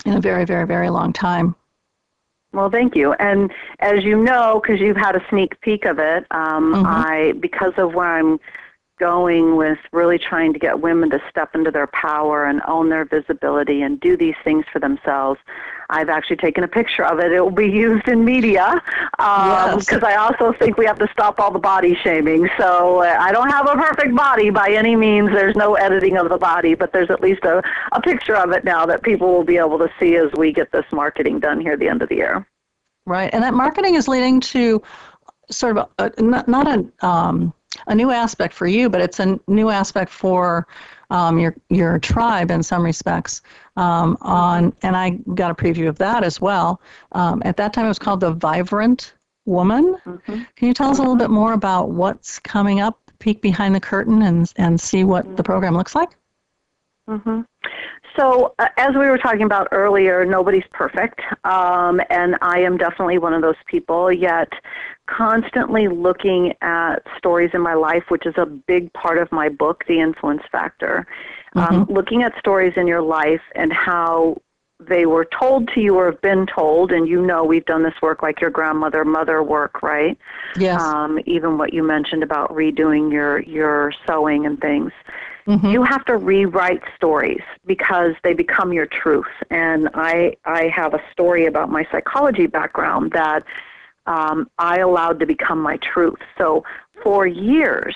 in 0.05 0.13
a 0.13 0.21
very, 0.21 0.45
very, 0.45 0.65
very 0.65 0.89
long 0.89 1.13
time. 1.13 1.55
Well, 2.51 2.69
thank 2.69 2.95
you. 2.95 3.13
And 3.13 3.51
as 3.79 4.03
you 4.03 4.17
know, 4.17 4.59
because 4.61 4.81
you've 4.81 4.97
had 4.97 5.15
a 5.15 5.23
sneak 5.29 5.59
peek 5.61 5.85
of 5.85 5.99
it, 5.99 6.25
um, 6.31 6.73
mm-hmm. 6.73 6.85
I 6.85 7.33
because 7.39 7.73
of 7.77 7.93
where 7.93 8.17
I'm 8.17 8.39
going 8.99 9.55
with 9.55 9.79
really 9.91 10.19
trying 10.19 10.53
to 10.53 10.59
get 10.59 10.79
women 10.79 11.09
to 11.09 11.21
step 11.29 11.55
into 11.55 11.71
their 11.71 11.87
power 11.87 12.45
and 12.45 12.61
own 12.67 12.89
their 12.89 13.05
visibility 13.05 13.81
and 13.81 13.99
do 13.99 14.15
these 14.15 14.35
things 14.43 14.65
for 14.71 14.79
themselves. 14.79 15.39
I've 15.89 16.09
actually 16.09 16.35
taken 16.35 16.63
a 16.63 16.67
picture 16.67 17.03
of 17.03 17.19
it. 17.19 17.31
It 17.31 17.41
will 17.41 17.49
be 17.49 17.67
used 17.71 18.07
in 18.07 18.23
media 18.23 18.81
because 19.17 19.73
um, 19.73 19.99
yes. 20.01 20.03
I 20.03 20.15
also 20.15 20.53
think 20.53 20.77
we 20.77 20.85
have 20.85 20.99
to 20.99 21.09
stop 21.11 21.39
all 21.39 21.51
the 21.51 21.59
body 21.59 21.95
shaming. 22.03 22.47
So 22.57 23.01
uh, 23.01 23.17
I 23.19 23.31
don't 23.31 23.49
have 23.49 23.67
a 23.67 23.75
perfect 23.75 24.15
body 24.15 24.49
by 24.49 24.69
any 24.71 24.95
means. 24.95 25.29
There's 25.31 25.55
no 25.55 25.75
editing 25.75 26.17
of 26.17 26.29
the 26.29 26.37
body, 26.37 26.75
but 26.75 26.93
there's 26.93 27.09
at 27.09 27.21
least 27.21 27.43
a, 27.43 27.63
a 27.93 28.01
picture 28.01 28.35
of 28.35 28.51
it 28.51 28.63
now 28.63 28.85
that 28.85 29.01
people 29.01 29.31
will 29.33 29.43
be 29.43 29.57
able 29.57 29.79
to 29.79 29.89
see 29.99 30.15
as 30.17 30.29
we 30.37 30.51
get 30.51 30.71
this 30.71 30.85
marketing 30.91 31.39
done 31.39 31.59
here 31.59 31.73
at 31.73 31.79
the 31.79 31.87
end 31.87 32.01
of 32.01 32.09
the 32.09 32.15
year. 32.15 32.45
Right, 33.05 33.33
and 33.33 33.43
that 33.43 33.55
marketing 33.55 33.95
is 33.95 34.07
leading 34.07 34.39
to 34.41 34.83
sort 35.49 35.77
of 35.77 35.89
a, 35.97 36.21
not, 36.21 36.47
not 36.47 36.67
a 36.67 37.07
um, 37.07 37.53
a 37.89 37.95
new 37.95 38.11
aspect 38.11 38.53
for 38.53 38.67
you, 38.67 38.89
but 38.89 39.01
it's 39.01 39.19
a 39.19 39.39
new 39.47 39.69
aspect 39.69 40.11
for 40.11 40.67
um, 41.09 41.39
your 41.39 41.55
your 41.69 41.99
tribe 41.99 42.51
in 42.51 42.63
some 42.63 42.83
respects. 42.83 43.41
Um, 43.75 44.17
on 44.21 44.73
and 44.83 44.95
I 44.95 45.11
got 45.33 45.51
a 45.51 45.55
preview 45.55 45.89
of 45.89 45.97
that 45.97 46.23
as 46.23 46.39
well. 46.39 46.81
Um, 47.11 47.41
at 47.45 47.57
that 47.57 47.73
time, 47.73 47.85
it 47.85 47.89
was 47.89 47.99
called 47.99 48.21
the 48.21 48.31
Vibrant 48.31 49.13
Woman. 49.45 49.97
Mm-hmm. 50.05 50.41
Can 50.55 50.67
you 50.67 50.73
tell 50.73 50.89
us 50.89 50.99
a 50.99 51.01
little 51.01 51.15
bit 51.15 51.31
more 51.31 51.53
about 51.53 51.89
what's 51.89 52.39
coming 52.39 52.79
up? 52.79 52.99
Peek 53.19 53.41
behind 53.41 53.75
the 53.75 53.81
curtain 53.81 54.21
and 54.21 54.53
and 54.55 54.79
see 54.79 55.03
what 55.03 55.25
mm-hmm. 55.25 55.35
the 55.35 55.43
program 55.43 55.75
looks 55.75 55.95
like. 55.95 56.09
Mm-hmm. 57.09 57.41
So, 58.17 58.53
uh, 58.59 58.67
as 58.77 58.89
we 58.89 59.07
were 59.07 59.17
talking 59.17 59.43
about 59.43 59.67
earlier, 59.71 60.25
nobody's 60.25 60.63
perfect, 60.71 61.19
um, 61.43 61.99
and 62.09 62.35
I 62.41 62.59
am 62.59 62.77
definitely 62.77 63.17
one 63.17 63.33
of 63.33 63.41
those 63.41 63.55
people. 63.67 64.11
Yet, 64.11 64.49
constantly 65.07 65.87
looking 65.87 66.53
at 66.61 66.97
stories 67.17 67.51
in 67.53 67.61
my 67.61 67.73
life, 67.73 68.03
which 68.09 68.25
is 68.25 68.35
a 68.37 68.45
big 68.45 68.91
part 68.93 69.17
of 69.17 69.31
my 69.31 69.49
book, 69.49 69.83
The 69.87 69.99
Influence 69.99 70.43
Factor. 70.51 71.07
Um, 71.55 71.63
mm-hmm. 71.63 71.75
Um, 71.75 71.87
looking 71.89 72.23
at 72.23 72.37
stories 72.37 72.73
in 72.77 72.87
your 72.87 73.01
life 73.01 73.41
and 73.55 73.73
how 73.73 74.37
they 74.79 75.05
were 75.05 75.25
told 75.25 75.67
to 75.73 75.81
you 75.81 75.95
or 75.95 76.11
have 76.11 76.21
been 76.21 76.45
told, 76.45 76.91
and 76.91 77.07
you 77.07 77.21
know 77.25 77.43
we've 77.43 77.65
done 77.65 77.83
this 77.83 77.93
work 78.01 78.21
like 78.21 78.39
your 78.39 78.49
grandmother, 78.49 79.03
mother 79.03 79.43
work, 79.43 79.81
right? 79.81 80.17
Yes. 80.57 80.81
Um, 80.81 81.19
even 81.25 81.57
what 81.57 81.73
you 81.73 81.83
mentioned 81.83 82.23
about 82.23 82.49
redoing 82.51 83.11
your 83.11 83.41
your 83.41 83.91
sewing 84.07 84.45
and 84.45 84.59
things. 84.61 84.91
Mm-hmm. 85.49 85.65
You 85.65 85.83
have 85.83 86.05
to 86.05 86.17
rewrite 86.17 86.81
stories 86.95 87.41
because 87.65 88.13
they 88.23 88.33
become 88.35 88.71
your 88.71 88.85
truth. 88.85 89.25
And 89.49 89.89
I 89.95 90.35
I 90.45 90.67
have 90.67 90.93
a 90.93 91.01
story 91.11 91.47
about 91.47 91.71
my 91.71 91.87
psychology 91.91 92.45
background 92.45 93.13
that 93.13 93.43
um, 94.05 94.47
I 94.59 94.77
allowed 94.77 95.19
to 95.21 95.25
become 95.25 95.59
my 95.59 95.77
truth. 95.77 96.19
So 96.37 96.63
for 97.01 97.25
years, 97.25 97.95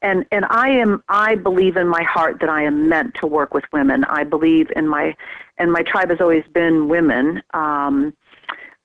and 0.00 0.24
and 0.30 0.44
I 0.48 0.68
am 0.70 1.02
I 1.08 1.34
believe 1.34 1.76
in 1.76 1.88
my 1.88 2.04
heart 2.04 2.38
that 2.38 2.48
I 2.48 2.62
am 2.62 2.88
meant 2.88 3.16
to 3.16 3.26
work 3.26 3.52
with 3.52 3.64
women. 3.72 4.04
I 4.04 4.22
believe 4.22 4.70
in 4.76 4.86
my 4.86 5.16
and 5.58 5.72
my 5.72 5.82
tribe 5.82 6.10
has 6.10 6.20
always 6.20 6.44
been 6.54 6.88
women. 6.88 7.42
Um, 7.52 8.14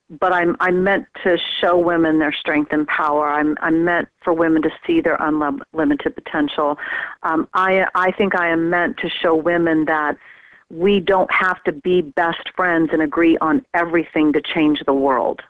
but 0.09 0.31
I'm 0.31 0.55
I'm 0.59 0.83
meant 0.83 1.07
to 1.23 1.37
show 1.59 1.77
women 1.77 2.19
their 2.19 2.33
strength 2.33 2.71
and 2.71 2.87
power. 2.87 3.29
I'm 3.29 3.57
I'm 3.61 3.83
meant 3.83 4.07
for 4.23 4.33
women 4.33 4.61
to 4.63 4.69
see 4.85 5.01
their 5.01 5.17
unlimited 5.19 6.15
potential. 6.15 6.77
Um, 7.23 7.47
I 7.53 7.85
I 7.95 8.11
think 8.11 8.35
I 8.35 8.49
am 8.49 8.69
meant 8.69 8.97
to 8.97 9.09
show 9.09 9.35
women 9.35 9.85
that 9.85 10.17
we 10.69 10.99
don't 10.99 11.31
have 11.31 11.63
to 11.63 11.71
be 11.71 12.01
best 12.01 12.49
friends 12.55 12.89
and 12.91 13.01
agree 13.01 13.37
on 13.39 13.65
everything 13.73 14.33
to 14.33 14.41
change 14.41 14.83
the 14.85 14.93
world. 14.93 15.41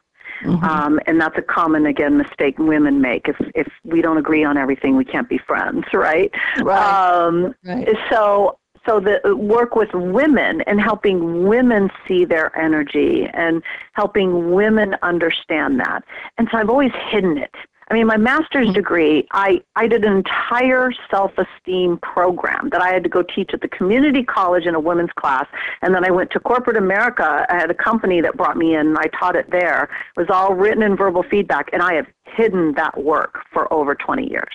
Mm-hmm. 0.44 0.66
Um, 0.66 1.00
and 1.06 1.20
that's 1.20 1.38
a 1.38 1.42
common, 1.42 1.86
again, 1.86 2.18
mistake 2.18 2.60
women 2.60 3.02
make. 3.02 3.28
If 3.28 3.38
if 3.56 3.68
we 3.84 4.02
don't 4.02 4.18
agree 4.18 4.44
on 4.44 4.58
everything, 4.58 4.96
we 4.96 5.06
can't 5.06 5.30
be 5.30 5.38
friends, 5.38 5.86
right? 5.94 6.32
Right. 6.62 6.78
Um, 6.78 7.56
right. 7.64 7.88
So 8.10 8.58
so 8.86 9.00
the 9.00 9.36
work 9.36 9.76
with 9.76 9.90
women 9.94 10.62
and 10.62 10.80
helping 10.80 11.48
women 11.48 11.90
see 12.08 12.26
their 12.26 12.56
energy 12.58 13.28
and 13.34 13.64
helping 13.94 14.52
women 14.52 14.96
understand 15.02 15.80
that. 15.80 16.04
And 16.38 16.48
so 16.52 16.58
I've 16.58 16.70
always 16.70 16.92
hidden 17.10 17.38
it. 17.38 17.54
I 17.90 17.94
mean, 17.94 18.08
my 18.08 18.18
master's 18.18 18.68
mm-hmm. 18.68 18.74
degree, 18.74 19.28
I, 19.32 19.62
I 19.76 19.88
did 19.88 20.04
an 20.06 20.14
entire 20.14 20.92
self 21.12 21.32
esteem 21.38 22.00
program 22.00 22.70
that 22.72 22.82
I 22.82 22.92
had 22.92 23.04
to 23.04 23.10
go 23.10 23.22
teach 23.22 23.52
at 23.54 23.62
the 23.62 23.68
community 23.68 24.24
college 24.24 24.66
in 24.66 24.74
a 24.74 24.80
women's 24.80 25.12
class. 25.12 25.46
And 25.82 25.94
then 25.94 26.04
I 26.04 26.10
went 26.10 26.32
to 26.32 26.40
corporate 26.40 26.78
America. 26.78 27.46
I 27.48 27.54
had 27.54 27.70
a 27.70 27.76
company 27.76 28.22
that 28.22 28.38
brought 28.38 28.58
me 28.58 28.76
in, 28.76 28.88
and 28.88 28.98
I 28.98 29.06
taught 29.20 29.36
it 29.36 29.52
there. 29.52 29.84
It 30.18 30.20
was 30.20 30.30
all 30.32 30.56
written 30.56 30.82
in 30.82 30.98
verbal 30.98 31.24
feedback, 31.24 31.70
and 31.74 31.82
I 31.82 31.94
have 31.94 32.08
hidden 32.26 32.74
that 32.74 33.04
work 33.04 33.42
for 33.54 33.72
over 33.72 33.94
20 33.94 34.30
years. 34.30 34.54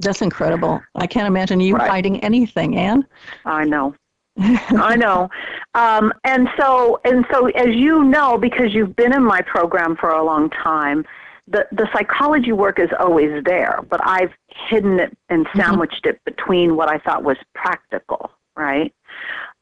That's 0.00 0.22
incredible. 0.22 0.80
I 0.94 1.06
can't 1.06 1.26
imagine 1.26 1.60
you 1.60 1.76
right. 1.76 1.88
hiding 1.88 2.22
anything, 2.22 2.76
Ann. 2.76 3.06
I 3.44 3.64
know. 3.64 3.94
I 4.38 4.96
know. 4.96 5.30
Um, 5.74 6.12
and 6.24 6.48
so 6.58 7.00
and 7.04 7.24
so 7.30 7.46
as 7.48 7.74
you 7.74 8.04
know, 8.04 8.36
because 8.36 8.74
you've 8.74 8.94
been 8.94 9.14
in 9.14 9.24
my 9.24 9.40
program 9.40 9.96
for 9.96 10.10
a 10.10 10.22
long 10.22 10.50
time, 10.50 11.06
the, 11.48 11.66
the 11.72 11.88
psychology 11.92 12.52
work 12.52 12.78
is 12.78 12.90
always 12.98 13.42
there, 13.44 13.80
but 13.88 14.00
I've 14.04 14.32
hidden 14.68 15.00
it 15.00 15.16
and 15.30 15.46
mm-hmm. 15.46 15.58
sandwiched 15.58 16.04
mm-hmm. 16.04 16.10
it 16.10 16.24
between 16.24 16.76
what 16.76 16.90
I 16.90 16.98
thought 16.98 17.24
was 17.24 17.36
practical, 17.54 18.30
right? 18.56 18.92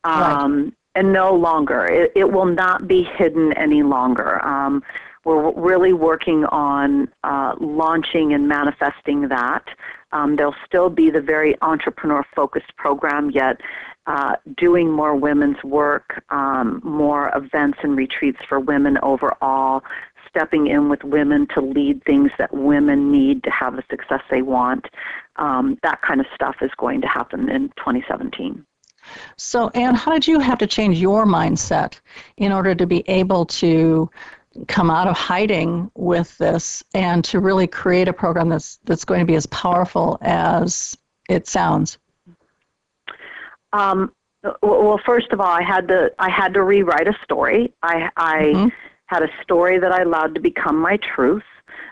Um, 0.03 0.64
right. 0.64 0.72
And 0.97 1.12
no 1.12 1.35
longer. 1.35 1.87
It, 1.87 2.12
it 2.14 2.32
will 2.32 2.47
not 2.47 2.87
be 2.87 3.03
hidden 3.03 3.53
any 3.55 3.82
longer. 3.82 4.45
Um, 4.45 4.82
we're 5.24 5.53
really 5.53 5.93
working 5.93 6.45
on 6.47 7.09
uh, 7.24 7.55
launching 7.59 8.32
and 8.35 8.47
manifesting 8.47 9.28
that 9.28 9.64
Um, 10.14 10.36
there'll 10.36 10.54
still 10.64 10.88
be 10.88 11.10
the 11.10 11.20
very 11.20 11.54
entrepreneur 11.60 12.24
focused 12.34 12.74
program, 12.76 13.30
yet 13.30 13.60
uh, 14.06 14.36
doing 14.56 14.90
more 14.90 15.16
women's 15.16 15.62
work, 15.64 16.22
um, 16.30 16.80
more 16.84 17.30
events 17.34 17.78
and 17.82 17.96
retreats 17.96 18.38
for 18.48 18.60
women 18.60 18.96
overall, 19.02 19.82
stepping 20.28 20.68
in 20.68 20.88
with 20.88 21.02
women 21.04 21.46
to 21.54 21.60
lead 21.60 22.02
things 22.04 22.30
that 22.38 22.52
women 22.54 23.10
need 23.10 23.42
to 23.42 23.50
have 23.50 23.76
the 23.76 23.82
success 23.90 24.20
they 24.30 24.42
want. 24.42 24.86
Um, 25.36 25.78
that 25.82 26.00
kind 26.02 26.20
of 26.20 26.26
stuff 26.34 26.56
is 26.60 26.70
going 26.78 27.00
to 27.00 27.08
happen 27.08 27.48
in 27.48 27.68
2017. 27.76 28.64
So, 29.36 29.68
Ann, 29.70 29.94
how 29.94 30.12
did 30.12 30.26
you 30.26 30.38
have 30.38 30.58
to 30.58 30.66
change 30.66 30.98
your 30.98 31.26
mindset 31.26 32.00
in 32.36 32.52
order 32.52 32.74
to 32.74 32.86
be 32.86 33.04
able 33.08 33.44
to 33.46 34.10
come 34.68 34.90
out 34.90 35.09
of 35.09 35.16
hiding 35.16 35.90
with 35.94 36.36
this 36.38 36.82
and 36.94 37.24
to 37.24 37.40
really 37.40 37.66
create 37.66 38.09
a 38.09 38.12
program 38.12 38.48
that's 38.48 38.78
that's 38.84 39.05
going 39.05 39.20
to 39.20 39.26
be 39.26 39.34
as 39.34 39.46
powerful 39.46 40.18
as 40.22 40.96
it 41.28 41.46
sounds? 41.46 41.98
Um, 43.72 44.12
well, 44.62 45.00
first 45.05 45.32
of 45.32 45.40
all, 45.40 45.48
I 45.48 45.62
had 45.62 45.88
to 45.88 46.12
I 46.18 46.30
had 46.30 46.55
to 46.55 46.62
rewrite 46.62 47.09
a 47.09 47.14
story. 47.24 47.72
I 47.82 48.11
I 48.16 48.38
mm-hmm. 48.38 48.68
had 49.07 49.22
a 49.22 49.28
story 49.42 49.78
that 49.78 49.92
I 49.92 50.02
allowed 50.02 50.34
to 50.34 50.40
become 50.40 50.78
my 50.78 50.98
truth. 50.98 51.42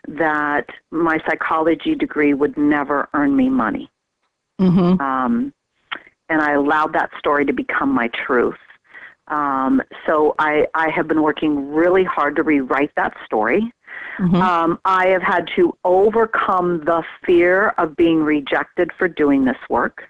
That 0.09 0.67
my 0.91 1.19
psychology 1.29 1.95
degree 1.95 2.35
would 2.35 2.57
never 2.57 3.09
earn 3.15 3.37
me 3.37 3.49
money. 3.49 3.89
Mm-hmm. 4.61 5.01
Um, 5.01 5.53
and 6.29 6.41
I 6.41 6.53
allowed 6.53 6.93
that 6.95 7.11
story 7.19 7.45
to 7.45 7.53
become 7.53 7.91
my 7.91 8.09
truth. 8.09 8.59
Um, 9.29 9.83
so 10.07 10.35
I, 10.39 10.67
I 10.75 10.91
have 10.91 11.09
been 11.09 11.23
working 11.23 11.73
really 11.73 12.05
hard 12.05 12.37
to 12.37 12.43
rewrite 12.43 12.93
that 12.97 13.15
story. 13.25 13.73
Mm-hmm. 14.19 14.37
Um, 14.37 14.79
I 14.85 15.09
have 15.09 15.23
had 15.23 15.49
to 15.57 15.77
overcome 15.85 16.85
the 16.85 17.03
fear 17.25 17.71
of 17.79 17.97
being 17.97 18.23
rejected 18.23 18.91
for 18.99 19.09
doing 19.09 19.45
this 19.45 19.57
work 19.71 20.05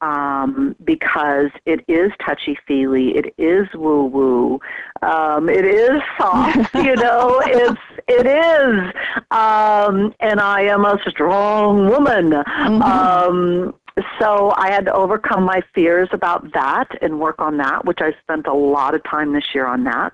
um, 0.00 0.76
because 0.84 1.50
it 1.64 1.84
is 1.88 2.12
touchy 2.24 2.58
feely, 2.66 3.16
it 3.16 3.34
is 3.38 3.66
woo 3.74 4.04
woo, 4.04 4.60
um, 5.02 5.48
it 5.48 5.64
is 5.64 6.02
soft, 6.18 6.56
you 6.74 6.94
know, 6.96 7.40
it's 7.44 7.80
it 8.08 8.26
is, 8.26 8.92
um, 9.30 10.14
and 10.20 10.40
I 10.40 10.62
am 10.62 10.84
a 10.84 10.98
strong 11.08 11.88
woman. 11.88 12.30
Mm-hmm. 12.30 12.82
Um, 12.82 13.74
so 14.18 14.52
I 14.56 14.70
had 14.70 14.84
to 14.86 14.92
overcome 14.92 15.44
my 15.44 15.62
fears 15.74 16.08
about 16.12 16.52
that 16.52 16.88
and 17.00 17.18
work 17.18 17.40
on 17.40 17.56
that, 17.58 17.84
which 17.84 17.98
I 18.00 18.12
spent 18.20 18.46
a 18.46 18.52
lot 18.52 18.94
of 18.94 19.02
time 19.04 19.32
this 19.32 19.54
year 19.54 19.66
on 19.66 19.84
that. 19.84 20.12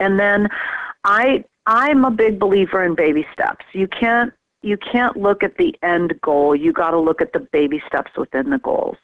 And 0.00 0.18
then 0.18 0.48
I 1.04 1.44
I'm 1.66 2.04
a 2.04 2.10
big 2.10 2.38
believer 2.38 2.82
in 2.84 2.94
baby 2.94 3.26
steps. 3.32 3.64
You 3.72 3.88
can't 3.88 4.32
you 4.62 4.76
can't 4.76 5.16
look 5.16 5.44
at 5.44 5.56
the 5.56 5.74
end 5.82 6.20
goal. 6.22 6.56
You 6.56 6.72
got 6.72 6.90
to 6.90 6.98
look 6.98 7.20
at 7.20 7.32
the 7.32 7.40
baby 7.52 7.80
steps 7.86 8.10
within 8.16 8.50
the 8.50 8.58
goals. 8.58 8.96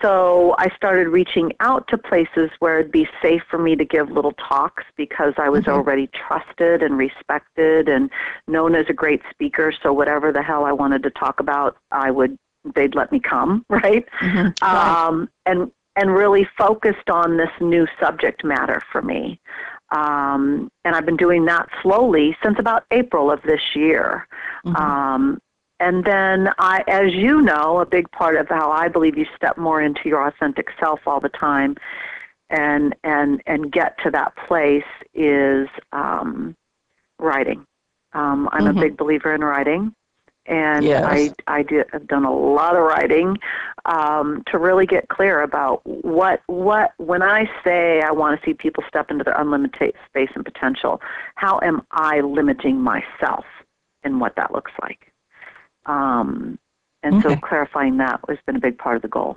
So 0.00 0.54
I 0.58 0.68
started 0.76 1.08
reaching 1.08 1.52
out 1.60 1.88
to 1.88 1.98
places 1.98 2.50
where 2.60 2.78
it'd 2.78 2.92
be 2.92 3.08
safe 3.20 3.42
for 3.50 3.58
me 3.58 3.74
to 3.74 3.84
give 3.84 4.10
little 4.10 4.32
talks 4.32 4.84
because 4.96 5.34
I 5.36 5.48
was 5.48 5.62
mm-hmm. 5.62 5.72
already 5.72 6.08
trusted 6.08 6.82
and 6.82 6.96
respected 6.96 7.88
and 7.88 8.08
known 8.46 8.76
as 8.76 8.86
a 8.88 8.92
great 8.92 9.20
speaker. 9.30 9.72
So 9.82 9.92
whatever 9.92 10.32
the 10.32 10.42
hell 10.42 10.64
I 10.64 10.72
wanted 10.72 11.02
to 11.02 11.10
talk 11.10 11.40
about, 11.40 11.76
I 11.90 12.12
would 12.12 12.38
they'd 12.74 12.94
let 12.94 13.12
me 13.12 13.20
come, 13.20 13.64
right? 13.70 14.06
Mm-hmm. 14.20 14.64
Um, 14.64 15.28
and 15.46 15.70
and 15.96 16.14
really 16.14 16.46
focused 16.56 17.10
on 17.10 17.36
this 17.36 17.50
new 17.60 17.86
subject 18.00 18.44
matter 18.44 18.80
for 18.92 19.02
me. 19.02 19.40
Um, 19.90 20.70
and 20.84 20.94
I've 20.94 21.06
been 21.06 21.16
doing 21.16 21.44
that 21.46 21.68
slowly 21.82 22.36
since 22.42 22.56
about 22.58 22.84
April 22.92 23.32
of 23.32 23.42
this 23.42 23.60
year. 23.74 24.28
Mm-hmm. 24.64 24.76
Um, 24.76 25.40
and 25.80 26.04
then 26.04 26.50
I, 26.58 26.84
as 26.86 27.12
you 27.14 27.40
know, 27.40 27.80
a 27.80 27.86
big 27.86 28.10
part 28.12 28.36
of 28.36 28.48
how 28.48 28.70
I 28.70 28.88
believe 28.88 29.18
you 29.18 29.26
step 29.34 29.58
more 29.58 29.80
into 29.82 30.02
your 30.04 30.26
authentic 30.26 30.68
self 30.78 31.00
all 31.06 31.20
the 31.20 31.30
time 31.30 31.76
and 32.50 32.94
and 33.04 33.42
and 33.46 33.70
get 33.70 33.96
to 34.04 34.10
that 34.10 34.34
place 34.46 34.84
is 35.14 35.68
um, 35.92 36.54
writing. 37.18 37.64
Um, 38.12 38.48
I'm 38.52 38.64
mm-hmm. 38.64 38.78
a 38.78 38.80
big 38.80 38.96
believer 38.96 39.34
in 39.34 39.42
writing 39.42 39.94
and 40.48 40.84
yes. 40.84 41.04
I 41.06 41.32
I 41.46 41.62
did 41.62 41.86
have 41.92 42.06
done 42.06 42.24
a 42.24 42.34
lot 42.34 42.74
of 42.74 42.82
writing 42.82 43.36
um, 43.84 44.42
to 44.50 44.58
really 44.58 44.86
get 44.86 45.08
clear 45.08 45.42
about 45.42 45.82
what 45.84 46.42
what 46.46 46.92
when 46.96 47.22
I 47.22 47.48
say 47.62 48.00
I 48.00 48.10
want 48.10 48.40
to 48.40 48.46
see 48.46 48.54
people 48.54 48.82
step 48.88 49.10
into 49.10 49.24
their 49.24 49.38
unlimited 49.38 49.94
space 50.08 50.30
and 50.34 50.44
potential, 50.44 51.00
how 51.34 51.60
am 51.62 51.86
I 51.92 52.20
limiting 52.20 52.80
myself 52.80 53.44
and 54.02 54.20
what 54.20 54.34
that 54.36 54.52
looks 54.52 54.72
like, 54.80 55.12
um, 55.86 56.58
and 57.02 57.24
okay. 57.24 57.34
so 57.34 57.40
clarifying 57.40 57.98
that 57.98 58.20
has 58.28 58.38
been 58.46 58.56
a 58.56 58.60
big 58.60 58.78
part 58.78 58.96
of 58.96 59.02
the 59.02 59.08
goal. 59.08 59.36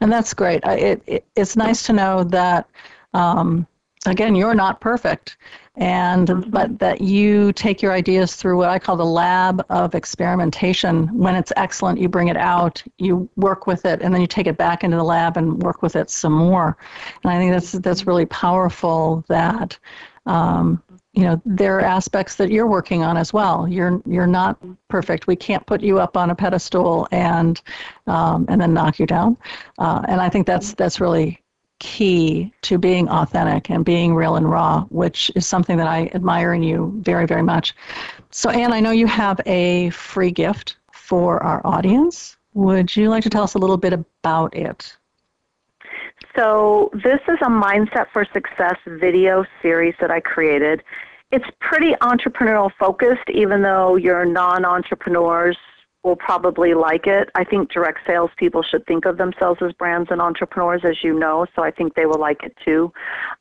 And 0.00 0.12
that's 0.12 0.32
great. 0.32 0.62
It, 0.64 1.02
it 1.06 1.24
it's 1.36 1.56
nice 1.56 1.82
to 1.84 1.92
know 1.92 2.24
that. 2.24 2.68
Um, 3.12 3.66
again, 4.06 4.34
you're 4.34 4.54
not 4.54 4.80
perfect, 4.80 5.36
and 5.76 6.28
mm-hmm. 6.28 6.50
but 6.50 6.78
that 6.78 7.00
you 7.00 7.52
take 7.52 7.82
your 7.82 7.92
ideas 7.92 8.34
through 8.34 8.56
what 8.56 8.70
I 8.70 8.78
call 8.78 8.96
the 8.96 9.04
lab 9.04 9.64
of 9.70 9.94
experimentation. 9.94 11.08
When 11.16 11.34
it's 11.34 11.52
excellent, 11.56 12.00
you 12.00 12.08
bring 12.08 12.28
it 12.28 12.36
out, 12.36 12.82
you 12.98 13.28
work 13.36 13.66
with 13.66 13.84
it, 13.84 14.00
and 14.02 14.12
then 14.12 14.20
you 14.20 14.26
take 14.26 14.46
it 14.46 14.56
back 14.56 14.84
into 14.84 14.96
the 14.96 15.04
lab 15.04 15.36
and 15.36 15.62
work 15.62 15.82
with 15.82 15.96
it 15.96 16.10
some 16.10 16.32
more. 16.32 16.76
And 17.22 17.32
I 17.32 17.38
think 17.38 17.52
that's 17.52 17.72
that's 17.72 18.06
really 18.06 18.26
powerful. 18.26 19.24
That 19.28 19.78
um, 20.26 20.82
you 21.12 21.24
know 21.24 21.40
there 21.44 21.76
are 21.76 21.82
aspects 21.82 22.36
that 22.36 22.50
you're 22.50 22.66
working 22.66 23.02
on 23.02 23.16
as 23.16 23.32
well. 23.32 23.68
You're 23.68 24.00
you're 24.06 24.26
not 24.26 24.58
perfect. 24.88 25.26
We 25.26 25.36
can't 25.36 25.64
put 25.66 25.82
you 25.82 25.98
up 25.98 26.16
on 26.16 26.30
a 26.30 26.34
pedestal 26.34 27.06
and 27.10 27.60
um, 28.06 28.46
and 28.48 28.60
then 28.60 28.72
knock 28.72 28.98
you 28.98 29.06
down. 29.06 29.36
Uh, 29.78 30.02
and 30.08 30.20
I 30.20 30.30
think 30.30 30.46
that's 30.46 30.72
that's 30.72 31.00
really 31.00 31.40
key 31.80 32.52
to 32.62 32.78
being 32.78 33.08
authentic 33.08 33.70
and 33.70 33.84
being 33.84 34.14
real 34.14 34.36
and 34.36 34.48
raw, 34.48 34.82
which 34.90 35.32
is 35.34 35.46
something 35.46 35.76
that 35.78 35.88
I 35.88 36.10
admire 36.14 36.54
in 36.54 36.62
you 36.62 36.94
very, 37.00 37.26
very 37.26 37.42
much. 37.42 37.74
So, 38.30 38.50
Ann, 38.50 38.72
I 38.72 38.78
know 38.78 38.92
you 38.92 39.06
have 39.06 39.40
a 39.46 39.90
free 39.90 40.30
gift 40.30 40.76
for 40.92 41.42
our 41.42 41.60
audience. 41.66 42.36
Would 42.54 42.94
you 42.94 43.08
like 43.08 43.24
to 43.24 43.30
tell 43.30 43.42
us 43.42 43.54
a 43.54 43.58
little 43.58 43.76
bit 43.76 43.92
about 43.92 44.54
it? 44.54 44.96
So, 46.36 46.90
this 46.92 47.20
is 47.28 47.38
a 47.40 47.48
Mindset 47.48 48.06
for 48.12 48.24
Success 48.32 48.76
video 48.86 49.44
series 49.60 49.94
that 50.00 50.10
I 50.10 50.20
created. 50.20 50.82
It's 51.32 51.46
pretty 51.60 51.92
entrepreneurial 52.02 52.70
focused, 52.78 53.28
even 53.30 53.62
though 53.62 53.96
you're 53.96 54.24
non 54.24 54.64
entrepreneurs 54.64 55.56
will 56.02 56.16
probably 56.16 56.72
like 56.74 57.06
it. 57.06 57.28
I 57.34 57.44
think 57.44 57.70
direct 57.70 58.00
sales 58.06 58.30
people 58.38 58.62
should 58.62 58.86
think 58.86 59.04
of 59.04 59.18
themselves 59.18 59.60
as 59.62 59.72
brands 59.72 60.10
and 60.10 60.20
entrepreneurs, 60.20 60.80
as 60.84 61.04
you 61.04 61.12
know, 61.12 61.46
so 61.54 61.62
I 61.62 61.70
think 61.70 61.94
they 61.94 62.06
will 62.06 62.18
like 62.18 62.42
it 62.42 62.56
too. 62.64 62.92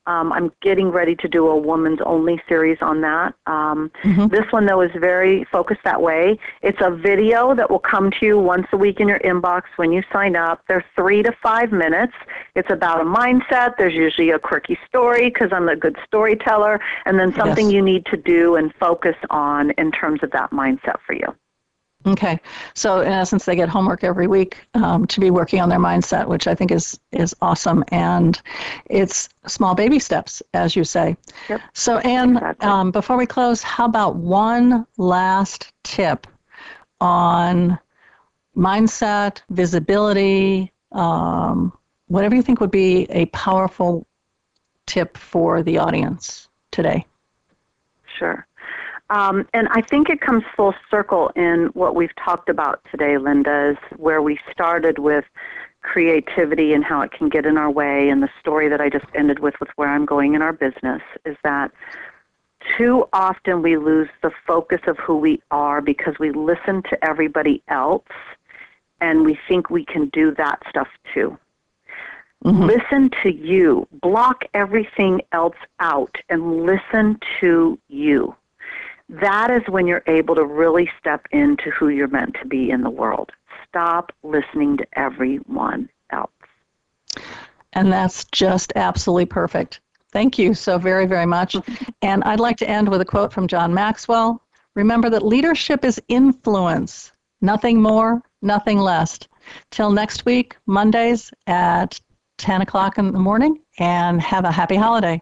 Um, 0.07 0.33
I'm 0.33 0.51
getting 0.61 0.89
ready 0.89 1.15
to 1.15 1.27
do 1.27 1.47
a 1.47 1.57
woman's 1.57 1.99
only 2.05 2.41
series 2.49 2.77
on 2.81 3.01
that. 3.01 3.33
Um, 3.47 3.91
mm-hmm. 4.03 4.27
This 4.27 4.45
one, 4.51 4.65
though, 4.65 4.81
is 4.81 4.91
very 4.99 5.45
focused 5.51 5.81
that 5.85 6.01
way. 6.01 6.37
It's 6.61 6.79
a 6.81 6.91
video 6.91 7.55
that 7.55 7.69
will 7.69 7.79
come 7.79 8.11
to 8.19 8.25
you 8.25 8.37
once 8.37 8.67
a 8.73 8.77
week 8.77 8.99
in 8.99 9.07
your 9.07 9.19
inbox 9.19 9.63
when 9.77 9.91
you 9.93 10.03
sign 10.11 10.35
up. 10.35 10.61
They're 10.67 10.85
three 10.95 11.23
to 11.23 11.31
five 11.41 11.71
minutes. 11.71 12.13
It's 12.55 12.71
about 12.71 12.99
a 12.99 13.05
mindset. 13.05 13.75
There's 13.77 13.93
usually 13.93 14.31
a 14.31 14.39
quirky 14.39 14.77
story 14.87 15.29
because 15.29 15.49
I'm 15.53 15.69
a 15.69 15.75
good 15.75 15.97
storyteller, 16.05 16.81
and 17.05 17.17
then 17.17 17.33
something 17.35 17.67
yes. 17.67 17.73
you 17.73 17.81
need 17.81 18.05
to 18.07 18.17
do 18.17 18.55
and 18.55 18.73
focus 18.79 19.15
on 19.29 19.71
in 19.71 19.91
terms 19.91 20.23
of 20.23 20.31
that 20.31 20.51
mindset 20.51 20.97
for 21.05 21.13
you. 21.13 21.33
Okay, 22.05 22.39
so 22.75 23.01
in 23.01 23.11
essence, 23.11 23.43
they 23.43 23.57
get 23.57 23.67
homework 23.67 24.05
every 24.05 24.27
week 24.27 24.65
um, 24.73 25.05
to 25.07 25.19
be 25.19 25.31
working 25.31 25.59
on 25.59 25.67
their 25.67 25.79
mindset, 25.79 26.27
which 26.27 26.47
I 26.47 26.55
think 26.55 26.71
is 26.71 26.97
is 27.11 27.35
awesome, 27.41 27.83
and 27.89 28.41
it's 28.85 29.27
small 29.47 29.75
baby 29.75 29.99
steps, 29.99 30.41
as 30.53 30.77
you 30.77 30.85
say. 30.85 31.17
Yep. 31.49 31.61
So, 31.73 31.97
Ann, 31.99 32.37
exactly. 32.37 32.69
um, 32.69 32.91
before 32.91 33.17
we 33.17 33.25
close, 33.25 33.61
how 33.61 33.83
about 33.83 34.15
one 34.15 34.87
last 34.97 35.73
tip 35.83 36.25
on 37.01 37.77
mindset, 38.55 39.41
visibility, 39.49 40.71
um, 40.93 41.73
whatever 42.07 42.33
you 42.33 42.41
think 42.41 42.61
would 42.61 42.71
be 42.71 43.07
a 43.09 43.25
powerful 43.27 44.07
tip 44.85 45.17
for 45.17 45.63
the 45.63 45.77
audience 45.77 46.47
today? 46.71 47.05
Sure. 48.17 48.47
Um, 49.09 49.47
and 49.53 49.67
I 49.71 49.81
think 49.81 50.09
it 50.09 50.21
comes 50.21 50.43
full 50.55 50.75
circle 50.89 51.31
in 51.35 51.71
what 51.73 51.95
we've 51.95 52.15
talked 52.15 52.49
about 52.49 52.81
today, 52.91 53.17
Linda, 53.17 53.71
is 53.71 53.97
where 53.97 54.21
we 54.21 54.39
started 54.51 54.99
with 54.99 55.25
creativity 55.81 56.73
and 56.73 56.83
how 56.83 57.01
it 57.01 57.11
can 57.11 57.29
get 57.29 57.45
in 57.45 57.57
our 57.57 57.71
way, 57.71 58.09
and 58.09 58.21
the 58.21 58.29
story 58.39 58.69
that 58.69 58.81
I 58.81 58.89
just 58.89 59.05
ended 59.15 59.39
with, 59.39 59.55
with 59.59 59.69
where 59.77 59.89
I'm 59.89 60.05
going 60.05 60.35
in 60.35 60.41
our 60.41 60.53
business, 60.53 61.01
is 61.25 61.37
that 61.43 61.71
too 62.77 63.07
often 63.13 63.61
we 63.61 63.77
lose 63.77 64.09
the 64.21 64.31
focus 64.45 64.81
of 64.85 64.97
who 64.97 65.17
we 65.17 65.41
are 65.49 65.81
because 65.81 66.19
we 66.19 66.31
listen 66.31 66.83
to 66.83 67.03
everybody 67.03 67.63
else 67.69 68.03
and 69.01 69.23
we 69.23 69.39
think 69.47 69.69
we 69.69 69.85
can 69.85 70.09
do 70.09 70.35
that 70.35 70.61
stuff 70.69 70.89
too. 71.13 71.37
Mm-hmm. 72.43 72.63
Listen 72.63 73.09
to 73.23 73.33
you. 73.33 73.87
Block 74.01 74.43
everything 74.53 75.21
else 75.31 75.55
out 75.79 76.17
and 76.29 76.65
listen 76.65 77.17
to 77.39 77.79
you 77.87 78.35
that 79.09 79.49
is 79.49 79.61
when 79.67 79.87
you're 79.87 80.03
able 80.07 80.35
to 80.35 80.45
really 80.45 80.89
step 80.99 81.25
into 81.31 81.71
who 81.71 81.89
you're 81.89 82.07
meant 82.07 82.35
to 82.41 82.47
be 82.47 82.69
in 82.69 82.81
the 82.81 82.89
world. 82.89 83.31
Stop 83.67 84.11
listening 84.23 84.77
to 84.77 84.87
everyone 84.93 85.89
else. 86.11 86.29
And 87.73 87.91
that's 87.91 88.25
just 88.31 88.71
absolutely 88.75 89.25
perfect. 89.25 89.81
Thank 90.11 90.39
you 90.39 90.53
so 90.53 90.77
very, 90.77 91.05
very 91.05 91.25
much. 91.25 91.55
And 92.01 92.23
I'd 92.23 92.39
like 92.39 92.55
to 92.57 92.69
end 92.69 92.87
with 92.87 93.01
a 93.01 93.05
quote 93.05 93.33
from 93.33 93.45
John 93.45 93.73
Maxwell. 93.73 94.41
Remember 94.75 95.09
that 95.09 95.25
leadership 95.25 95.83
is 95.83 96.01
influence, 96.07 97.11
nothing 97.41 97.81
more, 97.81 98.21
nothing 98.41 98.79
less. 98.79 99.19
Till 99.69 99.91
next 99.91 100.25
week, 100.25 100.55
Mondays 100.65 101.31
at 101.47 101.99
10 102.37 102.61
o'clock 102.61 102.97
in 102.97 103.11
the 103.11 103.19
morning, 103.19 103.59
and 103.79 104.21
have 104.21 104.45
a 104.45 104.51
happy 104.51 104.77
holiday. 104.77 105.21